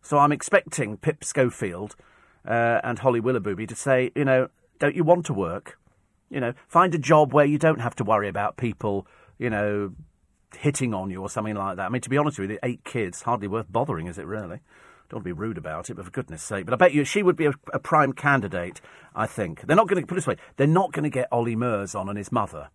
[0.00, 1.96] So I'm expecting Pip Schofield
[2.46, 5.78] uh, and Holly Willoughby to say, you know, don't you want to work?
[6.30, 9.06] You know, find a job where you don't have to worry about people,
[9.38, 9.92] you know,
[10.56, 11.86] hitting on you or something like that.
[11.86, 14.60] I mean, to be honest with you, eight kids, hardly worth bothering, is it really?
[15.08, 16.64] Don't want to be rude about it, but for goodness sake.
[16.64, 18.80] But I bet you she would be a, a prime candidate,
[19.14, 19.66] I think.
[19.66, 22.08] They're not going to, put this way, they're not going to get Ollie Murs on
[22.08, 22.70] and his mother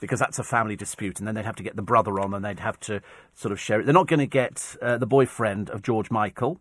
[0.00, 2.44] because that's a family dispute, and then they'd have to get the brother on and
[2.44, 3.00] they'd have to
[3.32, 3.86] sort of share it.
[3.86, 6.60] They're not going to get uh, the boyfriend of George Michael,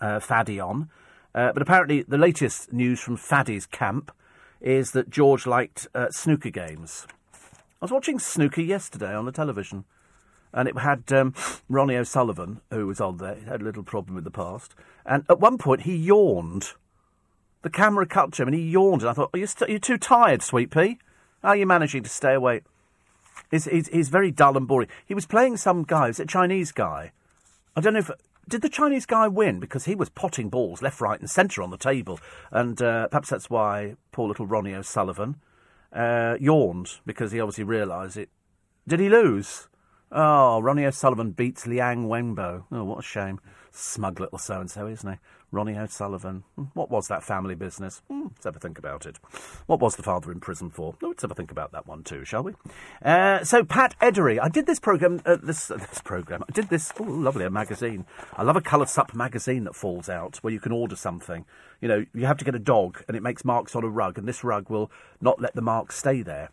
[0.00, 0.90] uh, Fadi, on.
[1.34, 4.10] Uh, but apparently, the latest news from Fadi's camp
[4.60, 7.06] is that George liked uh, snooker games.
[7.32, 9.84] I was watching snooker yesterday on the television,
[10.54, 11.34] and it had um,
[11.68, 13.34] Ronnie O'Sullivan, who was on there.
[13.34, 14.74] He had a little problem with the past.
[15.04, 16.72] And at one point, he yawned.
[17.62, 19.02] The camera cut to him, and he yawned.
[19.02, 20.98] And I thought, are you, st- are you too tired, Sweet Pea?
[21.42, 22.62] How are you managing to stay awake?
[23.50, 24.88] He's, he's, he's very dull and boring.
[25.04, 27.12] He was playing some guy, was it a Chinese guy?
[27.76, 28.10] I don't know if.
[28.46, 29.58] Did the Chinese guy win?
[29.58, 32.20] Because he was potting balls left, right, and centre on the table.
[32.50, 35.36] And uh, perhaps that's why poor little Ronnie O'Sullivan
[35.92, 38.28] uh, yawned, because he obviously realised it.
[38.86, 39.68] Did he lose?
[40.16, 42.62] Oh, Ronnie O'Sullivan beats Liang Wenbo.
[42.70, 43.40] Oh, what a shame.
[43.72, 45.18] Smug little so and so, isn't he?
[45.54, 46.42] Ronnie O'Sullivan.
[46.56, 48.02] Hmm, what was that family business?
[48.08, 49.18] Hmm, let's have a think about it.
[49.66, 50.94] What was the father in prison for?
[51.00, 52.52] Let's have a think about that one too, shall we?
[53.02, 54.38] Uh, so, Pat Eddery.
[54.42, 55.22] I did this program.
[55.24, 56.42] Uh, this uh, this program.
[56.48, 56.92] I did this.
[56.98, 58.04] Oh, lovely, a magazine.
[58.34, 61.44] I love a coloured sup magazine that falls out where you can order something.
[61.80, 64.18] You know, you have to get a dog, and it makes marks on a rug,
[64.18, 64.90] and this rug will
[65.20, 66.50] not let the marks stay there.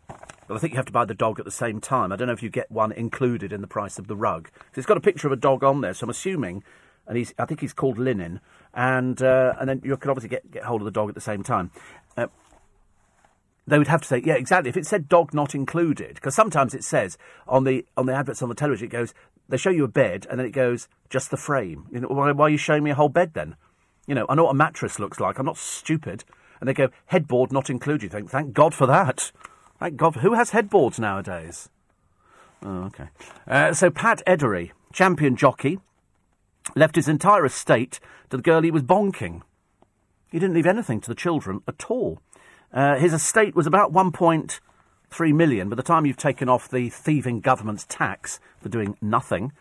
[0.48, 2.12] But I think you have to buy the dog at the same time.
[2.12, 4.50] I don't know if you get one included in the price of the rug.
[4.76, 6.64] It's got a picture of a dog on there, so I'm assuming
[7.08, 8.40] and he's I think he's called Linen,
[8.74, 11.22] and uh, and then you could obviously get get hold of the dog at the
[11.22, 11.72] same time.
[12.18, 12.28] Uh,
[13.68, 14.70] they would have to say, yeah, exactly.
[14.70, 17.18] If it said dog not included, because sometimes it says
[17.48, 19.14] on the on the adverts on the television, it goes,
[19.50, 21.88] they show you a bed, and then it goes just the frame.
[21.92, 23.56] You know, why, why are you showing me a whole bed then?
[24.08, 25.38] You know, I know what a mattress looks like.
[25.38, 26.24] I'm not stupid.
[26.60, 28.04] And they go, headboard not included.
[28.04, 29.32] You think, thank God for that.
[29.80, 30.18] Thank God.
[30.18, 31.70] Who has headboards nowadays?
[32.64, 33.10] Oh, okay.
[33.48, 35.80] Uh, so Pat Eddery, champion jockey,
[36.76, 39.42] left his entire estate to the girl he was bonking.
[40.32, 42.22] He didn't leave anything to the children at all.
[42.74, 45.70] Uh, his estate was about 1.3 million.
[45.70, 49.52] By the time you've taken off the thieving government's tax for doing nothing,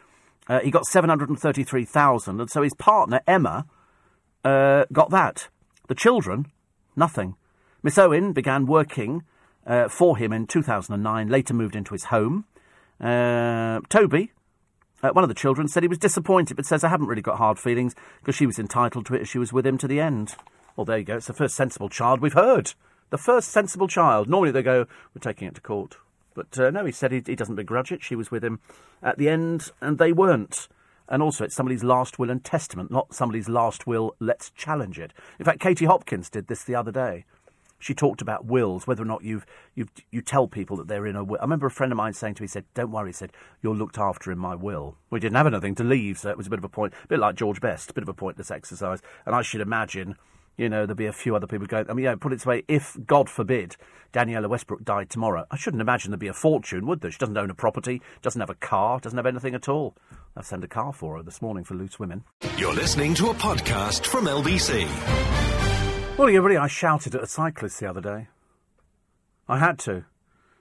[0.48, 2.40] uh, he got 733,000.
[2.40, 3.66] And so his partner, Emma,
[4.44, 5.48] uh, got that.
[5.88, 6.46] The children,
[6.94, 7.34] nothing.
[7.82, 9.24] Miss Owen began working
[9.66, 12.44] uh, for him in 2009, later moved into his home.
[13.00, 14.32] Uh, Toby,
[15.02, 17.38] uh, one of the children said he was disappointed, but says, I haven't really got
[17.38, 20.00] hard feelings because she was entitled to it as she was with him to the
[20.00, 20.34] end.
[20.76, 21.16] Well, there you go.
[21.16, 22.74] It's the first sensible child we've heard.
[23.10, 24.28] The first sensible child.
[24.28, 25.96] Normally they go, we're taking it to court.
[26.34, 28.02] But uh, no, he said he, he doesn't begrudge it.
[28.02, 28.60] She was with him
[29.02, 30.68] at the end, and they weren't.
[31.08, 35.12] And also, it's somebody's last will and testament, not somebody's last will, let's challenge it.
[35.40, 37.24] In fact, Katie Hopkins did this the other day
[37.80, 39.44] she talked about wills, whether or not you've,
[39.74, 41.38] you've you tell people that they're in a will.
[41.40, 43.32] I remember a friend of mine saying to me, said, "Don't worry," he said,
[43.62, 46.46] "You're looked after in my will." We didn't have anything to leave, so it was
[46.46, 48.50] a bit of a point, a bit like George Best, a bit of a pointless
[48.50, 49.00] exercise.
[49.26, 50.16] And I should imagine,
[50.56, 51.90] you know, there'll be a few other people going.
[51.90, 53.76] I mean, yeah, put it this way: if God forbid
[54.12, 57.10] Danniella Westbrook died tomorrow, I shouldn't imagine there'd be a fortune, would there?
[57.10, 59.96] She doesn't own a property, doesn't have a car, doesn't have anything at all.
[60.36, 62.24] I've sent a car for her this morning for loose women.
[62.56, 65.59] You're listening to a podcast from LBC.
[66.16, 66.56] Morning, everybody.
[66.58, 68.28] I shouted at a cyclist the other day.
[69.48, 70.04] I had to.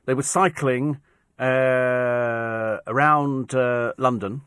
[0.06, 1.02] They were cycling
[1.38, 4.42] uh, around uh, London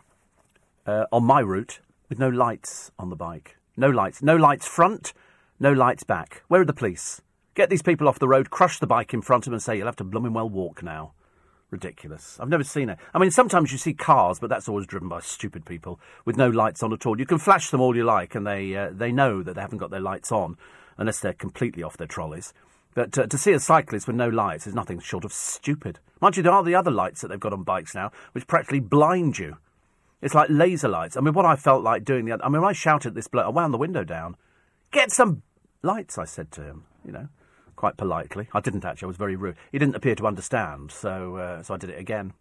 [0.86, 3.56] uh, on my route with no lights on the bike.
[3.76, 4.22] No lights.
[4.22, 5.12] No lights front,
[5.60, 6.42] no lights back.
[6.48, 7.20] Where are the police?
[7.54, 9.76] Get these people off the road, crush the bike in front of them, and say,
[9.76, 11.12] You'll have to blooming well walk now.
[11.70, 12.38] Ridiculous.
[12.40, 12.98] I've never seen it.
[13.14, 16.48] I mean, sometimes you see cars, but that's always driven by stupid people with no
[16.48, 17.18] lights on at all.
[17.18, 19.78] You can flash them all you like, and they, uh, they know that they haven't
[19.78, 20.56] got their lights on
[20.98, 22.52] unless they're completely off their trolleys.
[22.94, 25.98] But uh, to see a cyclist with no lights is nothing short of stupid.
[26.20, 28.80] Mind you, there are the other lights that they've got on bikes now, which practically
[28.80, 29.56] blind you.
[30.20, 31.16] It's like laser lights.
[31.16, 32.44] I mean, what I felt like doing the other...
[32.44, 34.36] I mean, I shouted at this bloke, I wound the window down.
[34.92, 35.42] Get some
[35.82, 37.28] lights, I said to him, you know,
[37.74, 38.48] quite politely.
[38.52, 39.56] I didn't actually, I was very rude.
[39.72, 42.34] He didn't appear to understand, so, uh, so I did it again.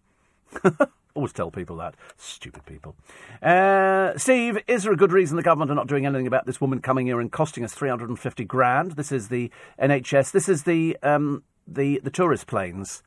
[1.13, 1.95] Always tell people that.
[2.17, 2.95] Stupid people.
[3.41, 6.61] Uh, Steve, is there a good reason the government are not doing anything about this
[6.61, 8.93] woman coming here and costing us 350 grand?
[8.93, 9.51] This is the
[9.81, 10.31] NHS.
[10.31, 13.03] This is the, um, the, the tourist planes.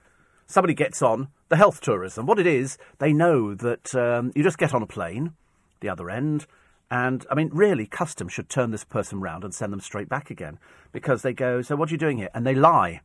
[0.46, 2.26] Somebody gets on the health tourism.
[2.26, 5.32] What it is, they know that um, you just get on a plane,
[5.80, 6.46] the other end,
[6.90, 10.30] and I mean, really, customs should turn this person round and send them straight back
[10.30, 10.58] again
[10.92, 12.30] because they go, So, what are you doing here?
[12.34, 13.00] And they lie.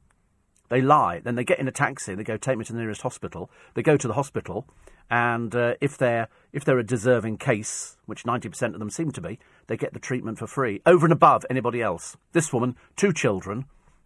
[0.69, 1.19] They lie.
[1.19, 2.15] Then they get in a taxi.
[2.15, 3.49] They go, take me to the nearest hospital.
[3.73, 4.67] They go to the hospital,
[5.09, 9.11] and uh, if they're if they're a deserving case, which ninety percent of them seem
[9.11, 12.15] to be, they get the treatment for free, over and above anybody else.
[12.31, 13.65] This woman, two children,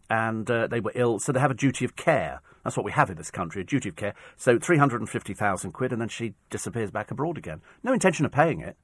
[0.09, 2.41] and uh, they were ill, so they have a duty of care.
[2.63, 4.15] That's what we have in this country, a duty of care.
[4.37, 7.61] So three hundred and fifty thousand quid, and then she disappears back abroad again.
[7.83, 8.77] No intention of paying it.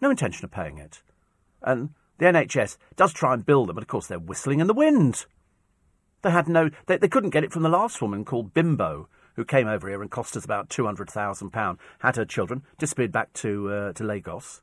[0.00, 1.02] No intention of paying it.
[1.60, 4.74] And the NHS does try and bill them, but of course they're whistling in the
[4.74, 5.26] wind.
[6.22, 6.70] They had no.
[6.86, 10.02] They, they couldn't get it from the last woman called Bimbo, who came over here
[10.02, 11.78] and cost us about two hundred thousand pound.
[11.98, 14.62] Had her children disappeared back to uh, to Lagos.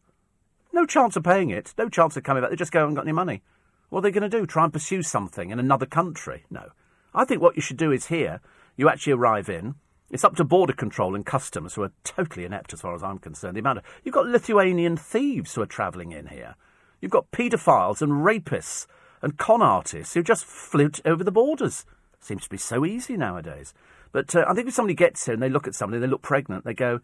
[0.72, 1.74] No chance of paying it.
[1.78, 2.50] No chance of coming back.
[2.50, 3.42] They just go and got any money.
[3.90, 4.46] What are they going to do?
[4.46, 6.46] Try and pursue something in another country?
[6.50, 6.70] No.
[7.14, 8.40] I think what you should do is here.
[8.78, 9.76] You actually arrive in.
[10.12, 13.18] It's up to border control and customs, who are totally inept as far as I'm
[13.18, 13.56] concerned.
[13.56, 16.56] The amount of you've got Lithuanian thieves who are travelling in here.
[17.02, 18.86] You've got paedophiles and rapists
[19.22, 21.86] and con artists who just float over the borders.
[22.20, 23.74] Seems to be so easy nowadays.
[24.12, 26.22] But uh, I think if somebody gets here and they look at somebody, they look
[26.22, 27.00] pregnant, they go,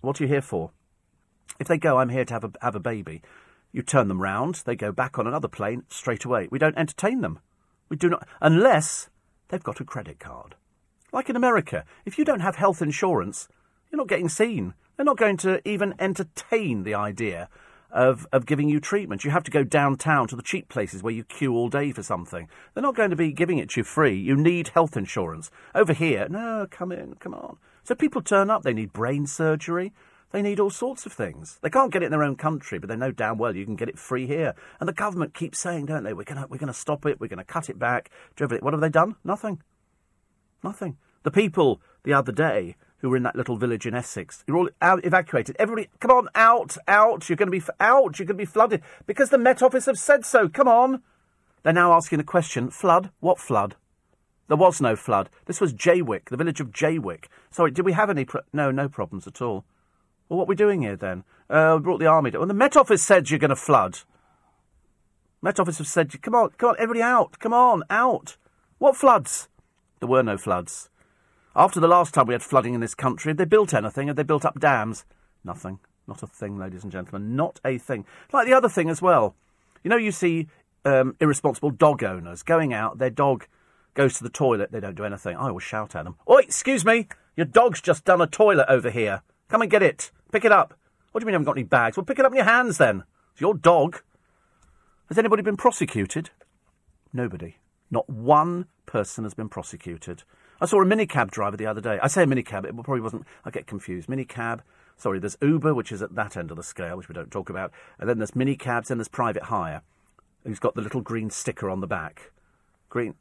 [0.00, 0.72] What are you here for?
[1.58, 3.22] If they go, I'm here to have a, have a baby,
[3.72, 6.48] you turn them round, they go back on another plane straight away.
[6.50, 7.38] We don't entertain them.
[7.88, 9.10] We do not, unless
[9.48, 10.56] they've got a credit card.
[11.12, 13.48] Like in America, if you don't have health insurance,
[13.90, 14.74] you're not getting seen.
[14.96, 17.48] They're not going to even entertain the idea
[17.92, 19.24] of, of giving you treatment.
[19.24, 22.02] You have to go downtown to the cheap places where you queue all day for
[22.02, 22.48] something.
[22.74, 24.16] They're not going to be giving it to you free.
[24.16, 25.50] You need health insurance.
[25.74, 27.58] Over here, no, come in, come on.
[27.84, 29.92] So people turn up, they need brain surgery.
[30.32, 31.58] They need all sorts of things.
[31.60, 33.74] They can't get it in their own country, but they know damn well you can
[33.74, 34.54] get it free here.
[34.78, 37.38] And the government keeps saying, don't they, we're going we're gonna stop it, we're going
[37.38, 38.10] to cut it back.
[38.38, 39.16] What have they done?
[39.24, 39.60] Nothing.
[40.62, 40.98] Nothing.
[41.24, 44.44] The people the other day who were in that little village in Essex.
[44.46, 45.56] You're all out, evacuated.
[45.58, 47.28] Everybody, come on, out, out.
[47.28, 48.18] You're going to be out.
[48.18, 50.48] You're going to be flooded because the Met Office have said so.
[50.48, 51.02] Come on.
[51.62, 52.70] They're now asking the question.
[52.70, 53.10] Flood?
[53.20, 53.76] What flood?
[54.48, 55.30] There was no flood.
[55.46, 57.26] This was Jaywick, the village of Jaywick.
[57.50, 58.24] Sorry, did we have any?
[58.24, 59.64] Pro- no, no problems at all.
[60.28, 61.24] Well, what are we doing here then?
[61.48, 62.30] Uh, we brought the army.
[62.30, 64.00] Well, the Met Office said you're going to flood.
[65.42, 67.38] Met Office have said, come on, come on, everybody out.
[67.38, 68.36] Come on, out.
[68.78, 69.48] What floods?
[70.00, 70.89] There were no floods.
[71.56, 74.06] After the last time we had flooding in this country, have they built anything?
[74.06, 75.04] Have they built up dams?
[75.44, 75.80] Nothing.
[76.06, 77.34] Not a thing, ladies and gentlemen.
[77.34, 78.04] Not a thing.
[78.32, 79.34] Like the other thing as well.
[79.82, 80.48] You know, you see
[80.84, 83.46] um, irresponsible dog owners going out, their dog
[83.94, 85.36] goes to the toilet, they don't do anything.
[85.36, 86.16] I always shout at them.
[86.28, 89.22] Oi, excuse me, your dog's just done a toilet over here.
[89.48, 90.10] Come and get it.
[90.32, 90.74] Pick it up.
[91.10, 91.96] What do you mean you haven't got any bags?
[91.96, 93.04] Well, pick it up in your hands then.
[93.32, 94.00] It's your dog.
[95.08, 96.30] Has anybody been prosecuted?
[97.12, 97.56] Nobody.
[97.90, 100.22] Not one person has been prosecuted.
[100.60, 101.98] I saw a minicab driver the other day.
[102.02, 103.24] I say a minicab, it probably wasn't.
[103.44, 104.08] I get confused.
[104.08, 104.60] Minicab.
[104.96, 107.48] Sorry, there's Uber, which is at that end of the scale, which we don't talk
[107.48, 107.72] about.
[107.98, 109.80] And then there's minicabs, and there's private hire,
[110.44, 112.32] who's got the little green sticker on the back.
[112.90, 113.14] Green.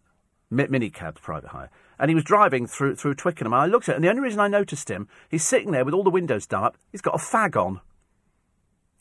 [0.52, 1.70] Mi- minicabs, private hire.
[1.98, 3.54] And he was driving through, through Twickenham.
[3.54, 5.94] I looked at it, and the only reason I noticed him, he's sitting there with
[5.94, 6.78] all the windows done up.
[6.92, 7.80] He's got a fag on.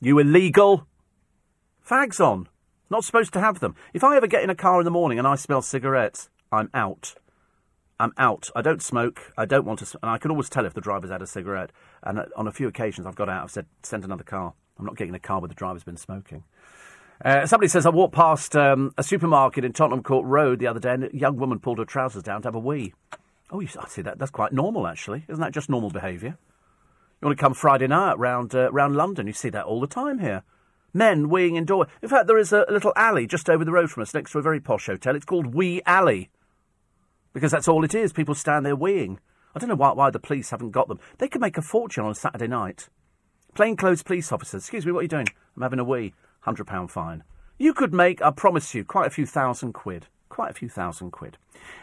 [0.01, 0.87] You illegal?
[1.85, 2.49] Fags on.
[2.91, 3.75] Not supposed to have them.
[3.93, 6.71] If I ever get in a car in the morning and I smell cigarettes, I'm
[6.73, 7.15] out.
[8.01, 8.51] I'm out.
[8.55, 9.33] I don't smoke.
[9.37, 9.99] I don't want to.
[10.03, 11.73] And I can always tell if the driver's had a cigarette.
[12.03, 13.45] And uh, on a few occasions, I've got out.
[13.45, 16.45] I've said, "Send another car." I'm not getting a car where the driver's been smoking.
[17.25, 20.79] Uh, somebody says I walked past um, a supermarket in Tottenham Court Road the other
[20.79, 22.95] day, and a young woman pulled her trousers down to have a wee.
[23.51, 24.19] Oh, you, I see that.
[24.19, 25.25] That's quite normal, actually.
[25.29, 26.39] Isn't that just normal behaviour?
[27.21, 29.27] You want to come Friday night round uh, round London?
[29.27, 30.45] You see that all the time here.
[30.95, 31.89] Men weeing indoor.
[32.03, 34.39] In fact, there is a little alley just over the road from us, next to
[34.39, 35.17] a very posh hotel.
[35.17, 36.31] It's called Wee Alley
[37.39, 38.13] because that's all it is.
[38.13, 39.19] People stand there weeing.
[39.55, 40.99] I don't know why, why the police haven't got them.
[41.19, 42.89] They could make a fortune on a Saturday night.
[43.55, 44.63] Plainclothes police officers.
[44.63, 45.29] Excuse me, what are you doing?
[45.55, 46.15] I'm having a wee.
[46.45, 47.23] £100 fine.
[47.57, 50.07] You could make, I promise you, quite a few thousand quid.
[50.29, 51.39] Quite a few thousand quid.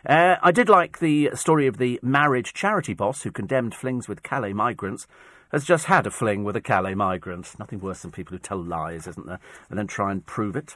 [0.06, 4.24] Uh, I did like the story of the marriage charity boss who condemned flings with
[4.24, 5.08] Calais migrants
[5.54, 7.58] has just had a fling with a Calais migrant.
[7.58, 9.40] Nothing worse than people who tell lies, isn't there?
[9.70, 10.76] And then try and prove it.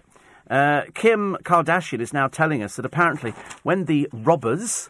[0.49, 4.89] Uh, Kim Kardashian is now telling us that apparently when the robbers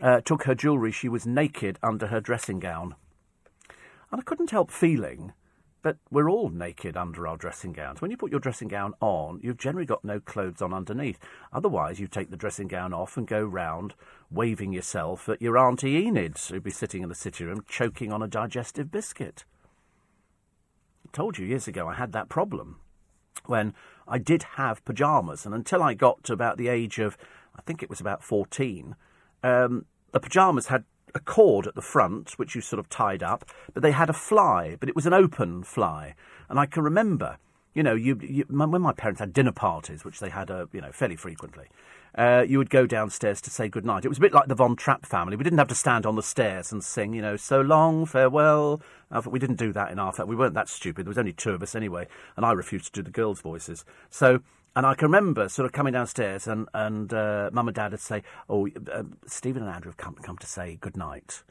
[0.00, 2.96] uh, took her jewellery, she was naked under her dressing gown.
[4.10, 5.32] And I couldn't help feeling
[5.82, 8.00] that we're all naked under our dressing gowns.
[8.00, 11.18] When you put your dressing gown on, you've generally got no clothes on underneath.
[11.52, 13.94] Otherwise, you take the dressing gown off and go round
[14.28, 18.20] waving yourself at your Auntie Enid, who'd be sitting in the sitting room choking on
[18.20, 19.44] a digestive biscuit.
[21.06, 22.80] I told you years ago I had that problem
[23.44, 23.72] when
[24.08, 27.16] I did have pyjamas, and until I got to about the age of,
[27.56, 28.94] I think it was about 14,
[29.42, 30.84] um, the pyjamas had
[31.14, 34.12] a cord at the front, which you sort of tied up, but they had a
[34.12, 36.14] fly, but it was an open fly.
[36.48, 37.38] And I can remember,
[37.74, 40.80] you know, you, you, when my parents had dinner parties, which they had, uh, you
[40.80, 41.66] know, fairly frequently,
[42.16, 44.04] uh, you would go downstairs to say goodnight.
[44.04, 45.36] It was a bit like the Von Trapp family.
[45.36, 48.80] We didn't have to stand on the stairs and sing, you know, so long, farewell.
[49.26, 50.30] We didn't do that in our family.
[50.30, 51.06] We weren't that stupid.
[51.06, 53.84] There was only two of us anyway, and I refused to do the girls' voices.
[54.10, 54.40] So,
[54.74, 58.00] and I can remember sort of coming downstairs and, and uh, mum and dad would
[58.00, 61.44] say, oh, uh, Stephen and Andrew have come, come to say goodnight.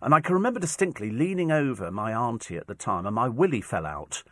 [0.00, 3.60] And I can remember distinctly leaning over my auntie at the time, and my willy
[3.60, 4.22] fell out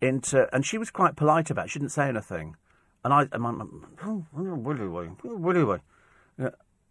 [0.00, 1.70] into, and she was quite polite about it.
[1.70, 2.56] She didn't say anything.
[3.04, 3.54] And I, and my,
[4.04, 5.78] oh, willy away, willy away.
[6.38, 6.50] Yeah.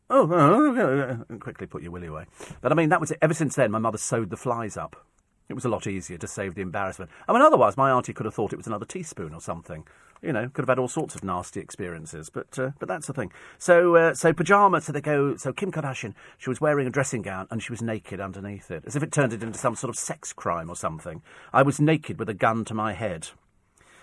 [0.09, 2.26] Oh, oh, oh, quickly put your willy away.
[2.61, 3.18] But I mean, that was it.
[3.22, 5.05] Ever since then, my mother sewed the flies up.
[5.49, 7.10] It was a lot easier to save the embarrassment.
[7.28, 9.88] I mean, otherwise, my auntie could have thought it was another teaspoon or something.
[10.22, 12.30] You know, could have had all sorts of nasty experiences.
[12.30, 13.32] But uh, but that's the thing.
[13.57, 14.86] So uh, so pajamas.
[14.86, 15.38] So they go.
[15.38, 18.84] So Kim Kardashian, she was wearing a dressing gown and she was naked underneath it,
[18.86, 21.22] as if it turned it into some sort of sex crime or something.
[21.53, 23.30] I was naked with a gun to my head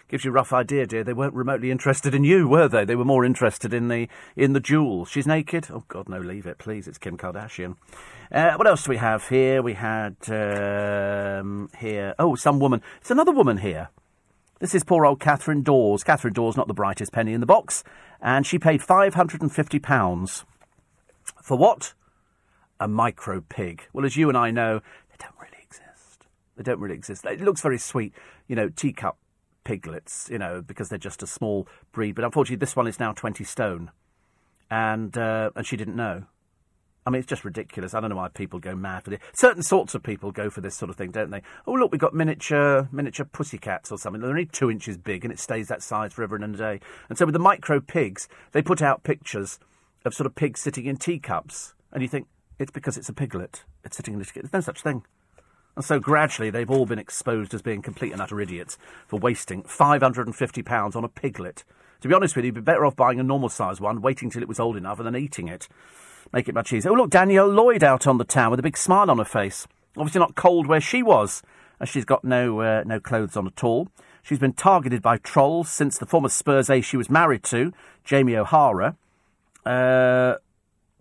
[0.09, 1.05] gives you a rough idea, dear.
[1.05, 2.85] They weren't remotely interested in you, were they?
[2.85, 5.05] They were more interested in the in the jewel.
[5.05, 5.68] She's naked.
[5.70, 6.86] Oh God, no, leave it, please.
[6.86, 7.76] It's Kim Kardashian.
[8.31, 9.62] Uh, what else do we have here?
[9.62, 12.14] We had um, here.
[12.18, 12.82] Oh, some woman.
[13.01, 13.89] It's another woman here.
[14.60, 16.05] This is poor old Catherine Dawes.
[16.05, 17.85] Catherine Dawes, not the brightest penny in the box,
[18.20, 20.44] and she paid five hundred and fifty pounds
[21.43, 21.94] for what?
[22.81, 23.89] A micro pig.
[23.93, 26.26] Well, as you and I know, they don't really exist.
[26.56, 27.24] They don't really exist.
[27.24, 28.12] It looks very sweet,
[28.48, 29.16] you know, teacup
[29.65, 32.15] piglets, you know, because they're just a small breed.
[32.15, 33.91] But unfortunately, this one is now 20 stone.
[34.70, 36.24] And, uh, and she didn't know.
[37.07, 37.93] I mean, it's just ridiculous.
[37.93, 39.20] I don't know why people go mad for this.
[39.35, 41.43] Certain sorts of people go for this sort of thing, don't they?
[41.66, 44.23] Oh, look, we've got miniature miniature pussycats or something.
[44.23, 46.81] They're only two inches big, and it stays that size forever and a day.
[47.11, 49.59] And so with the micro pigs, they put out pictures
[50.07, 52.27] of sort of pigs sitting in teacups, and you think
[52.59, 53.65] it's because it's a piglet.
[53.85, 54.45] It's sitting in a teacup.
[54.45, 55.05] There's no such thing.
[55.76, 59.62] And so gradually, they've all been exposed as being complete and utter idiots for wasting
[59.64, 61.64] £550 on a piglet.
[62.01, 64.30] To be honest with you, you'd be better off buying a normal sized one, waiting
[64.30, 65.68] till it was old enough, and then eating it.
[66.32, 66.92] Make it much easier.
[66.92, 69.66] Oh, look, Danielle Lloyd out on the town with a big smile on her face.
[69.96, 71.42] Obviously not cold where she was,
[71.80, 73.88] as she's got no, uh, no clothes on at all.
[74.22, 77.72] She's been targeted by trolls since the former Spurs ace she was married to,
[78.05, 78.96] Jamie O'Hara,
[79.66, 80.34] uh,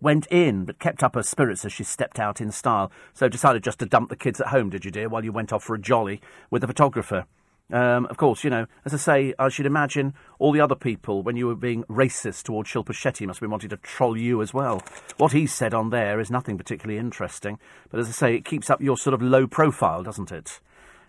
[0.04, 2.92] went in but kept up her spirits as she stepped out in style.
[3.12, 5.52] So decided just to dump the kids at home, did you, dear, while you went
[5.52, 6.20] off for a jolly
[6.50, 7.26] with the photographer.
[7.72, 11.22] Um, of course, you know, as I say, I should imagine all the other people,
[11.22, 14.42] when you were being racist towards Shilpa Shetty, must have been wanting to troll you
[14.42, 14.82] as well.
[15.16, 17.58] What he said on there is nothing particularly interesting,
[17.90, 20.60] but as I say, it keeps up your sort of low profile, doesn't it?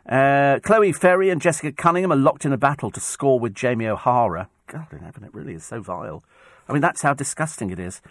[0.08, 3.88] Uh, Chloe Ferry and Jessica Cunningham are locked in a battle to score with Jamie
[3.88, 4.50] O'Hara.
[4.68, 6.24] God in heaven, it really is so vile.
[6.70, 8.02] I mean, that's how disgusting it is.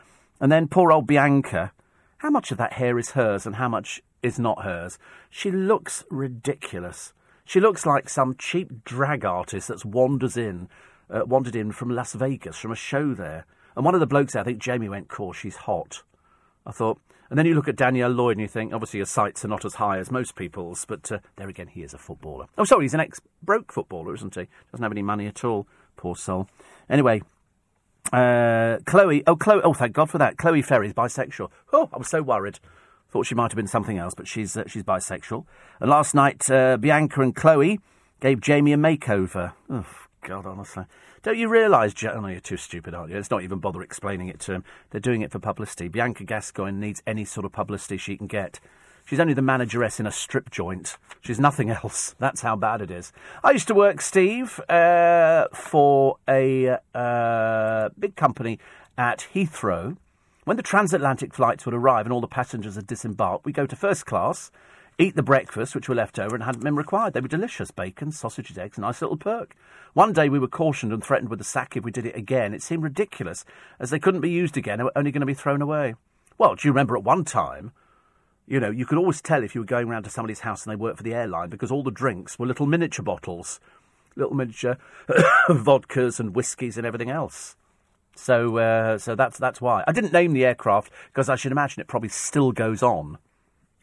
[0.40, 1.72] And then poor old Bianca.
[2.18, 4.98] How much of that hair is hers and how much is not hers?
[5.30, 7.12] She looks ridiculous.
[7.44, 10.68] She looks like some cheap drag artist that's wanders in,
[11.10, 13.44] uh, wandered in from Las Vegas from a show there.
[13.76, 16.02] And one of the blokes there, I think Jamie went, "Course, she's hot."
[16.66, 16.98] I thought,
[17.28, 19.64] and then you look at Danielle Lloyd and you think, obviously your sights are not
[19.64, 22.46] as high as most people's, but uh, there again, he is a footballer.
[22.56, 24.48] Oh, sorry, he's an ex-broke footballer, isn't he?
[24.70, 25.66] Doesn't have any money at all,
[25.96, 26.48] poor soul.
[26.88, 27.22] Anyway,
[28.12, 30.36] uh, Chloe, oh Chloe, oh thank God for that.
[30.36, 31.50] Chloe Ferry's bisexual.
[31.72, 32.60] Oh, I was so worried.
[33.10, 35.46] Thought she might have been something else, but she's uh, she's bisexual.
[35.80, 37.80] And last night, uh, Bianca and Chloe
[38.20, 39.52] gave Jamie a makeover.
[39.70, 39.86] Oh
[40.22, 40.84] God, honestly,
[41.22, 41.94] don't you realise?
[42.00, 43.16] Ja- oh, no, you're too stupid, aren't you?
[43.16, 44.64] Let's not even bother explaining it to him.
[44.90, 45.88] They're doing it for publicity.
[45.88, 48.60] Bianca Gascoigne needs any sort of publicity she can get.
[49.04, 50.96] She's only the manageress in a strip joint.
[51.20, 52.14] She's nothing else.
[52.18, 53.12] That's how bad it is.
[53.42, 58.58] I used to work, Steve, uh, for a uh, big company
[58.96, 59.96] at Heathrow.
[60.44, 63.76] When the transatlantic flights would arrive and all the passengers had disembarked, we'd go to
[63.76, 64.50] first class,
[64.98, 67.14] eat the breakfast, which were left over and hadn't been required.
[67.14, 69.56] They were delicious bacon, sausages, eggs, a nice little perk.
[69.94, 72.52] One day we were cautioned and threatened with a sack if we did it again.
[72.52, 73.44] It seemed ridiculous,
[73.78, 75.94] as they couldn't be used again and were only going to be thrown away.
[76.36, 77.72] Well, do you remember at one time
[78.46, 80.72] you know, you could always tell if you were going around to somebody's house and
[80.72, 83.60] they worked for the airline because all the drinks were little miniature bottles,
[84.16, 84.76] little miniature
[85.48, 87.56] vodkas and whiskies and everything else.
[88.16, 91.80] So, uh, so that's that's why I didn't name the aircraft because I should imagine
[91.80, 93.18] it probably still goes on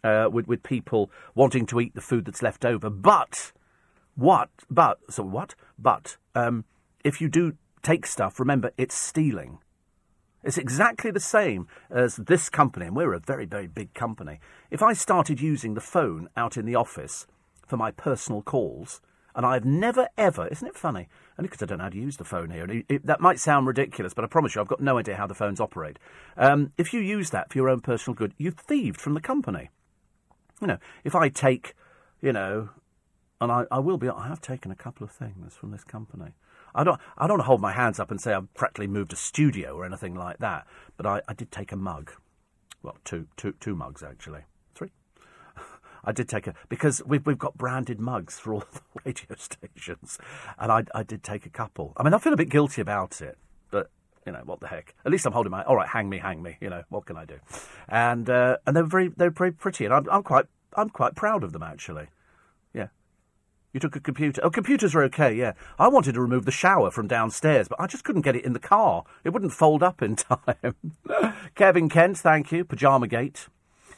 [0.04, 2.90] uh, with with people wanting to eat the food that's left over.
[2.90, 3.52] But
[4.16, 4.50] what?
[4.70, 5.56] But so what?
[5.78, 6.66] But um,
[7.04, 9.60] if you do take stuff, remember it's stealing.
[10.44, 14.40] It's exactly the same as this company, and we're a very, very big company.
[14.72, 17.28] If I started using the phone out in the office
[17.68, 19.02] for my personal calls,
[19.36, 21.08] and I've never ever, isn't it funny?
[21.38, 22.64] Only because I don't know how to use the phone here.
[22.64, 25.16] And it, it, that might sound ridiculous, but I promise you, I've got no idea
[25.16, 25.98] how the phones operate.
[26.36, 29.70] Um, if you use that for your own personal good, you've thieved from the company.
[30.60, 31.76] You know, if I take,
[32.22, 32.70] you know,
[33.40, 36.34] and I, I will be, I have taken a couple of things from this company.
[36.74, 39.76] I don't, I don't hold my hands up and say I've practically moved a studio
[39.76, 40.68] or anything like that,
[40.98, 42.12] but I, I did take a mug.
[42.84, 44.42] Well, two, two, two mugs actually.
[44.74, 44.92] Three.
[46.04, 50.18] I did take a because we've we've got branded mugs for all the radio stations,
[50.58, 51.94] and I I did take a couple.
[51.98, 53.38] I mean, I feel a bit guilty about it,
[53.70, 53.92] but
[54.26, 54.96] you know what the heck.
[55.06, 55.88] At least I'm holding my all right.
[55.88, 56.58] Hang me, hang me.
[56.60, 57.40] You know what can I do?
[57.88, 60.46] And uh, and they're very they're very pretty, and I'm I'm quite
[60.76, 62.08] I'm quite proud of them actually.
[63.74, 64.42] You took a computer.
[64.44, 65.54] Oh, computers are okay, yeah.
[65.80, 68.54] I wanted to remove the shower from downstairs, but I just couldn't get it in
[68.54, 69.06] the car.
[69.24, 70.76] It wouldn't fold up in time.
[71.56, 72.66] Kevin Kent, thank you.
[72.66, 73.48] Pajama Gate.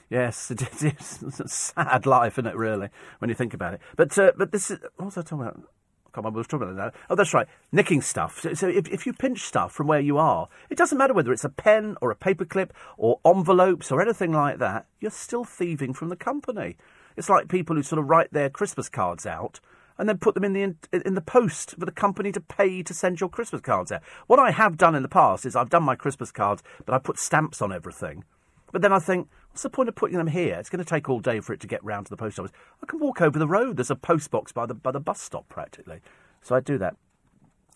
[0.09, 1.23] Yes, it is.
[1.23, 3.81] It's a sad life, isn't it, really, when you think about it?
[3.95, 4.79] But uh, but this is.
[4.97, 5.57] What was I talking about?
[5.57, 6.99] I can't remember what I was talking about now.
[7.09, 7.47] Oh, that's right.
[7.71, 8.39] Nicking stuff.
[8.41, 11.33] So, so if, if you pinch stuff from where you are, it doesn't matter whether
[11.33, 15.93] it's a pen or a paperclip or envelopes or anything like that, you're still thieving
[15.93, 16.77] from the company.
[17.17, 19.59] It's like people who sort of write their Christmas cards out
[19.97, 22.93] and then put them in the in, the post for the company to pay to
[22.93, 24.01] send your Christmas cards out.
[24.27, 26.99] What I have done in the past is I've done my Christmas cards, but I
[26.99, 28.23] put stamps on everything.
[28.71, 30.55] But then I think, what's the point of putting them here?
[30.55, 32.51] It's going to take all day for it to get round to the post office.
[32.81, 33.77] I can walk over the road.
[33.77, 36.01] There's a post box by the by the bus stop practically,
[36.41, 36.95] so I do that.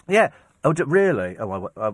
[0.08, 0.32] Yeah.
[0.64, 1.38] Oh, really?
[1.38, 1.92] Oh, I, I,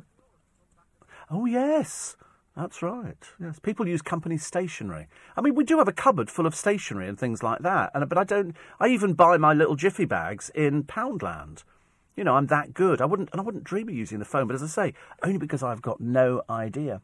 [1.30, 2.16] oh yes.
[2.56, 3.18] That's right.
[3.40, 5.08] Yes, people use company stationery.
[5.36, 7.90] I mean, we do have a cupboard full of stationery and things like that.
[7.96, 8.56] And but I don't.
[8.80, 11.64] I even buy my little jiffy bags in Poundland.
[12.16, 13.02] You know, I'm that good.
[13.02, 14.46] I wouldn't, and I wouldn't dream of using the phone.
[14.46, 14.94] But as I say,
[15.24, 17.02] only because I've got no idea.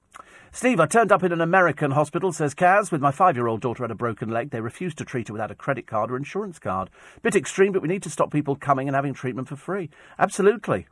[0.51, 3.89] Steve, I turned up in an American hospital, says Kaz, with my five-year-old daughter had
[3.89, 4.51] a broken leg.
[4.51, 6.91] They refused to treat her without a credit card or insurance card.
[7.23, 9.89] Bit extreme, but we need to stop people coming and having treatment for free.
[10.19, 10.85] Absolutely,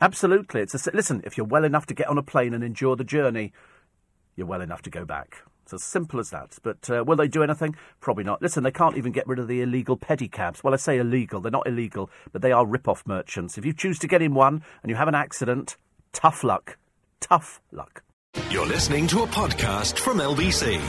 [0.00, 0.62] absolutely.
[0.62, 1.22] It's a, listen.
[1.24, 3.52] If you're well enough to get on a plane and endure the journey,
[4.36, 5.42] you're well enough to go back.
[5.62, 6.56] It's as simple as that.
[6.62, 7.76] But uh, will they do anything?
[8.00, 8.42] Probably not.
[8.42, 10.62] Listen, they can't even get rid of the illegal pedicabs.
[10.62, 11.40] Well, I say illegal.
[11.40, 13.58] They're not illegal, but they are rip-off merchants.
[13.58, 15.76] If you choose to get in one and you have an accident,
[16.12, 16.78] tough luck.
[17.20, 18.02] Tough luck.
[18.50, 20.80] You're listening to a podcast from LBC.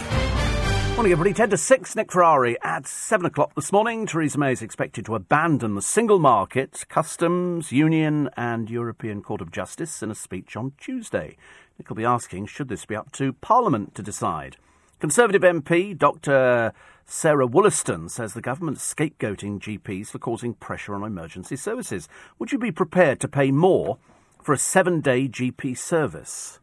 [0.96, 1.34] Morning, everybody.
[1.34, 2.56] 10 to 6, Nick Ferrari.
[2.62, 7.72] At 7 o'clock this morning, Theresa May is expected to abandon the single market, customs,
[7.72, 11.36] union, and European Court of Justice in a speech on Tuesday.
[11.78, 14.58] Nick be asking, should this be up to Parliament to decide?
[15.00, 16.72] Conservative MP Dr.
[17.06, 22.08] Sarah Wollaston says the government's scapegoating GPs for causing pressure on emergency services.
[22.40, 23.98] Would you be prepared to pay more
[24.42, 26.60] for a seven day GP service?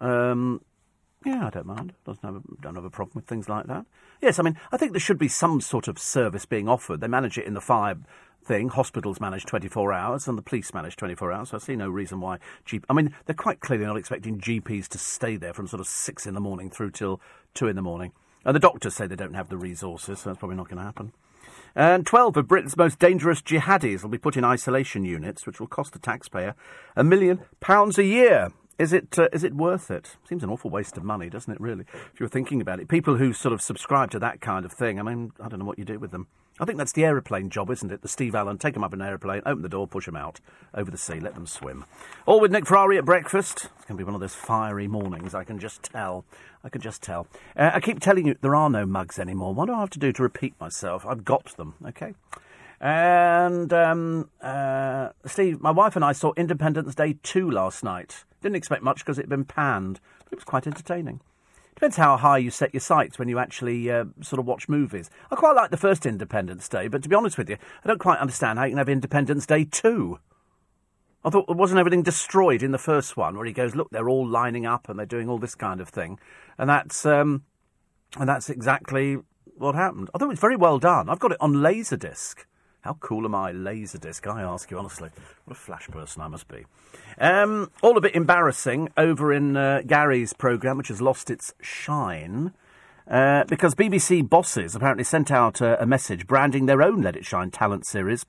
[0.00, 0.60] Um,
[1.24, 1.94] yeah, I don't mind.
[2.04, 3.86] Doesn't have a, don't have a problem with things like that.
[4.20, 7.00] Yes, I mean, I think there should be some sort of service being offered.
[7.00, 7.96] They manage it in the fire
[8.48, 8.70] thing.
[8.70, 11.50] Hospitals manage 24 hours and the police manage 24 hours.
[11.50, 12.84] So I see no reason why GP.
[12.88, 16.26] I mean, they're quite clearly not expecting GPs to stay there from sort of six
[16.26, 17.20] in the morning through till
[17.54, 18.12] two in the morning.
[18.44, 20.84] And the doctors say they don't have the resources, so that's probably not going to
[20.84, 21.12] happen.
[21.76, 25.66] And 12 of Britain's most dangerous jihadis will be put in isolation units, which will
[25.66, 26.54] cost the taxpayer
[26.96, 28.50] a million pounds a year.
[28.78, 30.16] Is it uh, is it worth it?
[30.28, 31.60] Seems an awful waste of money, doesn't it?
[31.60, 34.72] Really, if you're thinking about it, people who sort of subscribe to that kind of
[34.72, 35.00] thing.
[35.00, 36.28] I mean, I don't know what you do with them.
[36.60, 38.02] I think that's the aeroplane job, isn't it?
[38.02, 40.40] The Steve Allen, take them up in an aeroplane, open the door, push them out
[40.74, 41.84] over the sea, let them swim.
[42.26, 43.68] All with Nick Ferrari at breakfast.
[43.76, 45.34] It's going to be one of those fiery mornings.
[45.34, 46.24] I can just tell.
[46.64, 47.28] I can just tell.
[47.56, 49.54] Uh, I keep telling you there are no mugs anymore.
[49.54, 51.06] What do I have to do to repeat myself?
[51.06, 51.74] I've got them.
[51.86, 52.14] Okay.
[52.80, 58.24] And um, uh, Steve, my wife and I saw Independence Day 2 last night.
[58.40, 61.20] Didn't expect much because it had been panned, but it was quite entertaining.
[61.78, 65.10] Depends how high you set your sights when you actually uh, sort of watch movies.
[65.30, 68.00] I quite like the first Independence Day, but to be honest with you, I don't
[68.00, 70.18] quite understand how you can have Independence Day 2.
[71.24, 74.26] I thought, wasn't everything destroyed in the first one, where he goes, look, they're all
[74.26, 76.18] lining up and they're doing all this kind of thing,
[76.58, 77.44] and that's um,
[78.18, 79.18] and that's exactly
[79.56, 80.10] what happened.
[80.12, 81.08] I thought it was very well done.
[81.08, 82.44] I've got it on Laserdisc.
[82.88, 84.26] How cool am I, Laserdisc?
[84.26, 85.10] I ask you honestly.
[85.44, 86.64] What a flash person I must be.
[87.20, 92.54] Um, all a bit embarrassing over in uh, Gary's programme, which has lost its shine.
[93.06, 97.26] Uh, because BBC bosses apparently sent out a, a message branding their own Let It
[97.26, 98.24] Shine talent series.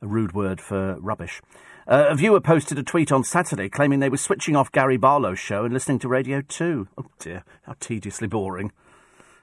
[0.00, 1.42] A rude word for rubbish.
[1.86, 5.38] Uh, a viewer posted a tweet on Saturday claiming they were switching off Gary Barlow's
[5.38, 6.88] show and listening to Radio 2.
[6.96, 8.72] Oh dear, how tediously boring.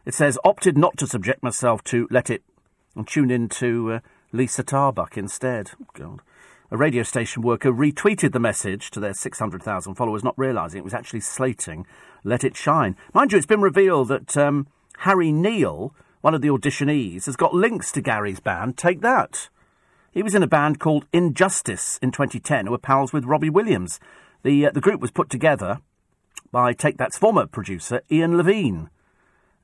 [0.04, 2.42] It says, opted not to subject myself to Let It
[2.96, 4.00] and tuned in to uh,
[4.32, 5.72] Liza Tarbuck instead.
[5.94, 6.22] God.
[6.72, 10.94] A radio station worker retweeted the message to their 600,000 followers, not realising it was
[10.94, 11.88] actually slating
[12.24, 12.96] Let It Shine.
[13.12, 14.68] Mind you, it's been revealed that um,
[15.00, 18.78] Harry Neal, one of the auditionees, has got links to Gary's band.
[18.78, 19.50] Take that.
[20.12, 24.00] He was in a band called Injustice in 2010, who were pals with Robbie Williams.
[24.44, 25.80] The, uh, the group was put together
[26.52, 28.90] by Take That's former producer Ian Levine.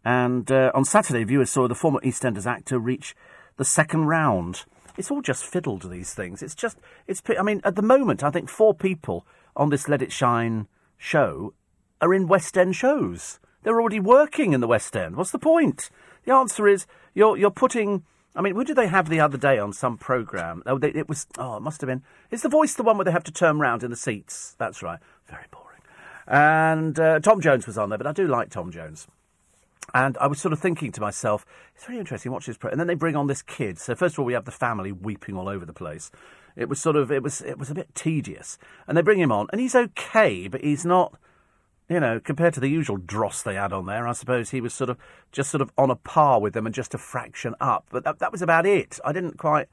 [0.05, 3.15] And uh, on Saturday, viewers saw the former EastEnders actor reach
[3.57, 4.65] the second round.
[4.97, 6.43] It's all just fiddled, these things.
[6.43, 6.77] It's just,
[7.07, 9.25] it's, I mean, at the moment, I think four people
[9.55, 10.67] on this Let It Shine
[10.97, 11.55] show
[12.01, 13.39] are in West End shows.
[13.63, 15.15] They're already working in the West End.
[15.15, 15.89] What's the point?
[16.23, 18.03] The answer is you're, you're putting.
[18.35, 20.61] I mean, who did they have the other day on some programme?
[20.67, 21.25] Oh, they, it was.
[21.39, 22.03] Oh, it must have been.
[22.29, 24.55] Is the voice the one where they have to turn round in the seats?
[24.59, 24.99] That's right.
[25.27, 25.81] Very boring.
[26.27, 29.07] And uh, Tom Jones was on there, but I do like Tom Jones.
[29.93, 31.45] And I was sort of thinking to myself,
[31.75, 32.31] it's very interesting.
[32.31, 32.71] Watch this, pro-.
[32.71, 33.77] and then they bring on this kid.
[33.77, 36.11] So first of all, we have the family weeping all over the place.
[36.55, 38.57] It was sort of, it was, it was a bit tedious.
[38.87, 41.19] And they bring him on, and he's okay, but he's not,
[41.89, 44.07] you know, compared to the usual dross they had on there.
[44.07, 44.97] I suppose he was sort of
[45.31, 47.85] just sort of on a par with them and just a fraction up.
[47.91, 48.99] But that, that was about it.
[49.05, 49.67] I didn't quite,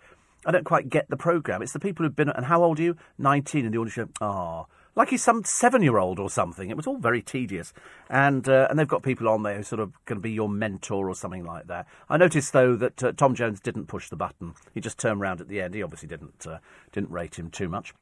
[0.45, 1.63] I don't quite get the program.
[1.63, 2.97] It's the people who've been, and how old are you?
[3.17, 4.11] Nineteen, and the audition.
[4.21, 4.65] Ah.
[4.65, 6.71] Oh, like he's some seven-year-old or something.
[6.71, 7.73] It was all very tedious,
[8.11, 11.09] and uh, and they've got people on there who sort of to be your mentor
[11.09, 11.87] or something like that.
[12.09, 15.41] I noticed though that uh, Tom Jones didn't push the button; he just turned round
[15.41, 15.75] at the end.
[15.75, 16.59] He obviously didn't uh,
[16.93, 17.95] didn't rate him too much.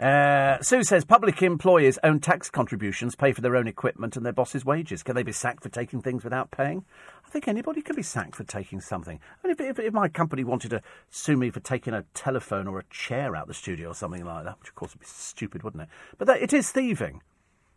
[0.00, 4.32] Uh, Sue says public employers' own tax contributions pay for their own equipment and their
[4.32, 5.02] bosses' wages.
[5.02, 6.84] Can they be sacked for taking things without paying?
[7.26, 9.20] I think anybody can be sacked for taking something.
[9.44, 12.78] Mean, if, if, if, my company wanted to sue me for taking a telephone or
[12.78, 15.62] a chair out the studio or something like that, which of course would be stupid,
[15.62, 15.88] wouldn't it?
[16.16, 17.20] But that, it is thieving.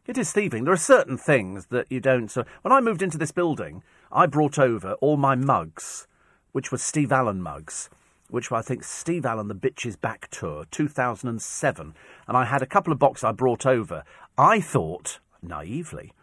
[0.08, 0.64] It is thieving.
[0.64, 2.30] There are certain things that you don't.
[2.30, 6.08] So when I moved into this building, I brought over all my mugs,
[6.54, 7.90] which were Steve Allen mugs
[8.30, 11.94] which were I think Steve Allen, the Bitches Back Tour, 2007.
[12.28, 14.04] And I had a couple of boxes I brought over.
[14.38, 16.14] I thought, naively,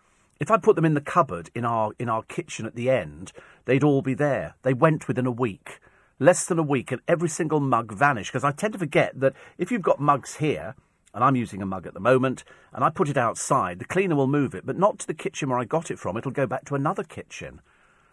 [0.41, 3.33] if I put them in the cupboard in our, in our kitchen at the end,
[3.65, 4.55] they'd all be there.
[4.63, 5.81] They went within a week.
[6.19, 8.33] Less than a week, and every single mug vanished.
[8.33, 10.75] Because I tend to forget that if you've got mugs here,
[11.15, 14.17] and I'm using a mug at the moment, and I put it outside, the cleaner
[14.17, 16.17] will move it, but not to the kitchen where I got it from.
[16.17, 17.61] It'll go back to another kitchen.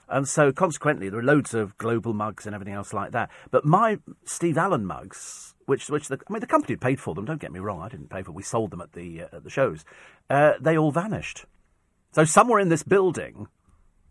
[0.09, 3.29] And so, consequently, there are loads of global mugs and everything else like that.
[3.51, 7.25] But my Steve Allen mugs, which, which the, I mean, the company paid for them.
[7.25, 8.25] Don't get me wrong, I didn't pay for.
[8.25, 8.35] them.
[8.35, 9.85] We sold them at the uh, at the shows.
[10.29, 11.45] Uh, they all vanished.
[12.11, 13.47] So somewhere in this building,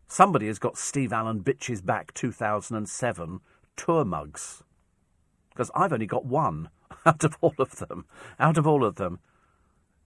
[0.06, 3.40] somebody has got Steve Allen Bitches Back 2007
[3.76, 4.62] tour mugs.
[5.50, 6.68] Because I've only got one
[7.06, 8.06] out of all of them.
[8.38, 9.18] Out of all of them.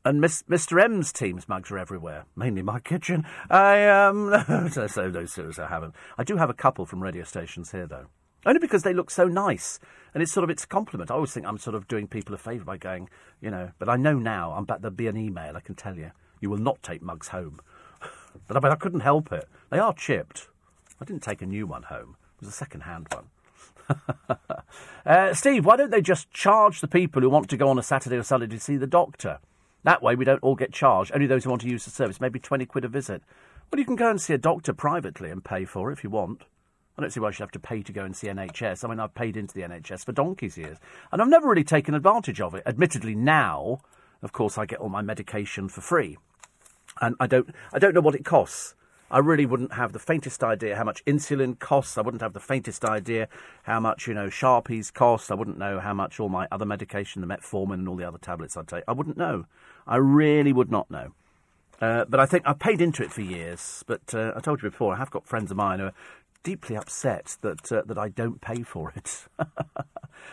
[0.04, 0.82] And Miss, Mr.
[0.82, 3.24] M's team's mugs are everywhere, mainly my kitchen.
[3.48, 4.30] I um,
[4.72, 5.26] so no,
[5.58, 5.94] I haven't.
[6.18, 8.06] I do have a couple from radio stations here, though,
[8.44, 9.78] only because they look so nice,
[10.12, 11.12] and it's sort of it's a compliment.
[11.12, 13.10] I always think I'm sort of doing people a favour by going,
[13.40, 13.70] you know.
[13.78, 15.56] But I know now, I'm but there'll be an email.
[15.56, 16.10] I can tell you,
[16.40, 17.60] you will not take mugs home.
[18.48, 19.48] but I I couldn't help it.
[19.70, 20.48] They are chipped.
[21.00, 22.16] I didn't take a new one home.
[22.36, 23.98] It was a second-hand one.
[25.06, 27.82] uh, Steve, why don't they just charge the people who want to go on a
[27.82, 29.38] Saturday or Sunday to see the doctor?
[29.84, 31.12] That way we don't all get charged.
[31.14, 33.22] Only those who want to use the service, maybe 20 quid a visit.
[33.70, 36.10] Well, you can go and see a doctor privately and pay for it if you
[36.10, 36.42] want.
[36.96, 38.84] I don't see why you should have to pay to go and see NHS.
[38.84, 40.76] I mean, I've paid into the NHS for donkey's years.
[41.10, 42.62] And I've never really taken advantage of it.
[42.66, 43.80] Admittedly, now,
[44.22, 46.18] of course, I get all my medication for free.
[47.00, 48.74] And I don't, I don't know what it costs.
[49.10, 51.98] I really wouldn't have the faintest idea how much insulin costs.
[51.98, 53.28] I wouldn't have the faintest idea
[53.62, 55.30] how much, you know, Sharpies cost.
[55.30, 58.18] I wouldn't know how much all my other medication, the metformin and all the other
[58.18, 58.84] tablets I take.
[58.88, 59.44] I wouldn't know.
[59.86, 61.12] I really would not know.
[61.80, 63.82] Uh, but I think I've paid into it for years.
[63.86, 65.94] But uh, I told you before, I have got friends of mine who are
[66.44, 69.26] deeply upset that uh, that I don't pay for it.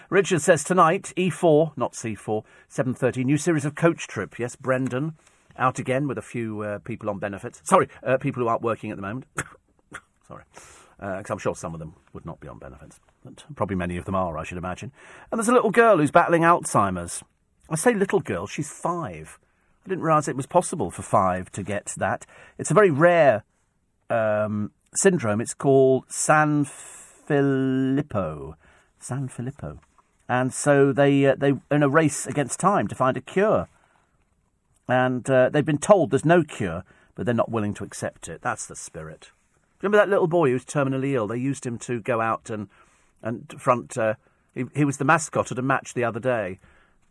[0.10, 4.38] Richard says tonight, E4, not C4, 7.30, new series of coach trip.
[4.38, 5.16] Yes, Brendan
[5.58, 7.62] out again with a few uh, people on benefits.
[7.64, 9.26] Sorry, uh, people who aren't working at the moment.
[10.28, 10.44] Sorry.
[10.98, 13.00] Because uh, I'm sure some of them would not be on benefits.
[13.24, 14.92] But probably many of them are, I should imagine.
[15.32, 17.24] And there's a little girl who's battling Alzheimer's.
[17.70, 19.38] I say little girl, she's five.
[19.86, 22.26] I didn't realise it was possible for five to get that.
[22.58, 23.44] It's a very rare
[24.10, 25.40] um, syndrome.
[25.42, 26.66] It's called Sanfilippo.
[29.00, 29.80] San Filippo.
[30.28, 33.70] And so they, uh, they in a race against time to find a cure
[34.90, 36.84] and uh, they've been told there's no cure,
[37.14, 38.42] but they're not willing to accept it.
[38.42, 39.30] That's the spirit.
[39.82, 41.28] Remember that little boy who was terminally ill?
[41.28, 42.68] They used him to go out and
[43.22, 43.98] and front.
[43.98, 44.16] Uh,
[44.56, 46.60] he, he was the mascot at a match the other day,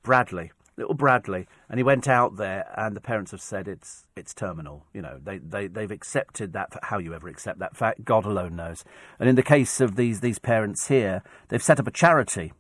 [0.02, 4.34] Bradley, little Bradley, and he went out there, and the parents have said it's it's
[4.34, 4.86] terminal.
[4.92, 6.72] You know, they they they've accepted that.
[6.84, 8.84] How you ever accept that fact, God alone knows.
[9.18, 12.52] And in the case of these these parents here, they've set up a charity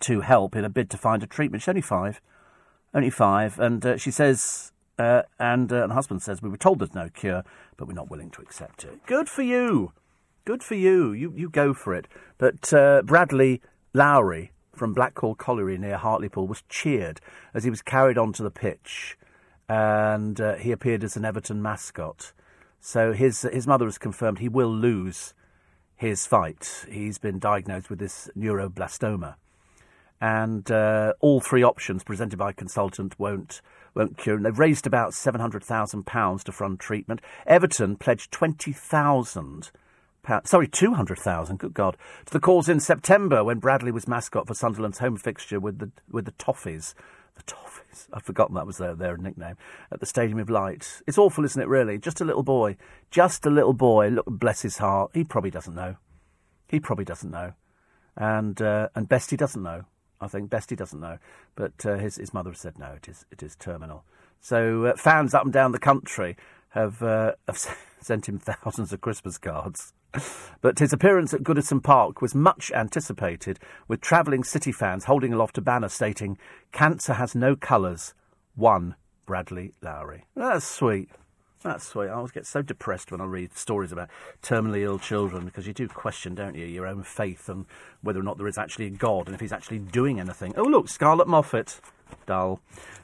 [0.00, 1.62] to help in a bid to find a treatment.
[1.62, 2.20] She's only five
[2.96, 6.78] only five, and uh, she says, uh, and, uh, and husband says, we were told
[6.78, 7.44] there's no cure,
[7.76, 9.04] but we're not willing to accept it.
[9.06, 9.92] Good for you.
[10.46, 11.12] Good for you.
[11.12, 12.08] You, you go for it.
[12.38, 13.60] But uh, Bradley
[13.92, 17.20] Lowery from Blackhall Colliery near Hartlepool was cheered
[17.54, 19.16] as he was carried onto the pitch,
[19.68, 22.32] and uh, he appeared as an Everton mascot.
[22.80, 25.34] So his his mother has confirmed he will lose
[25.96, 26.86] his fight.
[26.88, 29.36] He's been diagnosed with this neuroblastoma
[30.20, 33.60] and uh, all three options presented by consultant won't
[33.94, 34.36] won't cure.
[34.36, 37.20] And they've raised about seven hundred thousand pounds to fund treatment.
[37.46, 39.70] Everton pledged twenty thousand.
[40.44, 41.96] Sorry, 200,000, good God,
[42.26, 45.90] to the cause in September when Bradley was mascot for Sunderland's home fixture with the
[46.10, 46.94] with the Toffees.
[47.36, 48.08] The Toffees.
[48.12, 49.56] I've forgotten that was their, their nickname.
[49.92, 51.02] At the Stadium of Light.
[51.06, 51.98] It's awful, isn't it, really?
[51.98, 52.76] Just a little boy.
[53.10, 54.08] Just a little boy.
[54.08, 55.10] Look, bless his heart.
[55.14, 55.96] He probably doesn't know.
[56.68, 57.52] He probably doesn't know.
[58.16, 59.84] And, uh, and best doesn't know.
[60.20, 61.18] I think best he doesn't know,
[61.54, 64.04] but uh, his his mother said no, it is it is terminal.
[64.40, 66.36] So uh, fans up and down the country
[66.70, 67.58] have uh, have
[68.00, 69.92] sent him thousands of Christmas cards.
[70.60, 73.58] But his appearance at Goodison Park was much anticipated,
[73.88, 76.38] with travelling City fans holding aloft a banner stating,
[76.72, 78.14] "Cancer has no colours."
[78.54, 78.96] One
[79.26, 80.24] Bradley Lowery.
[80.34, 81.10] That's sweet.
[81.62, 82.08] That's sweet.
[82.08, 84.08] I always get so depressed when I read stories about
[84.40, 87.66] terminally ill children because you do question, don't you, your own faith and
[88.02, 90.54] whether or not there is actually a God and if he's actually doing anything.
[90.56, 91.80] Oh, look, Scarlett Moffatt.
[92.24, 92.60] Dull.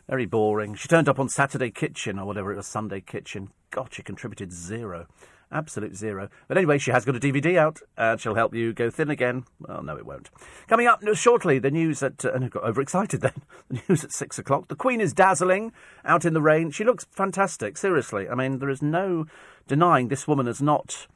[0.09, 0.77] Very boring.
[0.77, 3.51] She turned up on Saturday Kitchen or whatever it was, Sunday Kitchen.
[3.73, 5.07] God, she contributed zero.
[5.53, 6.29] Absolute zero.
[6.49, 9.45] But anyway, she has got a DVD out, and she'll help you go thin again.
[9.61, 10.31] Well, no, it won't.
[10.67, 12.25] Coming up shortly, the news at.
[12.25, 13.33] Uh, and I got overexcited then.
[13.69, 14.69] The news at six o'clock.
[14.69, 15.73] The Queen is dazzling
[16.05, 16.71] out in the rain.
[16.71, 18.29] She looks fantastic, seriously.
[18.29, 19.27] I mean, there is no
[19.67, 21.07] denying this woman has not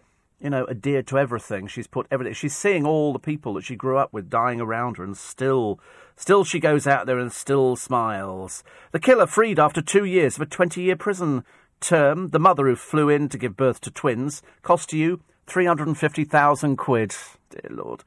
[0.40, 1.66] you know, adhered to everything.
[1.66, 2.34] She's put everything.
[2.34, 5.80] She's seeing all the people that she grew up with dying around her, and still,
[6.14, 8.62] still she goes out there and still smiles.
[8.92, 11.44] The killer freed after two years of a 20-year prison
[11.81, 12.31] term.
[12.31, 17.15] The mother who flew in to give birth to twins cost you 350,000 quid.
[17.51, 18.05] Dear Lord.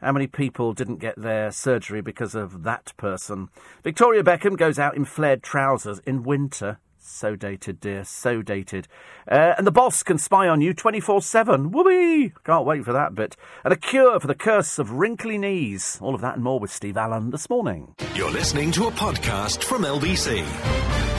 [0.00, 3.50] How many people didn't get their surgery because of that person?
[3.84, 6.78] Victoria Beckham goes out in flared trousers in winter.
[7.02, 8.86] So dated, dear, so dated.
[9.30, 11.70] Uh, and the boss can spy on you 24 7.
[11.70, 12.32] Whoopee!
[12.44, 13.36] Can't wait for that bit.
[13.64, 15.98] And a cure for the curse of wrinkly knees.
[16.00, 17.94] All of that and more with Steve Allen this morning.
[18.14, 21.09] You're listening to a podcast from LBC.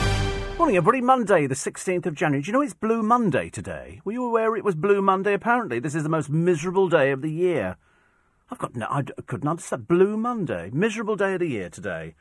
[0.62, 1.00] Morning, everybody.
[1.00, 2.40] Monday, the 16th of January.
[2.40, 4.00] Do you know it's Blue Monday today?
[4.04, 5.34] Were you aware it was Blue Monday?
[5.34, 7.76] Apparently, this is the most miserable day of the year.
[8.48, 9.88] I've got no, I couldn't understand.
[9.88, 10.70] Blue Monday.
[10.72, 12.14] Miserable day of the year today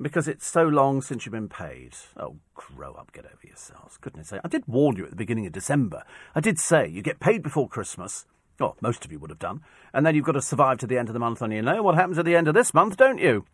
[0.00, 1.96] because it's so long since you've been paid.
[2.16, 3.96] Oh, grow up, get over yourselves.
[3.96, 4.42] Goodness sake.
[4.44, 6.04] I did warn you at the beginning of December.
[6.36, 8.26] I did say you get paid before Christmas.
[8.60, 9.60] Oh, most of you would have done.
[9.92, 11.82] And then you've got to survive to the end of the month, and you know
[11.82, 13.44] what happens at the end of this month, don't you?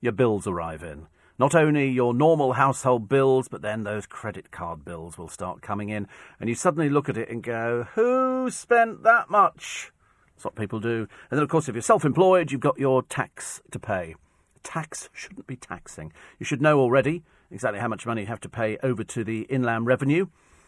[0.00, 1.06] Your bills arrive in.
[1.40, 5.88] Not only your normal household bills, but then those credit card bills will start coming
[5.88, 6.06] in,
[6.38, 9.90] and you suddenly look at it and go, Who spent that much?
[10.34, 11.08] That's what people do.
[11.30, 14.16] And then, of course, if you're self employed, you've got your tax to pay.
[14.62, 16.12] Tax shouldn't be taxing.
[16.38, 19.44] You should know already exactly how much money you have to pay over to the
[19.44, 20.26] inland revenue,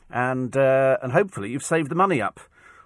[0.09, 2.41] and uh, and hopefully you've saved the money up.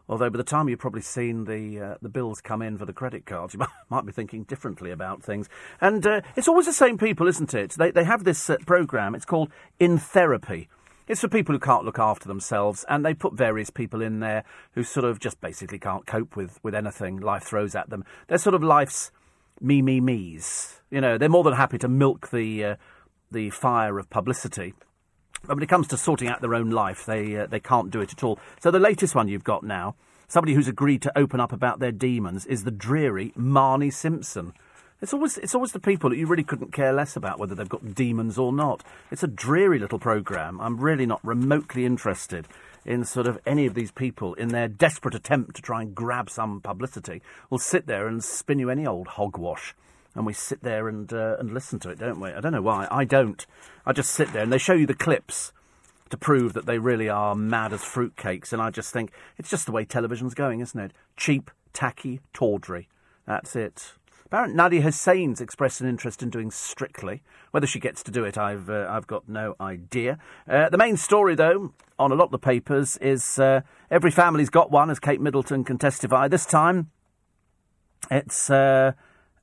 [0.08, 2.92] Although by the time you've probably seen the uh, the bills come in for the
[2.92, 3.60] credit cards, you
[3.90, 5.48] might, be thinking differently about things.
[5.80, 7.72] And uh, it's always the same people, isn't it?
[7.72, 9.14] They they have this uh, program.
[9.14, 10.68] It's called In Therapy.
[11.08, 14.42] It's for people who can't look after themselves, and they put various people in there
[14.72, 18.04] who sort of just basically can't cope with, with anything life throws at them.
[18.26, 19.12] They're sort of life's
[19.60, 20.80] me, me, me's.
[20.90, 22.76] You know, they're more than happy to milk the uh,
[23.30, 24.74] the fire of publicity.
[25.46, 28.00] But when it comes to sorting out their own life, they uh, they can't do
[28.00, 28.38] it at all.
[28.60, 29.94] So the latest one you've got now,
[30.28, 34.52] somebody who's agreed to open up about their demons, is the dreary Marnie Simpson.
[35.00, 37.68] It's always it's always the people that you really couldn't care less about whether they've
[37.68, 38.82] got demons or not.
[39.10, 40.60] It's a dreary little program.
[40.60, 42.48] I'm really not remotely interested
[42.84, 46.30] in sort of any of these people in their desperate attempt to try and grab
[46.30, 47.20] some publicity
[47.50, 49.74] will sit there and spin you any old hogwash.
[50.16, 52.30] And we sit there and uh, and listen to it, don't we?
[52.30, 52.88] I don't know why.
[52.90, 53.44] I don't.
[53.84, 55.52] I just sit there and they show you the clips
[56.08, 58.52] to prove that they really are mad as fruitcakes.
[58.52, 60.92] And I just think it's just the way television's going, isn't it?
[61.16, 62.88] Cheap, tacky, tawdry.
[63.26, 63.92] That's it.
[64.24, 67.22] Apparently, Nadiya Hussain's expressed an interest in doing Strictly.
[67.52, 70.18] Whether she gets to do it, I've uh, I've got no idea.
[70.48, 73.60] Uh, the main story, though, on a lot of the papers is uh,
[73.90, 76.26] every family's got one, as Kate Middleton can testify.
[76.26, 76.90] This time,
[78.10, 78.50] it's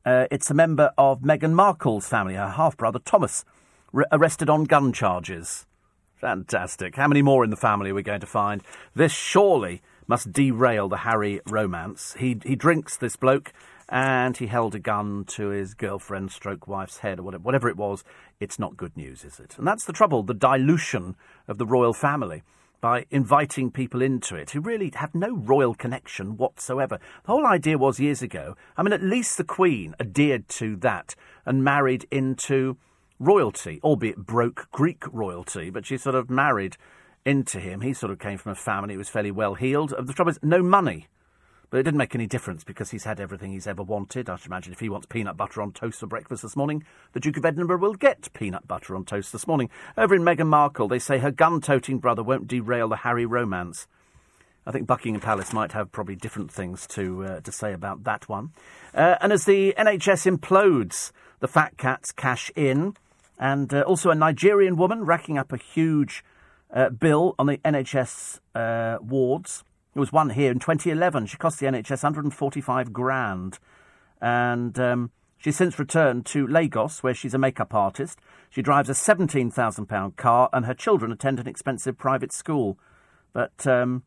[0.05, 3.45] uh, it's a member of Meghan Markle's family, her half brother Thomas,
[3.91, 5.65] re- arrested on gun charges.
[6.15, 6.95] Fantastic.
[6.95, 8.61] How many more in the family are we going to find?
[8.95, 12.15] This surely must derail the Harry romance.
[12.17, 13.53] He he drinks this bloke
[13.89, 17.77] and he held a gun to his girlfriend stroke wife's head or whatever, whatever it
[17.77, 18.03] was.
[18.39, 19.57] It's not good news, is it?
[19.57, 21.15] And that's the trouble, the dilution
[21.47, 22.43] of the royal family
[22.84, 26.99] by inviting people into it who really have no royal connection whatsoever.
[27.23, 31.15] The whole idea was years ago, I mean, at least the Queen adhered to that
[31.45, 32.76] and married into
[33.19, 36.76] royalty, albeit broke Greek royalty, but she sort of married
[37.26, 37.80] into him.
[37.80, 39.93] He sort of came from a family who was fairly well heeled.
[39.97, 41.07] The trouble is, no money.
[41.73, 44.29] But it didn't make any difference because he's had everything he's ever wanted.
[44.29, 46.83] I should imagine if he wants peanut butter on toast for breakfast this morning,
[47.13, 49.71] the Duke of Edinburgh will get peanut butter on toast this morning.
[49.97, 53.87] Over in Meghan Markle, they say her gun toting brother won't derail the Harry romance.
[54.67, 58.29] I think Buckingham Palace might have probably different things to uh, to say about that
[58.29, 58.51] one.
[58.93, 62.95] Uh, and as the NHS implodes, the fat cats cash in,
[63.39, 66.23] and uh, also a Nigerian woman racking up a huge
[66.71, 69.63] uh, bill on the NHS uh, wards.
[69.93, 71.27] There was one here in 2011.
[71.27, 73.59] She cost the NHS 145 grand.
[74.19, 78.19] And um, she's since returned to Lagos, where she's a makeup artist.
[78.49, 82.79] She drives a £17,000 car, and her children attend an expensive private school.
[83.33, 84.03] But um,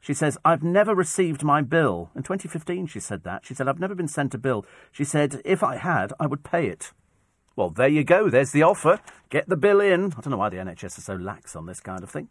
[0.00, 2.10] she says, I've never received my bill.
[2.14, 3.46] In 2015, she said that.
[3.46, 4.66] She said, I've never been sent a bill.
[4.92, 6.92] She said, if I had, I would pay it.
[7.56, 8.30] Well, there you go.
[8.30, 9.00] There's the offer.
[9.28, 10.12] Get the bill in.
[10.16, 12.28] I don't know why the NHS is so lax on this kind of thing.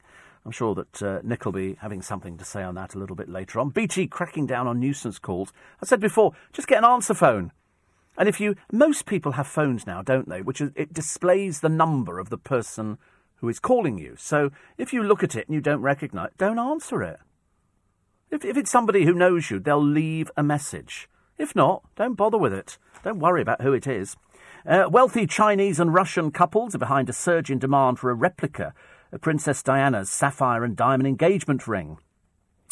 [0.49, 3.15] I'm sure that uh, Nick will be having something to say on that a little
[3.15, 3.69] bit later on.
[3.69, 5.53] BT cracking down on nuisance calls.
[5.79, 7.51] I said before, just get an answer phone.
[8.17, 10.41] And if you, most people have phones now, don't they?
[10.41, 12.97] Which is, it displays the number of the person
[13.35, 14.15] who is calling you.
[14.17, 17.19] So if you look at it and you don't recognise, don't answer it.
[18.31, 21.07] If, if it's somebody who knows you, they'll leave a message.
[21.37, 22.79] If not, don't bother with it.
[23.03, 24.17] Don't worry about who it is.
[24.65, 28.73] Uh, wealthy Chinese and Russian couples are behind a surge in demand for a replica
[29.17, 31.97] Princess Diana's sapphire and diamond engagement ring.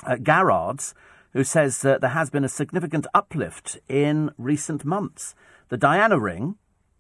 [0.06, 0.94] uh, Garrard's,
[1.34, 5.34] who says that there has been a significant uplift in recent months.
[5.70, 6.56] The Diana ring,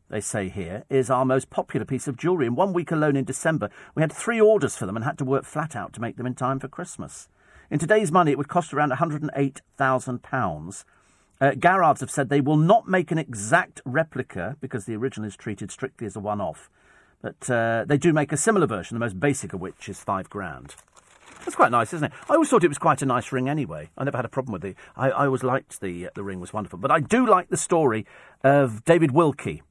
[0.09, 2.47] they say here, is our most popular piece of jewellery.
[2.47, 5.25] In one week alone in December, we had three orders for them and had to
[5.25, 7.29] work flat out to make them in time for Christmas.
[7.69, 10.83] In today's money, it would cost around £108,000.
[11.39, 15.35] Uh, Garrards have said they will not make an exact replica because the original is
[15.35, 16.69] treated strictly as a one off.
[17.21, 20.29] But uh, they do make a similar version, the most basic of which is five
[20.29, 20.75] grand.
[21.39, 22.13] That's quite nice, isn't it?
[22.29, 23.89] I always thought it was quite a nice ring anyway.
[23.97, 24.75] I never had a problem with it.
[24.95, 26.77] I, I always liked the, uh, the ring was wonderful.
[26.77, 28.05] But I do like the story
[28.43, 29.63] of David Wilkie.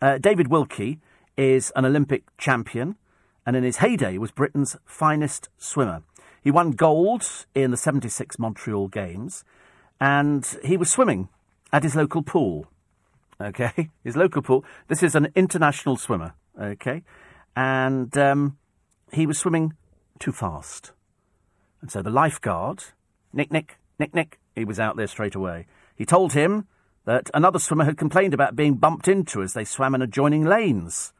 [0.00, 1.00] Uh, David Wilkie
[1.36, 2.96] is an Olympic champion
[3.44, 6.02] and in his heyday was Britain's finest swimmer.
[6.42, 7.24] He won gold
[7.54, 9.44] in the 76 Montreal Games
[10.00, 11.28] and he was swimming
[11.72, 12.66] at his local pool.
[13.40, 14.64] Okay, his local pool.
[14.88, 16.34] This is an international swimmer.
[16.60, 17.02] Okay,
[17.54, 18.56] and um,
[19.12, 19.74] he was swimming
[20.18, 20.92] too fast,
[21.80, 22.84] and so the lifeguard,
[23.32, 25.66] Nick, Nick, Nick, Nick, he was out there straight away.
[25.94, 26.66] He told him
[27.04, 31.12] that another swimmer had complained about being bumped into as they swam in adjoining lanes.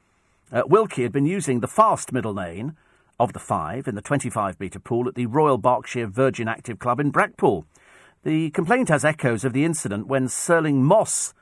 [0.53, 2.77] Uh, Wilkie had been using the fast middle lane
[3.19, 7.01] of the five in the 25 metre pool at the Royal Berkshire Virgin Active Club
[7.01, 7.65] in Brackpool.
[8.25, 11.33] The complaint has echoes of the incident when Stirling Moss,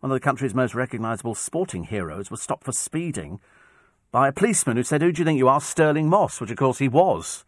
[0.00, 3.40] one of the country's most recognisable sporting heroes, was stopped for speeding
[4.10, 6.40] by a policeman who said, Who do you think you are, Stirling Moss?
[6.40, 7.44] Which, of course, he was.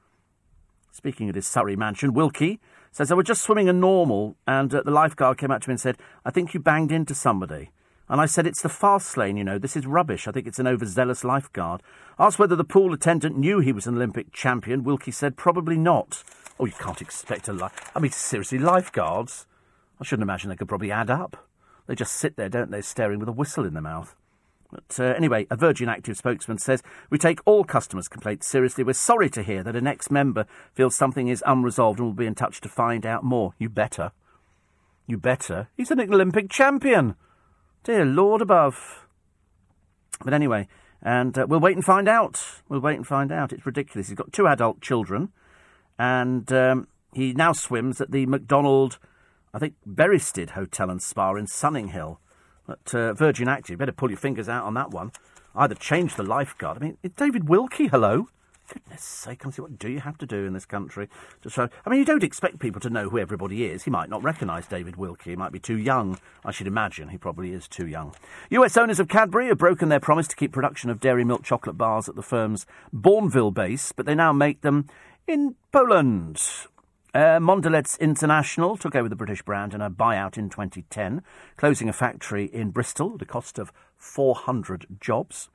[0.93, 2.61] Speaking at his Surrey mansion, Wilkie
[2.93, 5.75] says, I was just swimming a normal, and uh, the lifeguard came up to me
[5.75, 7.71] and said, I think you banged into somebody.
[8.09, 9.59] And I said, It's the fast lane, you know.
[9.59, 10.27] This is rubbish.
[10.27, 11.81] I think it's an overzealous lifeguard.
[12.19, 14.83] Asked whether the pool attendant knew he was an Olympic champion.
[14.83, 16.25] Wilkie said, Probably not.
[16.59, 17.73] Oh, you can't expect a life.
[17.95, 19.47] I mean, seriously, lifeguards.
[20.01, 21.49] I shouldn't imagine they could probably add up.
[21.87, 24.15] They just sit there, don't they, staring with a whistle in their mouth.
[24.71, 28.85] But uh, anyway, a Virgin Active spokesman says, We take all customers' complaints seriously.
[28.85, 32.27] We're sorry to hear that an ex member feels something is unresolved and will be
[32.27, 33.55] in touch to find out more.
[33.59, 34.13] You better.
[35.07, 35.69] You better.
[35.77, 37.17] He's an Olympic champion.
[37.83, 39.07] Dear Lord above.
[40.25, 40.69] But anyway,
[41.03, 42.41] and uh, we'll wait and find out.
[42.69, 43.53] We'll wait and find out.
[43.53, 44.09] It's ridiculous.
[44.09, 45.33] He's got two adult children
[46.01, 48.99] and um, he now swims at the Macdonald,
[49.53, 52.19] I think, Berystede Hotel and Spa in Sunninghill.
[52.67, 55.13] But uh, Virgin Active, you better pull your fingers out on that one.
[55.55, 56.79] Either change the lifeguard.
[56.79, 58.29] I mean, David Wilkie, hello.
[58.73, 61.09] Goodness sake, see what do you have to do in this country
[61.43, 61.69] to show?
[61.85, 63.83] I mean, you don't expect people to know who everybody is.
[63.83, 65.31] He might not recognise David Wilkie.
[65.31, 66.21] He might be too young.
[66.45, 68.15] I should imagine he probably is too young.
[68.51, 71.77] US owners of Cadbury have broken their promise to keep production of dairy milk chocolate
[71.77, 72.65] bars at the firm's
[72.95, 74.87] Bournville base, but they now make them
[75.27, 76.41] in Poland.
[77.13, 81.23] Uh, Mondelez International took over the British brand in a buyout in 2010,
[81.57, 85.49] closing a factory in Bristol at a cost of 400 jobs.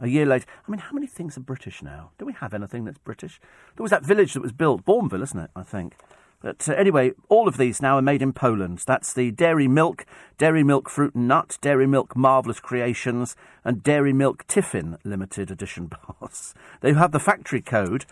[0.00, 2.12] A year later, I mean, how many things are British now?
[2.18, 3.40] Do we have anything that's British?
[3.76, 5.50] There was that village that was built, Bournville, isn't it?
[5.54, 5.96] I think.
[6.40, 8.82] But uh, anyway, all of these now are made in Poland.
[8.86, 10.06] That's the Dairy Milk,
[10.38, 15.90] Dairy Milk Fruit and Nut, Dairy Milk Marvellous Creations, and Dairy Milk Tiffin limited edition
[16.20, 16.54] bars.
[16.80, 18.06] They have the factory code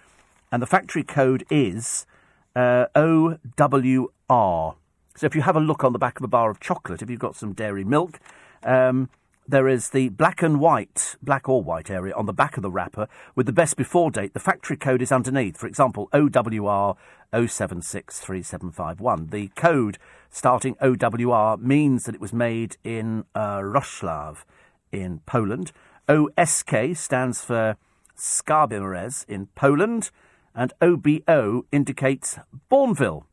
[0.53, 2.07] and the factory code is
[2.55, 4.75] uh, OWR.
[5.17, 7.11] So if you have a look on the back of a bar of chocolate, if
[7.11, 8.21] you've got some dairy milk,
[8.63, 9.11] um,
[9.47, 12.71] there is the black and white, black or white area on the back of the
[12.71, 14.33] wrapper with the best before date.
[14.33, 15.57] The factory code is underneath.
[15.57, 16.97] For example, OWR
[17.33, 19.31] 0763751.
[19.31, 19.99] The code
[20.31, 24.45] starting OWR means that it was made in uh, Wrocław
[24.93, 25.73] in Poland.
[26.09, 27.77] OSK stands for
[28.17, 30.11] Skarbimierz in Poland
[30.55, 32.39] and OBO indicates
[32.71, 33.25] Bournville.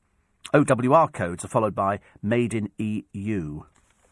[0.53, 3.63] OWR codes are followed by Made in EU.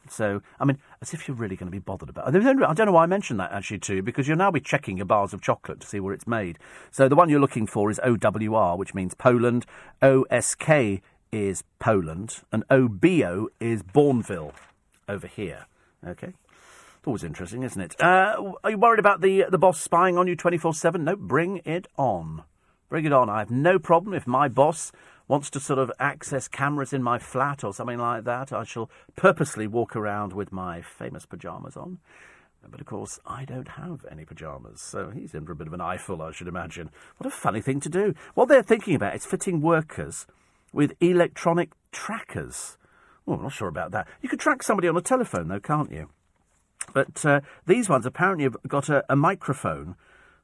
[0.10, 2.36] So, I mean, as if you're really going to be bothered about it.
[2.36, 5.06] I don't know why I mentioned that actually too, because you'll now be checking your
[5.06, 6.60] bars of chocolate to see where it's made.
[6.92, 9.66] So the one you're looking for is OWR, which means Poland.
[10.02, 11.02] OSK
[11.32, 14.54] is Poland, and OBO is Bournville
[15.10, 15.66] over here.
[16.06, 16.34] Okay.
[17.06, 17.96] Always interesting, isn't it?
[18.02, 21.04] Uh, are you worried about the the boss spying on you 24 7?
[21.04, 22.44] No, bring it on.
[22.90, 23.30] Bring it on.
[23.30, 24.92] I have no problem if my boss
[25.28, 28.54] wants to sort of access cameras in my flat or something like that.
[28.54, 32.00] I shall purposely walk around with my famous pyjamas on.
[32.70, 35.74] But of course, I don't have any pyjamas, so he's in for a bit of
[35.74, 36.90] an eyeful, I should imagine.
[37.18, 38.16] What a funny thing to do.
[38.34, 40.26] What they're thinking about is fitting workers
[40.74, 42.78] with electronic trackers.
[43.28, 44.08] Oh, I'm not sure about that.
[44.22, 46.10] You could track somebody on a telephone, though, can't you?
[46.94, 49.96] But uh, these ones apparently have got a, a microphone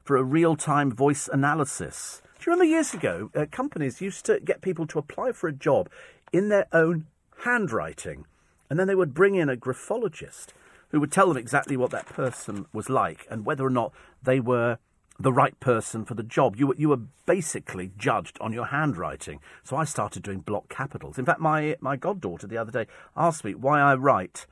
[0.04, 2.22] for a real time voice analysis.
[2.42, 5.54] Do you remember years ago, uh, companies used to get people to apply for a
[5.54, 5.92] job
[6.34, 7.06] in their own
[7.44, 8.26] handwriting,
[8.68, 10.56] and then they would bring in a graphologist
[10.90, 13.94] who would tell them exactly what that person was like and whether or not
[14.24, 14.80] they were
[15.20, 16.56] the right person for the job.
[16.56, 19.40] You were, you were basically judged on your handwriting.
[19.64, 21.20] So I started doing block capitals.
[21.20, 24.48] In fact, my, my goddaughter the other day asked me why I write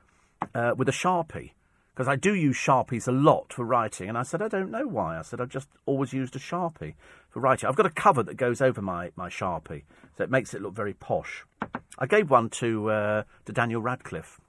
[0.53, 1.53] uh, with a Sharpie.
[1.95, 4.10] Because I do use Sharpies a lot for writing.
[4.10, 5.18] And I said, I don't know why.
[5.18, 6.94] I said, I've just always used a Sharpie
[7.30, 7.70] for writing.
[7.70, 9.84] I've got a cover that goes over my, my Sharpie.
[10.18, 11.46] So it makes it look very posh.
[11.98, 14.40] I gave one to, uh, to Daniel Radcliffe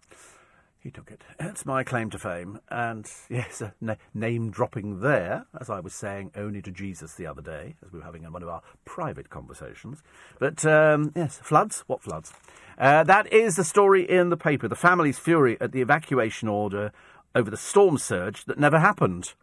[0.81, 1.23] he took it.
[1.39, 2.59] It's my claim to fame.
[2.71, 7.43] And yes, na- name dropping there, as I was saying only to Jesus the other
[7.43, 10.03] day, as we were having in one of our private conversations.
[10.39, 11.85] But um, yes, floods?
[11.87, 12.33] What floods?
[12.79, 14.69] Uh, that is the story in the paper.
[14.69, 16.93] The family's fury at the evacuation order
[17.35, 19.35] over the storm surge that never happened.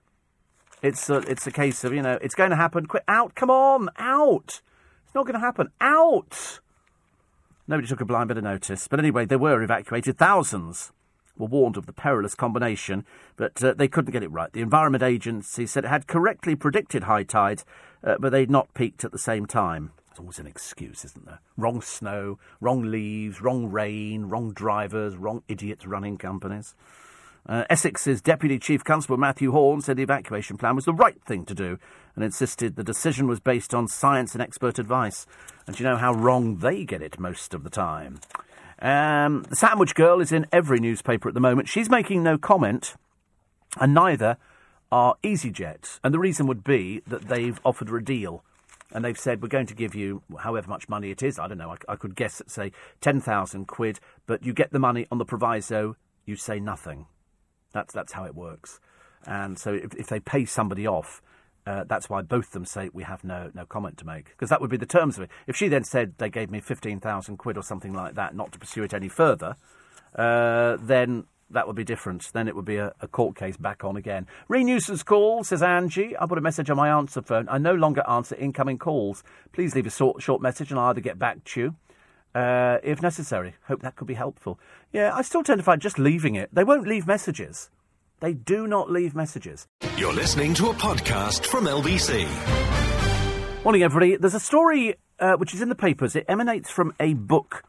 [0.82, 2.86] It's a, it's a case of, you know, it's going to happen.
[2.86, 3.36] Quit out.
[3.36, 3.90] Come on.
[3.98, 4.62] Out.
[5.06, 5.72] It's not going to happen.
[5.82, 6.60] Out.
[7.68, 8.88] Nobody took a blind bit of notice.
[8.88, 10.18] But anyway, they were evacuated.
[10.18, 10.92] Thousands
[11.38, 13.06] were warned of the perilous combination,
[13.36, 14.52] but uh, they couldn't get it right.
[14.52, 17.66] The Environment Agency said it had correctly predicted high tides,
[18.04, 19.92] uh, but they'd not peaked at the same time.
[20.10, 21.42] It's always an excuse, isn't there?
[21.58, 26.74] Wrong snow, wrong leaves, wrong rain, wrong drivers, wrong idiots running companies.
[27.48, 31.46] Uh, Essex's Deputy Chief Constable Matthew Horne said the evacuation plan was the right thing
[31.46, 31.80] to do
[32.16, 35.26] and insisted the decision was based on science and expert advice.
[35.66, 38.20] And you know how wrong they get it most of the time.
[38.80, 41.70] Um, the Sandwich Girl is in every newspaper at the moment.
[41.70, 42.96] She's making no comment,
[43.80, 44.38] and neither
[44.92, 46.00] are EasyJet.
[46.04, 48.44] And the reason would be that they've offered her a deal.
[48.92, 51.40] And they've said, we're going to give you however much money it is.
[51.40, 52.72] I don't know, I, I could guess at, say,
[53.02, 57.06] 10,000 quid, but you get the money on the proviso, you say nothing.
[57.74, 58.80] That's, that's how it works.
[59.26, 61.22] And so if, if they pay somebody off,
[61.68, 64.50] uh, that's why both of them say we have no no comment to make because
[64.50, 65.30] that would be the terms of it.
[65.48, 68.54] If she then said they gave me fifteen thousand quid or something like that, not
[68.54, 69.58] to pursue it any further,
[70.16, 72.30] uh, then that would be different.
[72.34, 74.28] Then it would be a, a court case back on again.
[74.48, 76.16] Renewson's call says Angie.
[76.18, 77.48] I put a message on my answer phone.
[77.50, 79.24] I no longer answer incoming calls.
[79.52, 81.76] Please leave a short, short message and I'll either get back to you.
[82.38, 83.56] Uh, if necessary.
[83.68, 84.60] Hope that could be helpful.
[84.94, 86.54] Yeah, I still tend to find just leaving it.
[86.54, 87.72] They won't leave messages.
[88.20, 89.66] They do not leave messages.
[89.98, 92.28] You're listening to a podcast from LBC.
[93.64, 94.18] Morning, everybody.
[94.18, 96.16] There's a story uh, which is in the papers.
[96.16, 97.64] It emanates from a book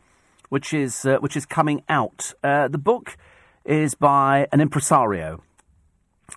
[0.51, 2.35] which is uh, which is coming out.
[2.45, 3.17] Uh, the book
[3.65, 5.43] is by an impresario,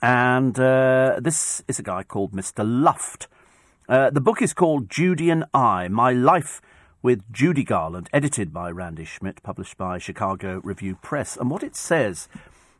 [0.01, 2.63] and uh, this is a guy called Mr.
[2.65, 3.27] Luft.
[3.89, 6.61] Uh, the book is called Judy and I: My Life
[7.01, 11.35] with Judy Garland, edited by Randy Schmidt, published by Chicago Review Press.
[11.35, 12.27] And what it says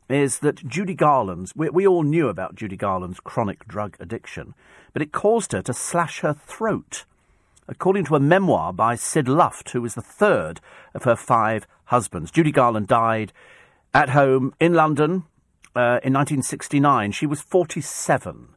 [0.10, 4.54] is that Judy Garland's, we, we, all knew about Judy Garland's chronic drug addiction,
[4.94, 7.06] but it caused her to slash her throat.
[7.68, 10.60] According to a memoir by Sid Luft, who was the third
[10.94, 13.32] of her five husbands, Judy Garland died
[13.94, 15.24] at home in London
[15.76, 17.12] uh, in 1969.
[17.14, 18.50] She was 47,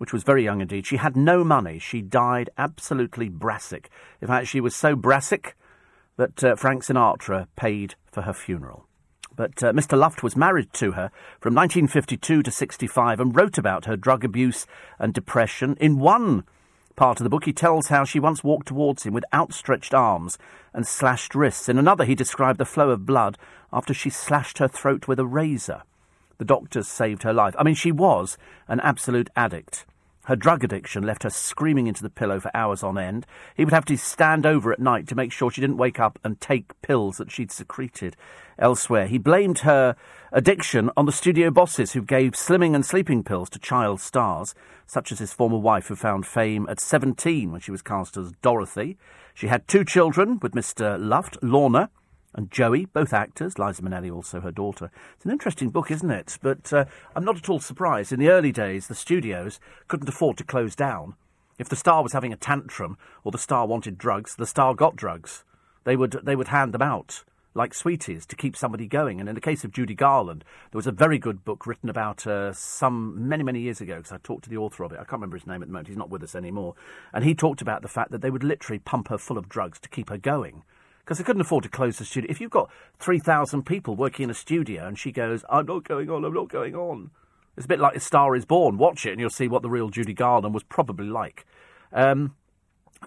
[0.00, 0.86] which was very young indeed.
[0.86, 1.78] She had no money.
[1.78, 3.90] She died absolutely brassic.
[4.22, 5.54] In fact, she was so brassic
[6.16, 8.86] that uh, Frank Sinatra paid for her funeral.
[9.36, 9.98] But uh, Mr.
[9.98, 14.66] Luft was married to her from 1952 to 65 and wrote about her drug abuse
[14.98, 15.76] and depression.
[15.78, 16.44] In one
[16.96, 20.38] part of the book, he tells how she once walked towards him with outstretched arms
[20.72, 21.68] and slashed wrists.
[21.68, 23.36] In another, he described the flow of blood
[23.70, 25.82] after she slashed her throat with a razor.
[26.38, 27.54] The doctors saved her life.
[27.58, 29.84] I mean, she was an absolute addict.
[30.30, 33.26] Her drug addiction left her screaming into the pillow for hours on end.
[33.56, 36.20] He would have to stand over at night to make sure she didn't wake up
[36.22, 38.14] and take pills that she'd secreted
[38.56, 39.08] elsewhere.
[39.08, 39.96] He blamed her
[40.30, 44.54] addiction on the studio bosses who gave slimming and sleeping pills to child stars,
[44.86, 48.30] such as his former wife, who found fame at 17 when she was cast as
[48.40, 48.98] Dorothy.
[49.34, 50.96] She had two children with Mr.
[50.96, 51.90] Luft, Lorna
[52.34, 54.90] and Joey, both actors, Liza Minnelli also her daughter.
[55.16, 56.38] It's an interesting book, isn't it?
[56.40, 56.84] But uh,
[57.16, 58.12] I'm not at all surprised.
[58.12, 59.58] In the early days, the studios
[59.88, 61.14] couldn't afford to close down.
[61.58, 64.96] If the star was having a tantrum or the star wanted drugs, the star got
[64.96, 65.44] drugs.
[65.84, 69.18] They would, they would hand them out like sweeties to keep somebody going.
[69.18, 72.26] And in the case of Judy Garland, there was a very good book written about
[72.26, 75.00] uh, some many, many years ago because I talked to the author of it.
[75.00, 75.88] I can't remember his name at the moment.
[75.88, 76.74] He's not with us anymore.
[77.12, 79.80] And he talked about the fact that they would literally pump her full of drugs
[79.80, 80.62] to keep her going
[81.04, 82.30] because they couldn't afford to close the studio.
[82.30, 86.08] If you've got 3,000 people working in a studio and she goes, I'm not going
[86.10, 87.10] on, I'm not going on.
[87.56, 88.78] It's a bit like A Star is Born.
[88.78, 91.46] Watch it and you'll see what the real Judy Garland was probably like.
[91.92, 92.36] Um,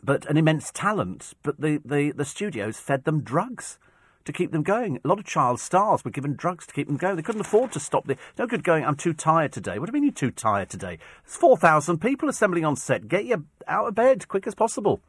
[0.03, 3.77] but an immense talent, but the, the, the studios fed them drugs
[4.25, 4.99] to keep them going.
[5.03, 7.15] A lot of child stars were given drugs to keep them going.
[7.15, 8.07] They couldn't afford to stop.
[8.07, 9.79] The, no good going, I'm too tired today.
[9.79, 10.97] What do you mean you're too tired today?
[11.25, 13.07] There's 4,000 people assembling on set.
[13.07, 15.01] Get you out of bed quick as possible.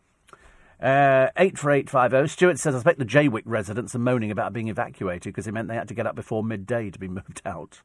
[0.85, 2.29] Uh, 84850.
[2.29, 5.69] Stuart says, I expect the Jaywick residents are moaning about being evacuated because it meant
[5.69, 7.81] they had to get up before midday to be moved out.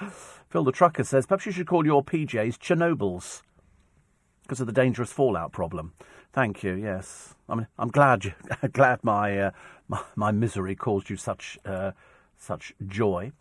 [0.50, 3.40] Phil the Trucker says, perhaps you should call your PJs Chernobyls.
[4.42, 5.94] because of the dangerous fallout problem.
[6.34, 6.74] Thank you.
[6.74, 8.32] Yes, I mean, I'm glad you,
[8.72, 9.50] glad my, uh,
[9.88, 11.92] my, my misery caused you such uh,
[12.36, 13.32] such joy.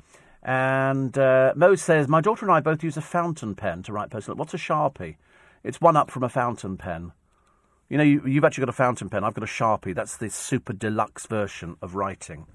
[0.41, 4.09] And uh, Mo says my daughter and I both use a fountain pen to write
[4.09, 4.37] personal.
[4.37, 5.17] What's a sharpie?
[5.63, 7.11] It's one up from a fountain pen.
[7.91, 9.25] You know, you, you've actually got a fountain pen.
[9.25, 9.93] I've got a sharpie.
[9.93, 12.45] That's the super deluxe version of writing.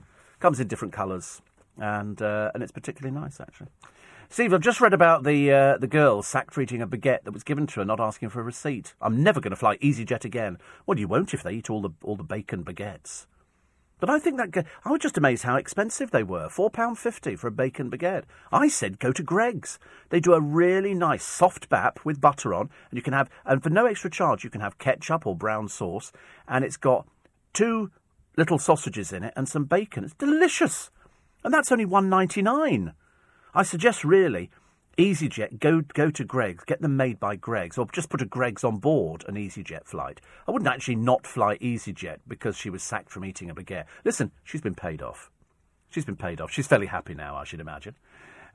[0.40, 1.42] Comes in different colours,
[1.76, 3.68] and uh, and it's particularly nice actually.
[4.30, 7.32] Steve, I've just read about the uh, the girl sacked for eating a baguette that
[7.32, 8.94] was given to her, not asking for a receipt.
[8.98, 10.56] I'm never going to fly EasyJet again.
[10.86, 13.26] Well, you won't if they eat all the all the bacon baguettes.
[13.98, 16.50] But I think that I was just amazed how expensive they were.
[16.50, 18.24] Four pound fifty for a bacon baguette.
[18.52, 19.78] I said go to Greggs.
[20.10, 23.62] They do a really nice soft bap with butter on, and you can have and
[23.62, 26.12] for no extra charge you can have ketchup or brown sauce,
[26.46, 27.08] and it's got
[27.54, 27.90] two
[28.36, 30.04] little sausages in it and some bacon.
[30.04, 30.90] It's delicious,
[31.42, 32.92] and that's only one ninety nine.
[33.54, 34.50] I suggest really
[34.98, 38.64] EasyJet, go go to Greggs, get them made by Greggs, or just put a Greggs
[38.64, 40.22] on board an EasyJet flight.
[40.48, 43.84] I wouldn't actually not fly EasyJet because she was sacked from eating a baguette.
[44.04, 45.30] Listen, she's been paid off.
[45.90, 46.50] She's been paid off.
[46.50, 47.94] She's fairly happy now, I should imagine.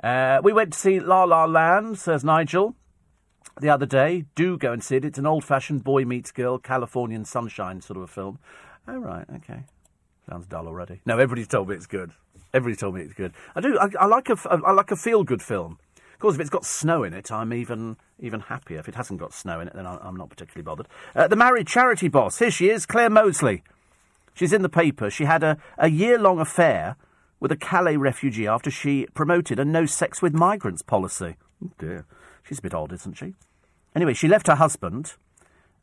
[0.03, 2.75] Uh, we went to see La La Land, says Nigel,
[3.59, 4.25] the other day.
[4.33, 5.05] Do go and see it.
[5.05, 8.39] It's an old-fashioned boy meets girl, Californian sunshine sort of a film.
[8.87, 9.63] Oh right, okay.
[10.27, 11.01] Sounds dull already.
[11.05, 12.11] No, everybody's told me it's good.
[12.51, 13.33] Everybody's told me it's good.
[13.55, 13.77] I do.
[13.77, 14.37] I, I like a.
[14.49, 15.77] I like a feel-good film
[16.21, 18.79] course, if it's got snow in it, I'm even even happier.
[18.79, 20.87] If it hasn't got snow in it, then I'm not particularly bothered.
[21.15, 22.39] Uh, the married charity boss.
[22.39, 23.63] Here she is, Clare Moseley.
[24.33, 25.09] She's in the paper.
[25.09, 26.95] She had a, a year long affair
[27.39, 31.35] with a Calais refugee after she promoted a no sex with migrants policy.
[31.63, 32.05] Oh dear.
[32.43, 33.33] She's a bit odd, isn't she?
[33.95, 35.13] Anyway, she left her husband,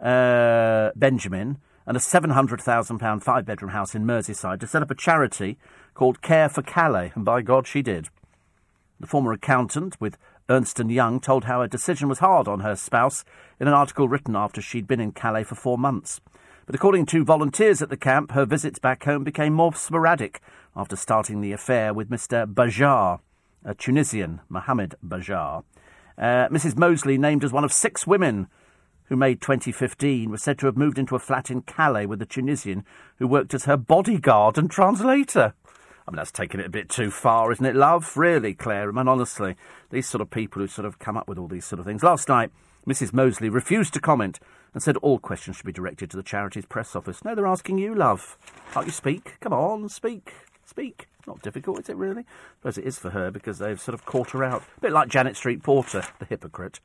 [0.01, 5.59] uh, Benjamin, and a £700,000 five bedroom house in Merseyside to set up a charity
[5.95, 8.09] called Care for Calais, and by God, she did.
[9.01, 10.19] The former accountant with
[10.49, 13.25] Ernst & Young told how her decision was hard on her spouse
[13.61, 16.21] in an article written after she'd been in Calais for four months.
[16.67, 20.41] But according to volunteers at the camp, her visits back home became more sporadic
[20.77, 22.53] after starting the affair with Mr.
[22.53, 23.21] Bajar,
[23.65, 25.65] a Tunisian, Mohammed Bajar.
[26.19, 26.77] Uh, Mrs.
[26.77, 28.49] Moseley, named as one of six women
[29.05, 32.27] who made 2015, was said to have moved into a flat in Calais with a
[32.27, 32.85] Tunisian
[33.19, 35.55] who worked as her bodyguard and translator.
[36.09, 38.17] I mean, that's taking it a bit too far, isn't it, love?
[38.17, 38.89] Really, Clare?
[38.89, 39.57] I mean, honestly,
[39.91, 42.03] these sort of people who sort of come up with all these sort of things.
[42.03, 42.51] Last night,
[42.89, 43.13] Mrs.
[43.13, 44.41] Moseley refused to comment
[44.73, 47.23] and said all questions should be directed to the charity's press office.
[47.27, 48.39] No, they're asking you, love.
[48.73, 49.37] Can't you speak?
[49.41, 50.33] Come on, speak.
[50.65, 51.09] Speak.
[51.27, 52.23] Not difficult, is it really?
[52.23, 54.63] I suppose it is for her because they've sort of caught her out.
[54.79, 56.81] A bit like Janet Street Porter, the hypocrite.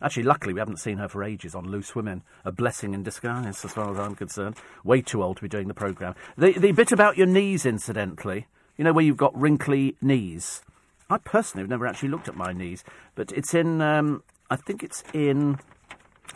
[0.00, 2.22] Actually, luckily, we haven't seen her for ages on Loose Women.
[2.44, 4.54] A blessing in disguise, as far as I'm concerned.
[4.84, 6.14] Way too old to be doing the programme.
[6.36, 8.46] The, the bit about your knees, incidentally,
[8.78, 10.62] you know, where you've got wrinkly knees.
[11.10, 12.84] I personally have never actually looked at my knees,
[13.14, 15.58] but it's in, um, I think it's in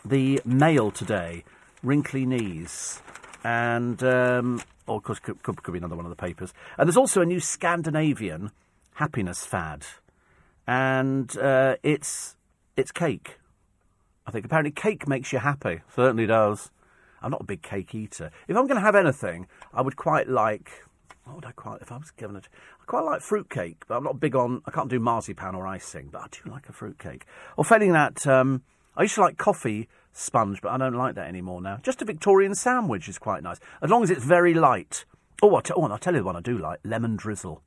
[0.05, 1.45] the Mail today,
[1.83, 3.01] wrinkly knees.
[3.45, 6.53] And, um, or of course, could, could, could be another one of the papers.
[6.77, 8.51] And there's also a new Scandinavian
[8.95, 9.85] happiness fad.
[10.67, 12.37] And uh, it's,
[12.77, 13.39] it's cake.
[14.27, 15.81] I think apparently cake makes you happy.
[15.95, 16.71] Certainly does.
[17.21, 18.31] I'm not a big cake eater.
[18.49, 20.85] If I'm going to have anything, I would quite like
[21.25, 22.49] what would I quite, if I was given it?
[22.81, 26.09] I quite like fruitcake, but I'm not big on, I can't do marzipan or icing,
[26.11, 27.27] but I do like a fruitcake.
[27.57, 28.63] Or failing that, um,
[28.97, 31.79] I used to like coffee sponge, but I don't like that anymore now.
[31.83, 35.05] Just a Victorian sandwich is quite nice, as long as it's very light.
[35.43, 37.63] Oh, I'll oh and I'll tell you the one I do like lemon drizzle.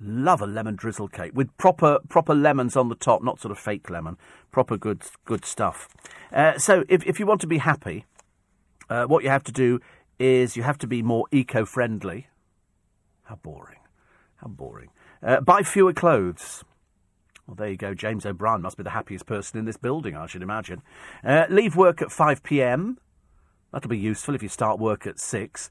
[0.00, 3.58] Love a lemon drizzle cake with proper proper lemons on the top, not sort of
[3.58, 4.16] fake lemon.
[4.52, 5.88] Proper good good stuff.
[6.32, 8.04] Uh, so if if you want to be happy,
[8.88, 9.80] uh, what you have to do
[10.20, 12.28] is you have to be more eco-friendly.
[13.28, 13.80] How boring.
[14.36, 14.88] How boring.
[15.22, 16.64] Uh, buy fewer clothes.
[17.46, 17.92] Well, there you go.
[17.92, 20.80] James O'Brien must be the happiest person in this building, I should imagine.
[21.22, 22.98] Uh, leave work at 5 pm.
[23.70, 25.70] That'll be useful if you start work at 6.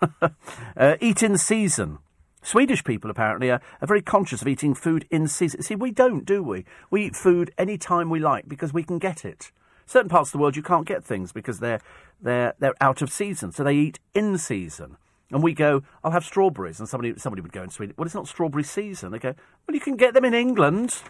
[0.22, 1.98] uh, eat in season.
[2.42, 5.60] Swedish people apparently are, are, very conscious of eating food in season.
[5.60, 6.64] See, we don't, do we?
[6.90, 9.52] We eat food any time we like because we can get it.
[9.84, 11.80] Certain parts of the world you can't get things because they're
[12.20, 14.96] they're they're out of season, so they eat in season.
[15.30, 16.78] And we go, I'll have strawberries.
[16.78, 19.10] And somebody, somebody would go in Sweden, well, it's not strawberry season.
[19.10, 19.34] They go,
[19.66, 21.02] well, you can get them in England.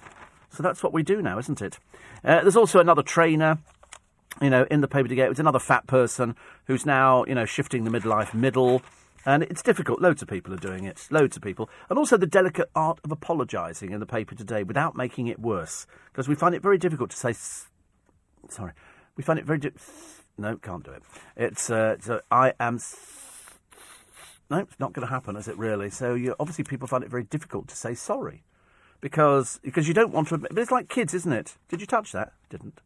[0.51, 1.79] So that's what we do now, isn't it?
[2.25, 3.59] Uh, there's also another trainer,
[4.41, 5.27] you know, in the paper today.
[5.29, 6.35] It's another fat person
[6.67, 8.83] who's now, you know, shifting the midlife middle.
[9.27, 10.01] And it's difficult.
[10.01, 11.09] Loads of people are doing it.
[11.11, 11.69] Loads of people.
[11.91, 15.87] And also the delicate art of apologising in the paper today without making it worse.
[16.13, 17.35] Because we find it very difficult to say.
[18.49, 18.73] Sorry.
[19.17, 19.59] We find it very.
[19.59, 19.73] Di-
[20.39, 21.03] no, can't do it.
[21.37, 21.69] It's.
[21.69, 22.79] Uh, so I am
[24.51, 25.91] no, it's not going to happen, is it really?
[25.91, 28.43] So you, obviously people find it very difficult to say sorry
[29.01, 30.55] because because you don't want to admit.
[30.55, 31.57] But it's like kids, isn't it?
[31.69, 32.33] Did you touch that?
[32.51, 32.81] Didn't.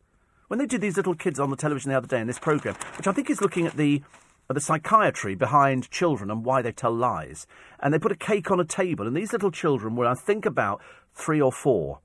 [0.48, 2.74] When they did these little kids on the television the other day in this programme,
[2.96, 4.02] which I think is looking at the
[4.48, 7.46] at the psychiatry behind children and why they tell lies,
[7.78, 10.44] and they put a cake on a table, and these little children were, I think,
[10.44, 10.80] about
[11.14, 12.00] three or four,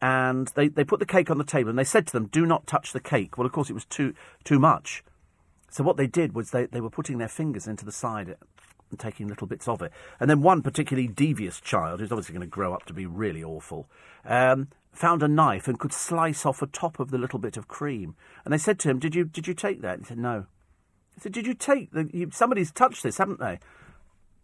[0.00, 2.46] and they, they put the cake on the table, and they said to them, "Do
[2.46, 4.14] not touch the cake." Well, of course, it was too
[4.44, 5.02] too much.
[5.70, 8.36] So what they did was they, they were putting their fingers into the side
[8.90, 9.92] and taking little bits of it.
[10.20, 13.42] And then one particularly devious child, who's obviously going to grow up to be really
[13.42, 13.88] awful,
[14.24, 17.68] um, found a knife and could slice off a top of the little bit of
[17.68, 18.16] cream.
[18.44, 20.46] And they said to him, "Did you did you take that?" he said, "No."
[21.16, 22.08] I said, "Did you take the?
[22.12, 23.60] You, somebody's touched this, haven't they?"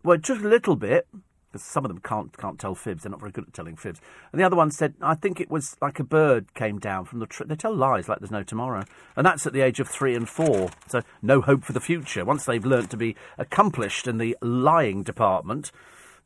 [0.02, 1.08] Well, just a little bit,
[1.54, 3.04] because some of them can't can't tell fibs.
[3.04, 4.00] They're not very good at telling fibs.
[4.32, 7.20] And the other one said, "I think it was like a bird came down from
[7.20, 8.82] the tree." They tell lies like there's no tomorrow,
[9.16, 10.70] and that's at the age of three and four.
[10.88, 12.24] So no hope for the future.
[12.24, 15.70] Once they've learnt to be accomplished in the lying department,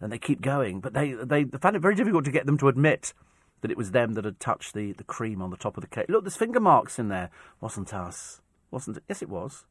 [0.00, 0.80] then they keep going.
[0.80, 3.12] But they they found it very difficult to get them to admit
[3.60, 5.88] that it was them that had touched the, the cream on the top of the
[5.88, 6.06] cake.
[6.08, 7.28] Look, there's finger marks in there.
[7.60, 8.40] Wasn't us.
[8.70, 9.02] Wasn't it?
[9.08, 9.66] Yes, it was.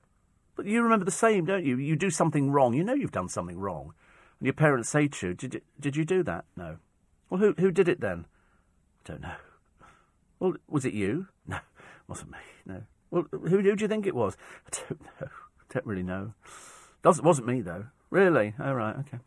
[0.55, 1.77] But you remember the same, don't you?
[1.77, 2.75] You do something wrong.
[2.75, 3.93] You know you've done something wrong.
[4.39, 6.45] And your parents say to you, did you, did you do that?
[6.55, 6.77] No.
[7.29, 8.25] Well, who, who did it then?
[9.05, 9.35] I don't know.
[10.39, 11.27] Well, was it you?
[11.47, 11.59] No,
[12.07, 12.37] wasn't me.
[12.65, 12.83] No.
[13.09, 14.35] Well, who, who do you think it was?
[14.67, 15.27] I don't know.
[15.27, 16.33] I don't really know.
[17.03, 17.85] Doesn't, wasn't me, though.
[18.09, 18.53] Really?
[18.59, 19.19] Oh, right, okay.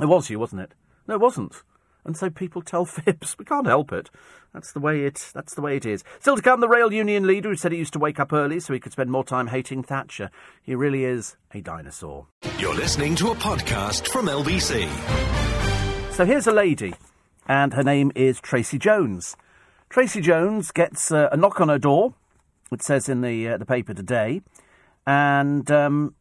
[0.00, 0.72] It was you, wasn't it?
[1.06, 1.54] No, it wasn't
[2.04, 3.36] and so people tell fibs.
[3.38, 4.10] We can't help it.
[4.52, 5.30] That's the way it.
[5.34, 6.02] That's the way it is.
[6.18, 8.58] Still to come, the rail union leader who said he used to wake up early
[8.60, 10.30] so he could spend more time hating Thatcher.
[10.62, 12.26] He really is a dinosaur.
[12.58, 14.88] You're listening to a podcast from LBC.
[16.12, 16.94] So here's a lady,
[17.46, 19.36] and her name is Tracy Jones.
[19.88, 22.14] Tracy Jones gets uh, a knock on her door.
[22.72, 24.42] It says in the uh, the paper today,
[25.06, 26.14] and um,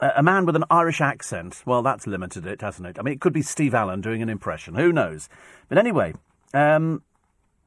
[0.00, 1.62] a man with an Irish accent.
[1.64, 2.98] Well, that's limited it, hasn't it?
[2.98, 4.74] I mean, it could be Steve Allen doing an impression.
[4.74, 5.28] Who knows?
[5.68, 6.14] But anyway,
[6.52, 7.02] um,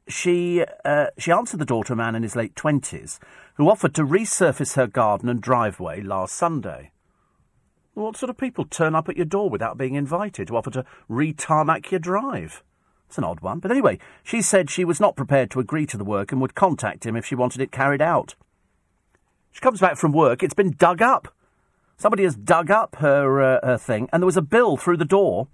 [0.08, 3.20] she uh, she answered the door to a man in his late twenties
[3.56, 6.92] who offered to resurface her garden and driveway last Sunday.
[7.94, 10.86] What sort of people turn up at your door without being invited to offer to
[11.10, 12.64] re-tarmac your drive?
[13.08, 13.60] It's an odd one.
[13.60, 16.56] But anyway, she said she was not prepared to agree to the work and would
[16.56, 18.36] contact him if she wanted it carried out.
[19.52, 20.44] She comes back from work.
[20.44, 21.34] It's been dug up.
[22.00, 25.04] Somebody has dug up her, uh, her thing, and there was a bill through the
[25.04, 25.50] door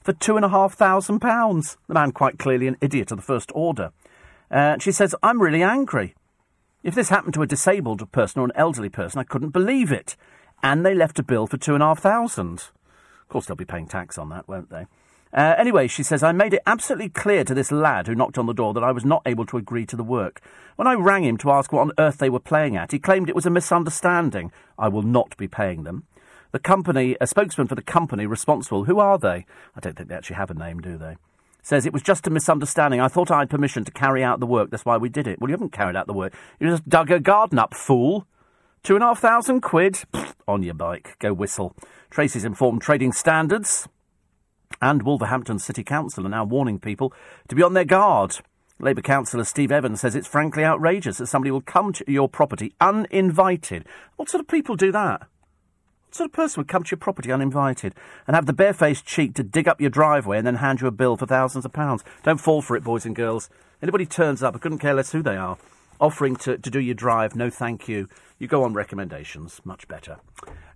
[0.00, 1.76] for two and a half thousand pounds.
[1.88, 3.90] The man, quite clearly an idiot of the first order.
[4.48, 6.14] Uh, she says, I'm really angry.
[6.84, 10.16] If this happened to a disabled person or an elderly person, I couldn't believe it.
[10.62, 12.70] And they left a bill for two and a half thousand.
[13.22, 14.86] Of course, they'll be paying tax on that, won't they?
[15.32, 18.46] Uh, anyway, she says, I made it absolutely clear to this lad who knocked on
[18.46, 20.40] the door that I was not able to agree to the work.
[20.76, 23.28] When I rang him to ask what on earth they were playing at, he claimed
[23.28, 24.52] it was a misunderstanding.
[24.78, 26.04] I will not be paying them.
[26.50, 29.44] The company, a spokesman for the company responsible, who are they?
[29.76, 31.16] I don't think they actually have a name, do they?
[31.62, 33.00] Says it was just a misunderstanding.
[33.00, 34.70] I thought I had permission to carry out the work.
[34.70, 35.38] That's why we did it.
[35.38, 36.32] Well, you haven't carried out the work.
[36.58, 38.26] You just dug a garden up, fool.
[38.82, 40.04] Two and a half thousand quid?
[40.14, 41.16] Pfft, on your bike.
[41.18, 41.74] Go whistle.
[42.08, 43.86] Tracy's informed trading standards
[44.80, 47.12] and Wolverhampton City Council are now warning people
[47.48, 48.36] to be on their guard.
[48.80, 52.72] Labour councillor Steve Evans says it's frankly outrageous that somebody will come to your property
[52.80, 53.84] uninvited.
[54.16, 55.26] What sort of people do that?
[56.06, 57.94] What sort of person would come to your property uninvited
[58.26, 60.92] and have the barefaced cheek to dig up your driveway and then hand you a
[60.92, 62.04] bill for thousands of pounds?
[62.22, 63.50] Don't fall for it, boys and girls.
[63.82, 65.58] Anybody turns up, I couldn't care less who they are,
[66.00, 68.08] offering to, to do your drive, no thank you.
[68.38, 70.18] You go on recommendations, much better.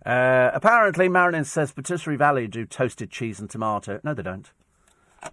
[0.05, 4.01] Uh, apparently, Marilyn says Patisserie Valerie do toasted cheese and tomato.
[4.03, 4.51] No, they don't.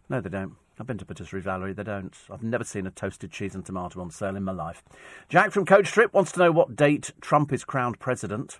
[0.09, 0.55] No, they don't.
[0.79, 1.73] I've been to Patisserie Valerie.
[1.73, 2.15] They don't.
[2.31, 4.83] I've never seen a toasted cheese and tomato on sale in my life.
[5.27, 8.59] Jack from Coach Trip wants to know what date Trump is crowned president.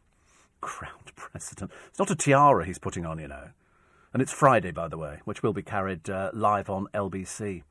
[0.59, 1.71] Crowned president.
[1.87, 3.49] It's not a tiara he's putting on, you know.
[4.11, 7.63] And it's Friday, by the way, which will be carried uh, live on LBC.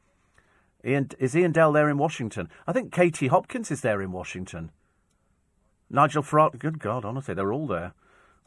[0.84, 2.48] Ian, is Iain Dale there in Washington?
[2.66, 4.70] I think Katie Hopkins is there in Washington.
[5.90, 6.58] Nigel Farage.
[6.58, 7.92] Good God, honestly, they're all there.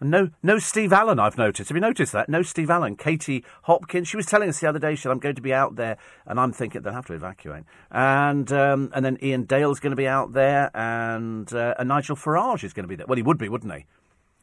[0.04, 1.70] No, no Steve Allen, I've noticed.
[1.70, 2.28] Have you noticed that?
[2.28, 2.96] No Steve Allen.
[2.96, 4.08] Katie Hopkins.
[4.08, 5.98] She was telling us the other day, she said, I'm going to be out there.
[6.26, 7.66] And I'm thinking they'll have to evacuate.
[7.92, 10.76] And um, and then Iain Dale's going to be out there.
[10.76, 13.06] And, uh, and Nigel Farage is going to be there.
[13.06, 13.86] Well, he would be, wouldn't he?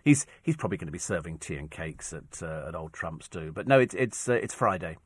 [0.04, 3.28] He's, he's probably going to be serving tea and cakes at, uh, at Old Trump's
[3.28, 3.50] do.
[3.50, 4.96] But no, it's, it's, uh, it's Friday.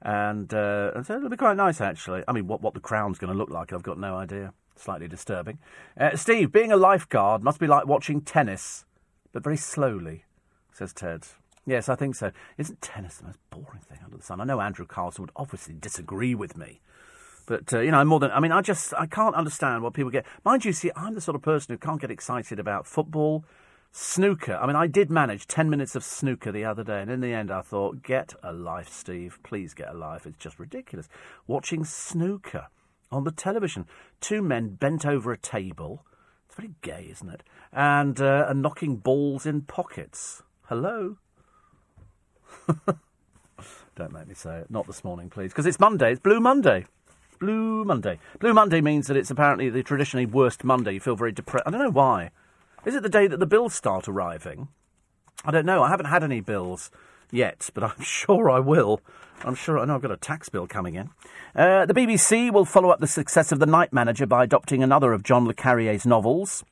[0.00, 2.22] And, uh, and so it'll be quite nice, actually.
[2.28, 4.52] I mean, what, what the crown's going to look like, I've got no idea.
[4.76, 5.58] Slightly disturbing.
[5.98, 8.84] Uh, Steve, being a lifeguard must be like watching tennis,
[9.32, 10.24] but very slowly,
[10.72, 11.26] says Ted.
[11.66, 12.32] Yes, I think so.
[12.56, 14.40] Isn't tennis the most boring thing under the sun?
[14.40, 16.80] I know Andrew Carlson would obviously disagree with me.
[17.46, 19.94] But, uh, you know, I'm more than, I mean, I just, I can't understand what
[19.94, 20.26] people get.
[20.44, 23.44] Mind you, see, I'm the sort of person who can't get excited about football,
[23.90, 24.54] snooker.
[24.54, 27.32] I mean, I did manage 10 minutes of snooker the other day, and in the
[27.32, 29.38] end, I thought, get a life, Steve.
[29.42, 30.26] Please get a life.
[30.26, 31.08] It's just ridiculous.
[31.46, 32.68] Watching snooker.
[33.10, 33.86] on the television.
[34.20, 36.04] Two men bent over a table.
[36.46, 37.42] It's very gay, isn't it?
[37.72, 40.42] And, uh, and knocking balls in pockets.
[40.66, 41.16] Hello?
[43.96, 44.70] Don't make me say it.
[44.70, 45.50] Not this morning, please.
[45.50, 46.12] Because it's Monday.
[46.12, 46.86] It's Blue Monday.
[47.38, 48.18] Blue Monday.
[48.38, 50.94] Blue Monday means that it's apparently the traditionally worst Monday.
[50.94, 51.66] You feel very depressed.
[51.66, 52.30] I don't know why.
[52.84, 54.68] Is it the day that the bills start arriving?
[55.44, 55.82] I don't know.
[55.82, 56.90] I haven't had any bills
[57.30, 59.00] yet, but I'm sure I will.
[59.44, 61.10] I'm sure I know I've got a tax bill coming in.
[61.54, 65.12] Uh, the BBC will follow up the success of The Night Manager by adopting another
[65.12, 66.64] of John le Carré's novels.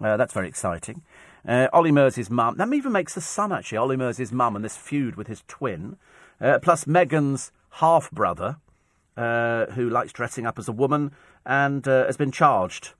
[0.00, 1.02] Uh, that's very exciting.
[1.46, 2.56] Uh, Olly Murs's mum.
[2.56, 3.78] That even makes the son, actually.
[3.78, 5.96] Olly Murs's mum and this feud with his twin.
[6.40, 8.56] Uh, plus Meghan's half brother,
[9.16, 11.12] uh, who likes dressing up as a woman
[11.46, 12.94] and uh, has been charged.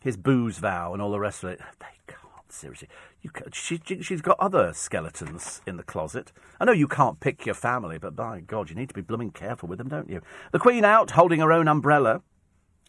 [0.00, 1.60] His booze vow and all the rest of it.
[1.78, 2.88] They can't, seriously.
[3.20, 6.32] You can, she, she's got other skeletons in the closet.
[6.58, 9.30] I know you can't pick your family, but by God, you need to be blooming
[9.30, 10.22] careful with them, don't you?
[10.52, 12.22] The Queen out, holding her own umbrella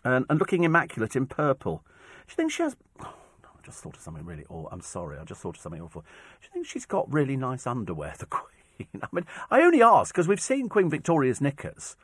[0.05, 1.83] and, and looking immaculate in purple.
[2.27, 2.77] Do you think she has.
[3.03, 3.13] Oh,
[3.61, 4.69] I just thought of something really awful.
[4.71, 6.01] I'm sorry, I just thought of something awful.
[6.01, 8.87] Do you think she's got really nice underwear, the Queen?
[9.01, 11.95] I mean, I only ask because we've seen Queen Victoria's knickers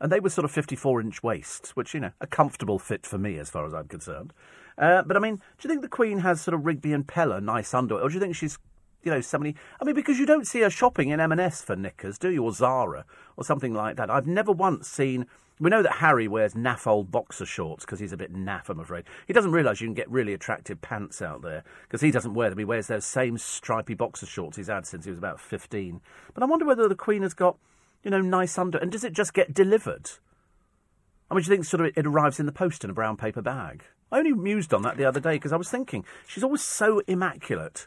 [0.00, 3.18] and they were sort of 54 inch waists, which, you know, a comfortable fit for
[3.18, 4.32] me as far as I'm concerned.
[4.76, 7.42] Uh, but I mean, do you think the Queen has sort of Rigby and Peller
[7.42, 8.58] nice underwear, or do you think she's,
[9.02, 9.56] you know, somebody?
[9.80, 12.52] I mean, because you don't see her shopping in M&S for knickers, do you, or
[12.52, 13.04] Zara,
[13.36, 14.10] or something like that?
[14.10, 15.26] I've never once seen.
[15.60, 18.80] We know that Harry wears naff old boxer shorts because he's a bit naff, I'm
[18.80, 19.04] afraid.
[19.26, 22.50] He doesn't realise you can get really attractive pants out there because he doesn't wear
[22.50, 22.58] them.
[22.58, 26.00] He wears those same stripy boxer shorts he's had since he was about 15.
[26.34, 27.56] But I wonder whether the Queen has got
[28.02, 28.78] you know, nice under.
[28.78, 30.10] And does it just get delivered?
[31.30, 33.16] I mean, do you think sort of it, arrives in the post in a brown
[33.16, 33.84] paper bag?
[34.10, 37.02] I only mused on that the other day because I was thinking she's always so
[37.06, 37.86] immaculate,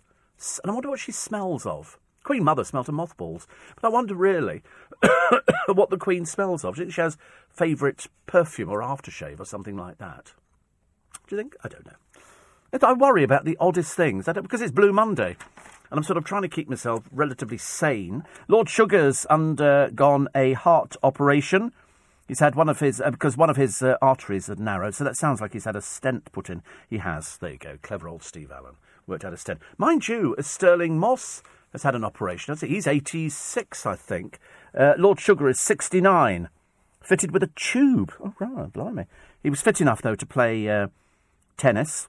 [0.64, 1.98] and I wonder what she smells of.
[2.24, 4.62] Queen Mother smelt of mothballs, but I wonder really
[5.68, 6.76] what the Queen smells of.
[6.76, 7.18] Do you think she has
[7.50, 10.34] favourite perfume or aftershave or something like that?
[11.28, 11.56] Do you think?
[11.64, 11.94] I don't know.
[12.84, 15.36] I worry about the oddest things because it's Blue Monday
[15.92, 18.24] and I'm sort of trying to keep myself relatively sane.
[18.48, 21.74] Lord Sugar's undergone a heart operation.
[22.30, 25.04] He's had one of his, uh, because one of his uh, arteries had narrowed, so
[25.04, 26.64] that sounds like he's had a stent put in.
[26.90, 27.38] He has.
[27.38, 27.78] There you go.
[27.82, 28.76] Clever old Steve Allen.
[29.06, 29.60] Worked out a stent.
[29.78, 32.56] Mind you, Stirling Moss has had an operation.
[32.58, 34.40] He's 86, I think.
[34.78, 36.50] Uh, Lord Sugar is 69.
[37.02, 38.14] Fitted with a tube.
[38.24, 39.06] Oh, right, blimey.
[39.42, 40.88] He was fit enough, though, to play uh,
[41.58, 42.08] tennis.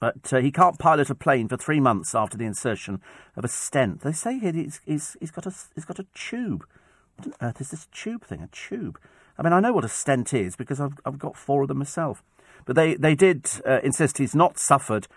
[0.00, 3.00] But uh, he can't pilot a plane for three months after the insertion
[3.36, 4.02] of a stent.
[4.02, 6.64] They say he's, he's, he's, got, a, he's got a tube.
[7.16, 8.42] What on earth is this tube thing?
[8.42, 8.98] A tube?
[9.38, 11.78] I mean, I know what a stent is because I've, I've got four of them
[11.78, 12.22] myself.
[12.64, 15.08] But they, they did uh, insist he's not suffered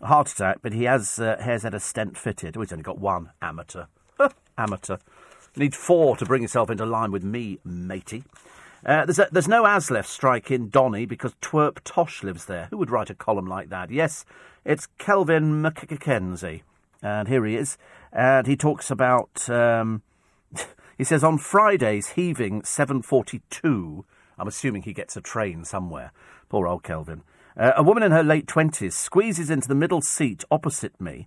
[0.00, 2.56] a heart attack, but he has, uh, has had a stent fitted.
[2.56, 3.30] Oh, he's only got one.
[3.42, 3.86] Amateur.
[4.58, 4.98] Amateur.
[5.56, 8.24] Need four to bring yourself into line with me, matey.
[8.86, 12.68] Uh, there's, a, there's no Aslef strike in Donny because Twerp Tosh lives there.
[12.70, 13.90] Who would write a column like that?
[13.90, 14.24] Yes,
[14.64, 16.62] it's Kelvin MacKenzie.
[17.02, 17.76] And here he is.
[18.12, 19.48] And he talks about.
[19.50, 20.02] Um,
[20.98, 24.04] he says on Fridays, heaving 742.
[24.38, 26.12] I'm assuming he gets a train somewhere.
[26.48, 27.22] Poor old Kelvin.
[27.58, 31.26] Uh, a woman in her late 20s squeezes into the middle seat opposite me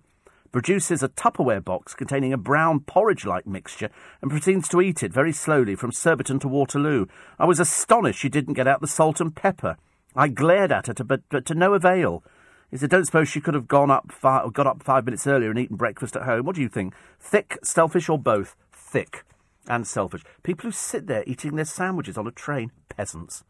[0.50, 3.90] produces a Tupperware box containing a brown porridge like mixture
[4.22, 7.04] and proceeds to eat it very slowly from Surbiton to Waterloo.
[7.38, 9.76] I was astonished she didn't get out the salt and pepper.
[10.16, 12.24] I glared at her, to, but, but to no avail.
[12.70, 15.50] He said, Don't suppose she could have gone up five, got up five minutes earlier
[15.50, 16.46] and eaten breakfast at home.
[16.46, 16.94] What do you think?
[17.20, 18.56] Thick, selfish, or both?
[18.72, 19.24] Thick
[19.68, 20.22] and selfish.
[20.42, 23.44] People who sit there eating their sandwiches on a train, peasants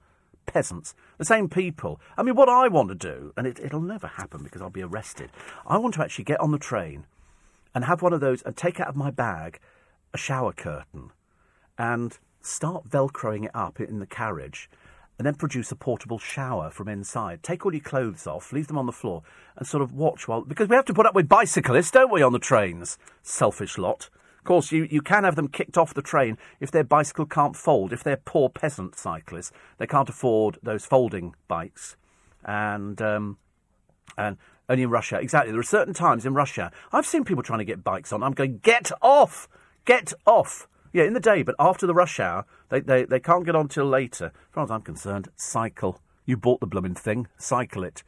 [0.47, 2.01] peasants, the same people.
[2.17, 4.83] I mean, what I want to do, and it, it'll never happen because I'll be
[4.83, 5.31] arrested,
[5.67, 7.07] I want to actually get on the train
[7.75, 9.61] and have one of those and take out of my bag
[10.13, 11.11] a shower curtain
[11.79, 14.69] and start velcroing it up in the carriage
[15.19, 17.43] and then produce a portable shower from inside.
[17.43, 19.23] Take all your clothes off, leave them on the floor,
[19.57, 20.41] and sort of watch while.
[20.41, 22.99] Because we have to put up with bicyclists, don't we, on the trains?
[23.23, 24.11] Selfish lot.
[24.43, 27.55] Of course, you, you can have them kicked off the train if their bicycle can't
[27.55, 27.93] fold.
[27.93, 31.95] If they're poor peasant cyclists, they can't afford those folding bikes.
[32.45, 33.39] And um,
[34.19, 34.37] and
[34.69, 35.53] only in Russia, exactly.
[35.53, 38.25] There are certain times in Russia I've seen people trying to get bikes on.
[38.25, 39.49] I'm going, get off,
[39.85, 40.67] get off.
[40.93, 43.69] Yeah, in the day, but after the rush hour, they, they, they can't get on
[43.69, 44.27] till later.
[44.27, 46.01] As far as I'm concerned, cycle.
[46.27, 48.03] You bought the blooming thing, cycle it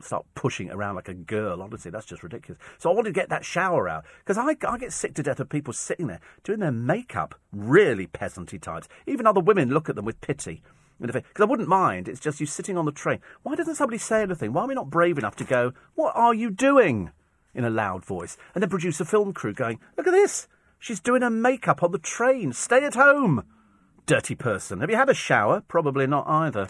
[0.00, 1.62] start pushing it around like a girl.
[1.62, 2.60] Honestly, that's just ridiculous.
[2.78, 5.40] So I wanted to get that shower out because I, I get sick to death
[5.40, 8.88] of people sitting there doing their makeup, really peasanty types.
[9.06, 10.62] Even other women look at them with pity.
[11.00, 12.08] Because I wouldn't mind.
[12.08, 13.20] It's just you sitting on the train.
[13.42, 14.52] Why doesn't somebody say anything?
[14.52, 17.10] Why are we not brave enough to go, What are you doing?
[17.52, 18.36] in a loud voice.
[18.54, 20.46] And then produce a film crew going, Look at this.
[20.78, 22.52] She's doing her makeup on the train.
[22.52, 23.44] Stay at home.
[24.06, 24.80] Dirty person.
[24.80, 25.62] Have you had a shower?
[25.68, 26.68] Probably not either.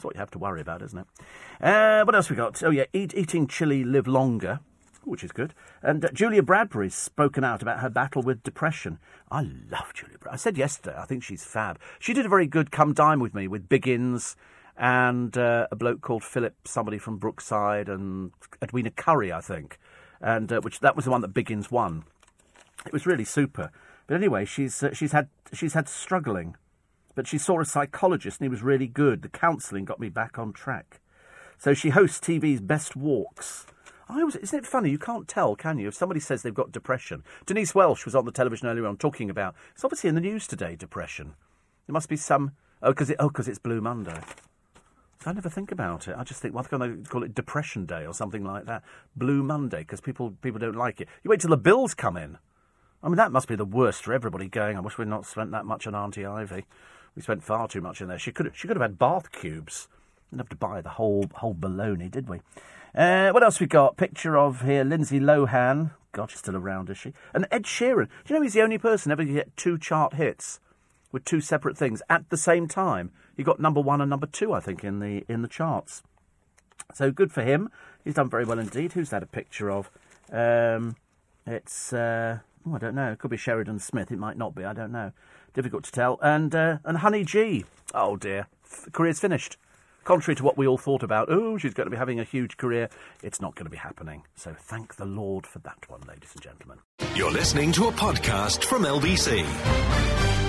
[0.00, 1.06] That's what you have to worry about, isn't it?
[1.60, 2.62] Uh, what else we got?
[2.62, 4.60] Oh, yeah, eat, eating chili, live longer,
[5.04, 5.52] which is good.
[5.82, 8.98] And uh, Julia Bradbury's spoken out about her battle with depression.
[9.30, 10.32] I love Julia Bradbury.
[10.32, 11.78] I said yesterday, I think she's fab.
[11.98, 14.36] She did a very good Come Dine With Me with Biggins
[14.78, 18.30] and uh, a bloke called Philip, somebody from Brookside, and
[18.62, 19.78] Edwina Currie, I think.
[20.22, 22.04] And uh, which that was the one that Biggins won.
[22.86, 23.70] It was really super.
[24.06, 26.56] But anyway, she's uh, she's had she's had struggling,
[27.14, 29.22] but she saw a psychologist and he was really good.
[29.22, 31.00] The counselling got me back on track.
[31.58, 33.66] So she hosts TV's Best Walks.
[34.08, 34.90] I was, isn't it funny?
[34.90, 35.88] You can't tell, can you?
[35.88, 37.22] If somebody says they've got depression.
[37.46, 39.54] Denise Welch was on the television earlier on talking about.
[39.74, 40.74] It's obviously in the news today.
[40.74, 41.34] Depression.
[41.86, 42.52] There must be some.
[42.82, 44.20] Oh, because it, oh, it's Blue Monday.
[45.22, 46.16] So I never think about it.
[46.16, 48.82] I just think, why can't they call it Depression Day or something like that?
[49.14, 51.08] Blue Monday, because people people don't like it.
[51.22, 52.38] You wait till the bills come in.
[53.02, 55.50] I mean, that must be the worst for everybody going, I wish we'd not spent
[55.52, 56.64] that much on Auntie Ivy.
[57.20, 58.18] We spent far too much in there.
[58.18, 59.88] She could, she could have had bath cubes.
[60.30, 62.40] Didn't have to buy the whole, whole baloney, did we?
[62.94, 63.98] Uh, what else we got?
[63.98, 65.90] Picture of here, Lindsay Lohan.
[66.12, 67.12] God, she's still around, is she?
[67.34, 68.06] And Ed Sheeran.
[68.06, 70.60] Do you know he's the only person ever to get two chart hits
[71.12, 73.10] with two separate things at the same time?
[73.36, 76.02] He got number one and number two, I think, in the in the charts.
[76.94, 77.68] So good for him.
[78.02, 78.94] He's done very well indeed.
[78.94, 79.90] Who's that a picture of?
[80.32, 80.96] Um,
[81.46, 83.12] it's uh, Oh, I don't know.
[83.12, 84.12] It could be Sheridan Smith.
[84.12, 84.64] It might not be.
[84.64, 85.12] I don't know.
[85.54, 86.18] Difficult to tell.
[86.22, 87.64] And uh, and Honey G.
[87.94, 89.56] Oh dear, F- career's finished.
[90.04, 92.56] Contrary to what we all thought about, oh, she's going to be having a huge
[92.56, 92.88] career,
[93.22, 94.22] it's not going to be happening.
[94.34, 96.78] So thank the Lord for that one, ladies and gentlemen.
[97.14, 99.44] You're listening to a podcast from LBC.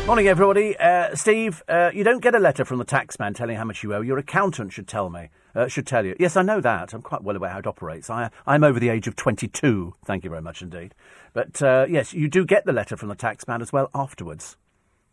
[0.08, 0.76] Morning, everybody.
[0.78, 3.94] Uh, Steve, uh, you don't get a letter from the taxman telling how much you
[3.94, 4.02] owe.
[4.02, 5.30] Your accountant should tell me.
[5.54, 6.16] Uh, should tell you.
[6.18, 6.94] Yes, I know that.
[6.94, 8.10] I'm quite well aware how it operates.
[8.10, 9.94] I, I'm over the age of 22.
[10.06, 10.96] Thank you very much indeed.
[11.34, 14.56] But uh, yes, you do get the letter from the taxman as well afterwards.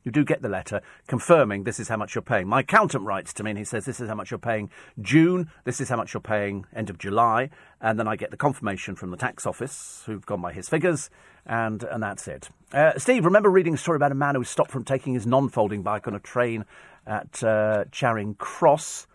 [0.05, 2.49] You do get the letter confirming this is how much you're paying.
[2.49, 4.71] My accountant writes to me and he says this is how much you're paying
[5.01, 7.51] June, this is how much you're paying end of July,
[7.81, 11.11] and then I get the confirmation from the tax office who've gone by his figures,
[11.47, 12.49] and, and that's it.
[12.73, 15.27] Uh, Steve, remember reading a story about a man who was stopped from taking his
[15.27, 16.65] non folding bike on a train
[17.07, 19.07] at uh, Charing Cross?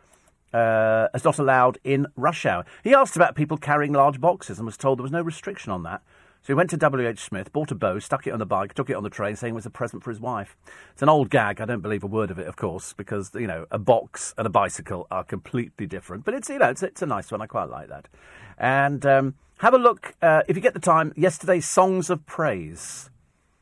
[0.54, 2.64] Uh, as not allowed in rush hour.
[2.84, 5.82] He asked about people carrying large boxes and was told there was no restriction on
[5.82, 6.04] that.
[6.44, 7.20] So he went to W.H.
[7.20, 9.54] Smith, bought a bow, stuck it on the bike, took it on the train, saying
[9.54, 10.58] it was a present for his wife.
[10.92, 11.62] It's an old gag.
[11.62, 14.46] I don't believe a word of it, of course, because, you know, a box and
[14.46, 16.26] a bicycle are completely different.
[16.26, 17.42] But it's, you know, it's, it's a nice one.
[17.42, 18.10] I quite like that.
[18.58, 23.10] And um, have a look, uh, if you get the time, yesterday's Songs of Praise,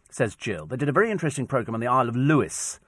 [0.10, 0.66] says Jill.
[0.66, 2.80] They did a very interesting programme on the Isle of Lewis.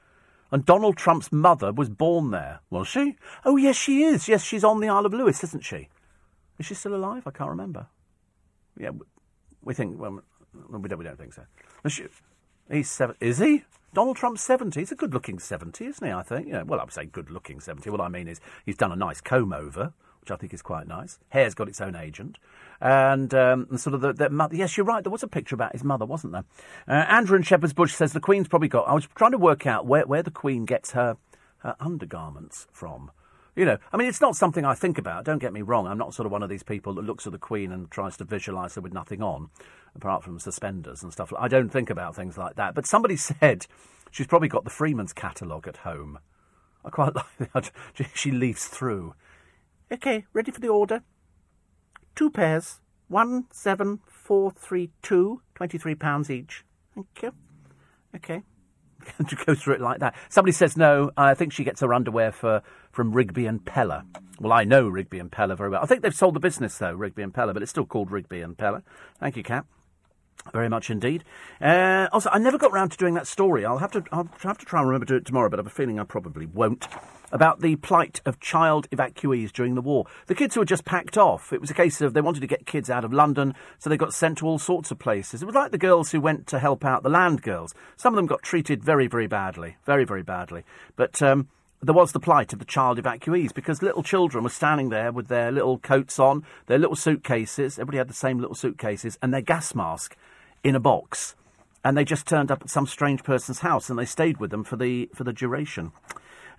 [0.52, 2.62] And Donald Trump's mother was born there.
[2.72, 3.16] Was she?
[3.46, 4.28] Oh, yes, she is.
[4.28, 5.90] Yes, she's on the Isle of Lewis, isn't she?
[6.58, 7.28] Is she still alive?
[7.28, 7.86] I can't remember.
[8.76, 8.90] Yeah,
[9.64, 10.22] we think, well,
[10.70, 11.44] we don't, we don't think so.
[12.70, 13.16] He's seven.
[13.20, 13.64] Is he?
[13.94, 14.80] Donald Trump's 70.
[14.80, 16.12] He's a good looking 70, isn't he?
[16.12, 16.48] I think.
[16.48, 17.90] Yeah, well, I would say good looking 70.
[17.90, 20.88] What I mean is he's done a nice comb over, which I think is quite
[20.88, 21.20] nice.
[21.30, 22.40] Hair's got its own agent.
[22.82, 24.56] And, um, and sort of the, the, mother.
[24.56, 25.04] Yes, you're right.
[25.04, 26.46] There was a picture about his mother, wasn't there?
[26.88, 28.88] Uh, Andrew in Shepherd's Bush says the Queen's probably got.
[28.88, 31.18] I was trying to work out where, where the Queen gets her,
[31.60, 33.12] her undergarments from.
[33.56, 35.26] You know, I mean, it's not something I think about.
[35.26, 35.86] Don't get me wrong.
[35.86, 38.18] I'm not sort of one of these people that looks at the Queen and tries
[38.18, 39.50] to visualise her with nothing on,
[39.96, 41.32] apart from suspenders and stuff.
[41.38, 42.74] I don't think about things like that.
[42.74, 43.68] But somebody said
[44.10, 46.18] she's probably got the Freeman's catalogue at home.
[46.84, 47.72] I quite like that.
[48.16, 49.14] She leaves through.
[49.92, 51.04] Okay, ready for the order.
[52.16, 52.80] Two pairs.
[53.08, 55.42] One, seven, four, three, two.
[55.54, 56.64] Twenty-three pounds each.
[56.96, 57.34] Thank you.
[58.16, 58.42] Okay.
[59.28, 60.16] to go through it like that.
[60.30, 61.12] Somebody says no.
[61.18, 62.62] I think she gets her underwear for
[62.92, 64.04] from Rigby and Peller.
[64.40, 65.82] Well, I know Rigby and Peller very well.
[65.82, 68.42] I think they've sold the business though, Rigby and Peller, but it's still called Rigby
[68.42, 68.84] and Peller.
[69.20, 69.66] Thank you, Cat.
[70.52, 71.24] Very much indeed.
[71.62, 73.66] Uh, also, I never got round to doing that story.
[73.66, 74.04] I'll have to.
[74.12, 76.00] I'll have to try and remember to do it tomorrow, but I have a feeling
[76.00, 76.88] I probably won't.
[77.32, 80.06] About the plight of child evacuees during the war.
[80.28, 81.52] The kids who had just packed off.
[81.52, 83.98] It was a case of they wanted to get kids out of London, so they
[83.98, 85.42] got sent to all sorts of places.
[85.42, 87.74] It was like the girls who went to help out the land girls.
[87.96, 90.64] Some of them got treated very, very badly, very, very badly.
[90.96, 91.48] But um,
[91.82, 95.28] there was the plight of the child evacuees because little children were standing there with
[95.28, 97.80] their little coats on, their little suitcases.
[97.80, 100.16] Everybody had the same little suitcases and their gas mask
[100.64, 101.36] in a box.
[101.84, 104.64] And they just turned up at some strange person's house and they stayed with them
[104.64, 105.92] for the, for the duration.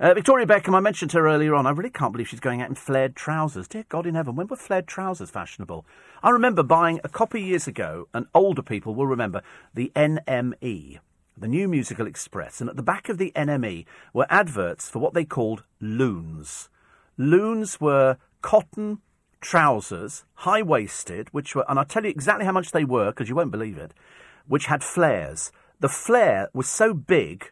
[0.00, 1.66] Uh, Victoria Beckham, I mentioned her earlier on.
[1.66, 3.68] I really can't believe she's going out in flared trousers.
[3.68, 5.86] Dear God in heaven, when were flared trousers fashionable?
[6.22, 9.40] I remember buying a copy years ago, and older people will remember,
[9.72, 10.98] the NME,
[11.38, 12.60] the New Musical Express.
[12.60, 16.68] And at the back of the NME were adverts for what they called loons.
[17.16, 18.98] Loons were cotton
[19.44, 23.28] trousers, high waisted, which were, and I'll tell you exactly how much they were because
[23.28, 23.92] you won't believe it,
[24.48, 25.52] which had flares.
[25.80, 27.50] The flare was so big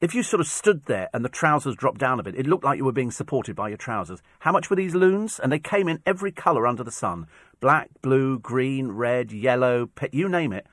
[0.00, 2.62] if you sort of stood there and the trousers dropped down a bit, it looked
[2.62, 4.20] like you were being supported by your trousers.
[4.40, 5.40] How much were these loons?
[5.40, 7.26] And they came in every colour under the sun
[7.60, 10.66] black, blue, green, red, yellow, pe- you name it.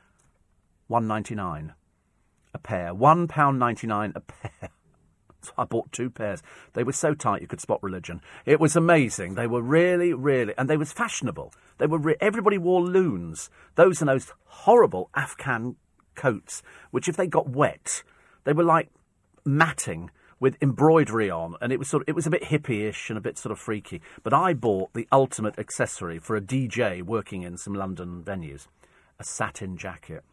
[0.87, 1.73] One ninety nine
[2.53, 2.93] a pair.
[2.93, 4.69] One pound ninety nine a pair.
[5.57, 6.41] I bought two pairs.
[6.73, 8.21] They were so tight you could spot religion.
[8.45, 9.35] It was amazing.
[9.35, 11.53] They were really, really, and they was fashionable.
[11.77, 11.97] They were.
[11.97, 13.49] Re- everybody wore loons.
[13.75, 15.75] Those and those horrible Afghan
[16.15, 16.61] coats,
[16.91, 18.03] which if they got wet,
[18.43, 18.89] they were like
[19.45, 23.17] matting with embroidery on, and it was sort of, it was a bit hippie-ish and
[23.17, 24.01] a bit sort of freaky.
[24.23, 28.67] But I bought the ultimate accessory for a DJ working in some London venues,
[29.19, 30.23] a satin jacket.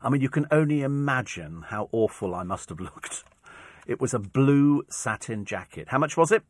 [0.00, 3.24] I mean, you can only imagine how awful I must have looked.
[3.86, 5.88] It was a blue satin jacket.
[5.88, 6.42] How much was it?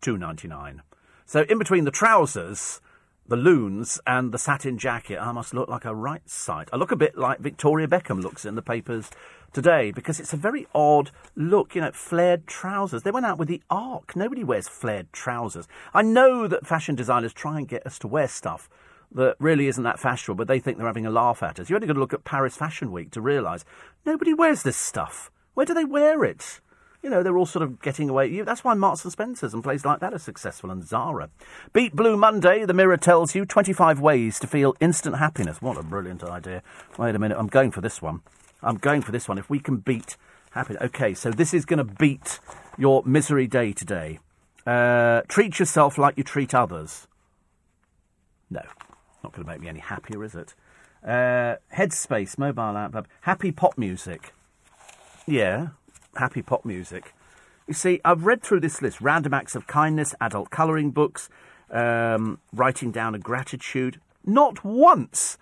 [0.00, 0.82] Two ninety nine.
[1.26, 2.80] So in between the trousers,
[3.28, 6.68] the loons, and the satin jacket, I must look like a right sight.
[6.72, 9.10] I look a bit like Victoria Beckham looks in the papers
[9.52, 11.74] today because it's a very odd look.
[11.74, 13.02] You know, flared trousers.
[13.02, 14.16] They went out with the Ark.
[14.16, 15.68] Nobody wears flared trousers.
[15.94, 18.68] I know that fashion designers try and get us to wear stuff
[19.14, 21.68] that really isn't that fashionable, but they think they're having a laugh at us.
[21.68, 23.64] You only got to look at Paris Fashion Week to realise
[24.06, 25.30] nobody wears this stuff.
[25.54, 26.60] Where do they wear it?
[27.02, 28.42] You know, they're all sort of getting away.
[28.42, 31.30] That's why Marks and Spencers and places like that are successful, and Zara.
[31.72, 35.60] Beat Blue Monday, the Mirror tells you 25 ways to feel instant happiness.
[35.60, 36.62] What a brilliant idea.
[36.96, 38.20] Wait a minute, I'm going for this one.
[38.62, 39.36] I'm going for this one.
[39.36, 40.16] If we can beat
[40.52, 40.82] happiness.
[40.82, 42.38] Okay, so this is going to beat
[42.78, 44.20] your misery day today.
[44.64, 47.08] Uh, treat yourself like you treat others.
[48.48, 48.62] No,
[49.24, 50.54] not going to make me any happier, is it?
[51.02, 54.32] Uh, Headspace, mobile app, happy pop music.
[55.26, 55.68] Yeah,
[56.16, 57.14] happy pop music.
[57.68, 61.28] You see, I've read through this list random acts of kindness, adult colouring books,
[61.70, 64.00] um, writing down a gratitude.
[64.24, 65.38] Not once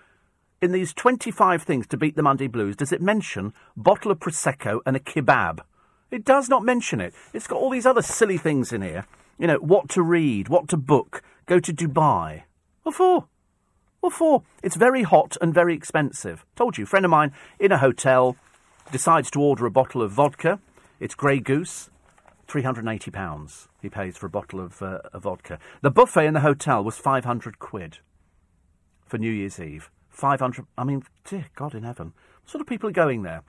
[0.60, 4.80] in these 25 things to beat the Monday blues does it mention bottle of Prosecco
[4.84, 5.60] and a kebab.
[6.10, 7.14] It does not mention it.
[7.32, 9.06] It's got all these other silly things in here.
[9.38, 12.42] You know, what to read, what to book, go to Dubai.
[12.82, 13.26] What for?
[14.00, 14.42] What for?
[14.62, 16.44] It's very hot and very expensive.
[16.56, 18.36] Told you, friend of mine in a hotel
[18.92, 20.58] decides to order a bottle of vodka.
[20.98, 21.90] It's Grey Goose.
[22.48, 25.58] £380 he pays for a bottle of, uh, of vodka.
[25.82, 27.98] The buffet in the hotel was 500 quid
[29.06, 29.90] for New Year's Eve.
[30.08, 32.12] 500, I mean, dear God in heaven.
[32.42, 33.42] What sort of people are going there?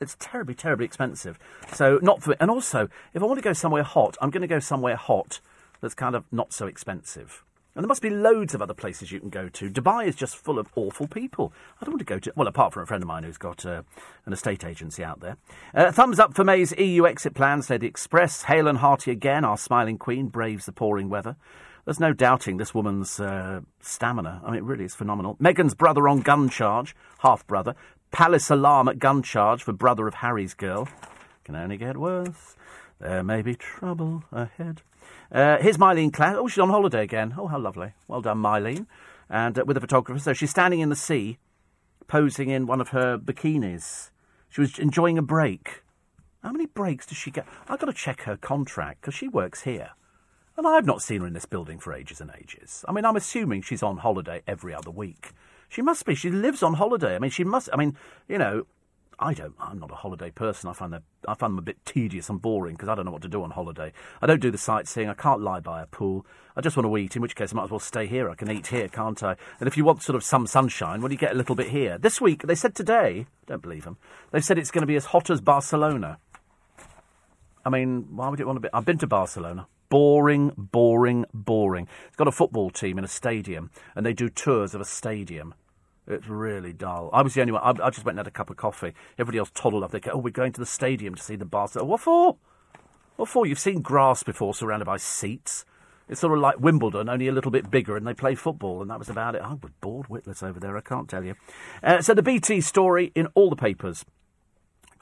[0.00, 1.38] It's terribly, terribly expensive.
[1.72, 4.48] So, not for, and also, if I want to go somewhere hot, I'm going to
[4.48, 5.40] go somewhere hot
[5.80, 7.44] that's kind of not so expensive.
[7.74, 9.70] And there must be loads of other places you can go to.
[9.70, 11.54] Dubai is just full of awful people.
[11.80, 13.64] I don't want to go to, well, apart from a friend of mine who's got
[13.64, 13.82] uh,
[14.26, 15.38] an estate agency out there.
[15.74, 18.42] Uh, thumbs up for May's EU exit plan, said Express.
[18.42, 21.36] Hale and hearty again, our smiling queen braves the pouring weather.
[21.86, 24.42] There's no doubting this woman's uh, stamina.
[24.44, 25.36] I mean, it really is phenomenal.
[25.36, 27.74] Meghan's brother on gun charge, half brother.
[28.12, 30.88] Palace alarm at gun charge for brother of Harry's girl.
[31.44, 32.54] Can only get worse.
[33.00, 34.82] There may be trouble ahead.
[35.32, 36.34] Uh, here's Myleene Klass.
[36.34, 37.34] Oh, she's on holiday again.
[37.38, 37.94] Oh, how lovely.
[38.06, 38.86] Well done, Myleene.
[39.30, 40.20] And uh, with a photographer.
[40.20, 41.38] So she's standing in the sea,
[42.06, 44.10] posing in one of her bikinis.
[44.50, 45.84] She was enjoying a break.
[46.42, 47.46] How many breaks does she get?
[47.66, 49.92] I've got to check her contract because she works here.
[50.58, 52.84] And I've not seen her in this building for ages and ages.
[52.86, 55.32] I mean, I'm assuming she's on holiday every other week.
[55.70, 56.14] She must be.
[56.14, 57.14] She lives on holiday.
[57.14, 57.70] I mean, she must.
[57.72, 57.96] I mean,
[58.28, 58.66] you know,
[59.22, 59.54] I don't.
[59.60, 60.68] I'm not a holiday person.
[60.68, 63.12] I find that I find them a bit tedious and boring because I don't know
[63.12, 63.92] what to do on holiday.
[64.20, 65.08] I don't do the sightseeing.
[65.08, 66.26] I can't lie by a pool.
[66.56, 67.14] I just want to eat.
[67.14, 68.28] In which case, I might as well stay here.
[68.28, 69.36] I can eat here, can't I?
[69.60, 71.98] And if you want sort of some sunshine, well, you get a little bit here.
[71.98, 73.26] This week, they said today.
[73.46, 73.96] Don't believe them.
[74.32, 76.18] They've said it's going to be as hot as Barcelona.
[77.64, 78.70] I mean, why would it want to be?
[78.74, 79.68] I've been to Barcelona.
[79.88, 81.86] Boring, boring, boring.
[82.08, 85.54] It's got a football team in a stadium, and they do tours of a stadium.
[86.06, 87.10] It's really dull.
[87.12, 87.62] I was the only one.
[87.62, 88.92] I, I just went and had a cup of coffee.
[89.18, 89.92] Everybody else toddled off.
[89.92, 92.36] They go, "Oh, we're going to the stadium to see the Barca." What for?
[93.16, 93.46] What for?
[93.46, 95.64] You've seen grass before, surrounded by seats.
[96.08, 98.90] It's sort of like Wimbledon, only a little bit bigger, and they play football, and
[98.90, 99.42] that was about it.
[99.42, 100.76] I was bored witless over there.
[100.76, 101.36] I can't tell you.
[101.82, 104.04] Uh, so the BT story in all the papers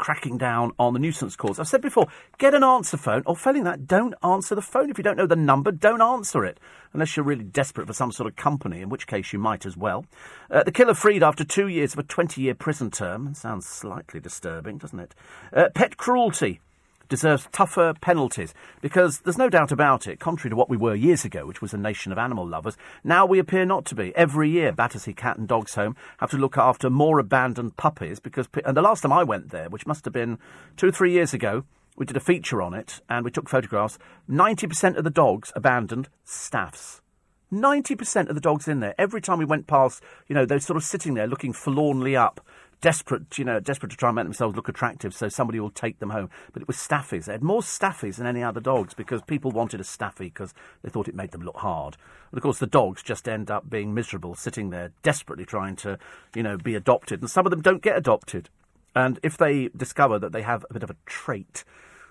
[0.01, 1.61] cracking down on the nuisance calls.
[1.61, 2.09] I've said before,
[2.39, 4.89] get an answer phone, or failing that, don't answer the phone.
[4.89, 6.59] If you don't know the number, don't answer it,
[6.95, 9.77] unless you're really desperate for some sort of company, in which case you might as
[9.77, 10.07] well.
[10.51, 13.35] Uh, the killer freed after two years of a 20 year prison term.
[13.35, 15.15] Sounds slightly disturbing, doesn't it?
[15.53, 16.61] Uh, pet cruelty
[17.11, 21.27] deserves tougher penalties because there's no doubt about it, contrary to what we were years
[21.27, 24.17] ago, which was a nation of animal lovers, now we appear not to be.
[24.17, 28.49] Every year, Battersea Cat and Dogs Home have to look after more abandoned puppies because,
[28.65, 30.39] and the last time I went there, which must have been
[30.79, 31.65] two or three years ago,
[31.97, 33.99] we did a feature on it and we took photographs.
[34.31, 37.03] 90% of the dogs abandoned staffs.
[37.53, 40.77] 90% of the dogs in there, every time we went past, you know, they're sort
[40.77, 42.41] of sitting there looking forlornly up
[42.81, 45.99] desperate, you know, desperate to try and make themselves look attractive, so somebody will take
[45.99, 46.31] them home.
[46.53, 47.27] But it was staffies.
[47.27, 50.91] They had more staffies than any other dogs because people wanted a staffy because they
[50.91, 51.97] thought it made them look hard.
[52.31, 55.99] But of course, the dogs just end up being miserable, sitting there desperately trying to,
[56.35, 58.49] you know, be adopted, and some of them don't get adopted.
[58.95, 61.65] And if they discover that they have a bit of a trait,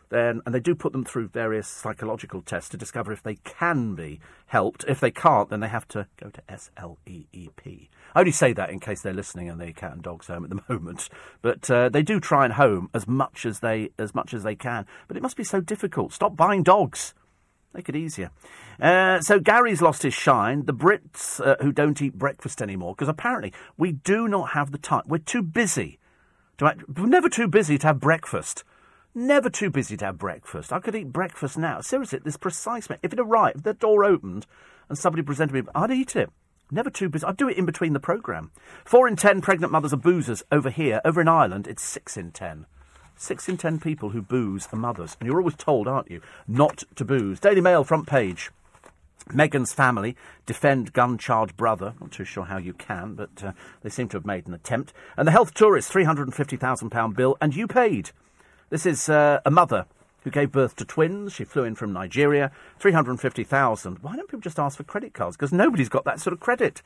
[0.10, 3.96] then and they do put them through various psychological tests to discover if they can
[3.96, 4.84] be helped.
[4.88, 7.90] If they can't, then they have to go to SLEEP.
[8.16, 10.50] I only say that in case they're listening and they cat and dogs home at
[10.50, 11.10] the moment.
[11.42, 14.56] But uh, they do try and home as much as they as much as they
[14.56, 14.86] can.
[15.08, 16.14] But it must be so difficult.
[16.14, 17.14] Stop buying dogs.
[17.74, 18.32] Make it easier.
[18.82, 20.66] Uh, so Gary's lost his shine.
[20.66, 24.80] The Brits uh, who don't eat breakfast anymore because apparently we do not have the
[24.80, 25.04] time.
[25.06, 26.00] We're too busy.
[26.58, 28.64] To act, we're never too busy to have breakfast.
[29.20, 30.72] Never too busy to have breakfast.
[30.72, 31.82] I could eat breakfast now.
[31.82, 33.02] Seriously, at this precise minute.
[33.04, 34.46] If it arrived, the door opened
[34.88, 36.30] and somebody presented me, I'd eat it.
[36.72, 37.26] Never too busy.
[37.26, 38.52] I'd do it in between the programme.
[38.86, 41.02] Four in ten pregnant mothers are boozers over here.
[41.04, 42.66] Over in Ireland, it's six in ten.
[43.18, 45.18] Six in ten people who booze are mothers.
[45.20, 47.42] And you're always told, aren't you, not to booze.
[47.42, 48.52] Daily Mail front page.
[49.28, 50.16] Meghan's family
[50.46, 51.94] defend gun charged brother.
[52.00, 53.52] Not too sure how you can, but uh,
[53.82, 54.94] they seem to have made an attempt.
[55.18, 58.12] And the health tourist, £350,000 bill, and you paid.
[58.70, 59.88] This is uh, a mother
[60.24, 61.34] who gave birth to twins.
[61.34, 62.52] She flew in from Nigeria.
[62.80, 64.00] 350,000.
[64.00, 65.36] Why don't people just ask for credit cards?
[65.36, 66.82] Because nobody's got that sort of credit.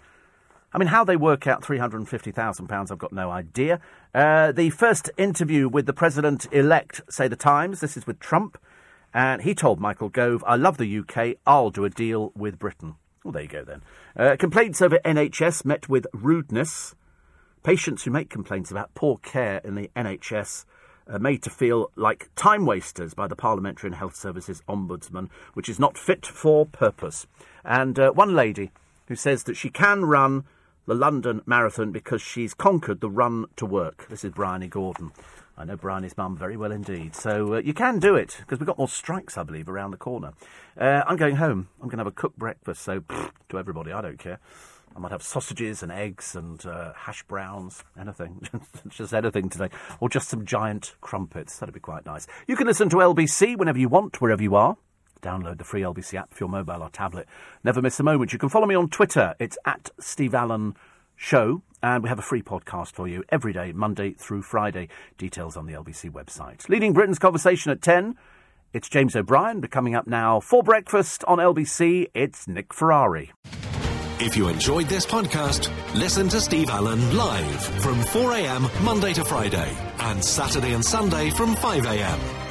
[0.72, 3.80] I mean, how they work out £350,000, I've got no idea.
[4.14, 8.58] Uh, the first interview with the president elect, say the Times, this is with Trump,
[9.14, 12.96] and he told Michael Gove, I love the UK, I'll do a deal with Britain.
[13.24, 13.82] Well, there you go then.
[14.18, 16.96] Uh, complaints over NHS met with rudeness.
[17.62, 20.66] Patients who make complaints about poor care in the NHS
[21.08, 25.70] are made to feel like time wasters by the Parliamentary and Health Services Ombudsman, which
[25.70, 27.28] is not fit for purpose.
[27.64, 28.72] And uh, one lady
[29.08, 30.46] who says that she can run
[30.86, 34.08] the London Marathon because she's conquered the run to work.
[34.10, 35.12] This is Bryony Gordon.
[35.58, 37.16] I know Bryony's mum very well indeed.
[37.16, 39.98] So uh, you can do it because we've got more strikes, I believe, around the
[39.98, 40.34] corner.
[40.78, 41.70] Uh, I'm going home.
[41.80, 42.82] I'm going to have a cooked breakfast.
[42.82, 44.40] So pff, to everybody, I don't care.
[44.96, 48.48] I might have sausages and eggs and uh, hash browns, anything,
[48.90, 51.58] just anything today, or just some giant crumpets.
[51.58, 52.28] That'd be quite nice.
[52.48, 54.78] You can listen to LBC whenever you want, wherever you are.
[55.22, 57.28] Download the free LBC app for your mobile or tablet.
[57.64, 58.34] Never miss a moment.
[58.34, 59.34] You can follow me on Twitter.
[59.40, 60.76] It's at Steve Allen
[61.16, 64.90] Show, and we have a free podcast for you every day, Monday through Friday.
[65.18, 66.68] Details on the LBC website.
[66.70, 68.16] Leading Britain's conversation at 10.
[68.74, 69.62] It's James O'Brien.
[69.62, 72.08] Be coming up now for breakfast on LBC.
[72.14, 73.32] It's Nick Ferrari.
[74.24, 79.76] If you enjoyed this podcast, listen to Steve Allen live from 4am Monday to Friday
[80.00, 82.43] and Saturday and Sunday from 5am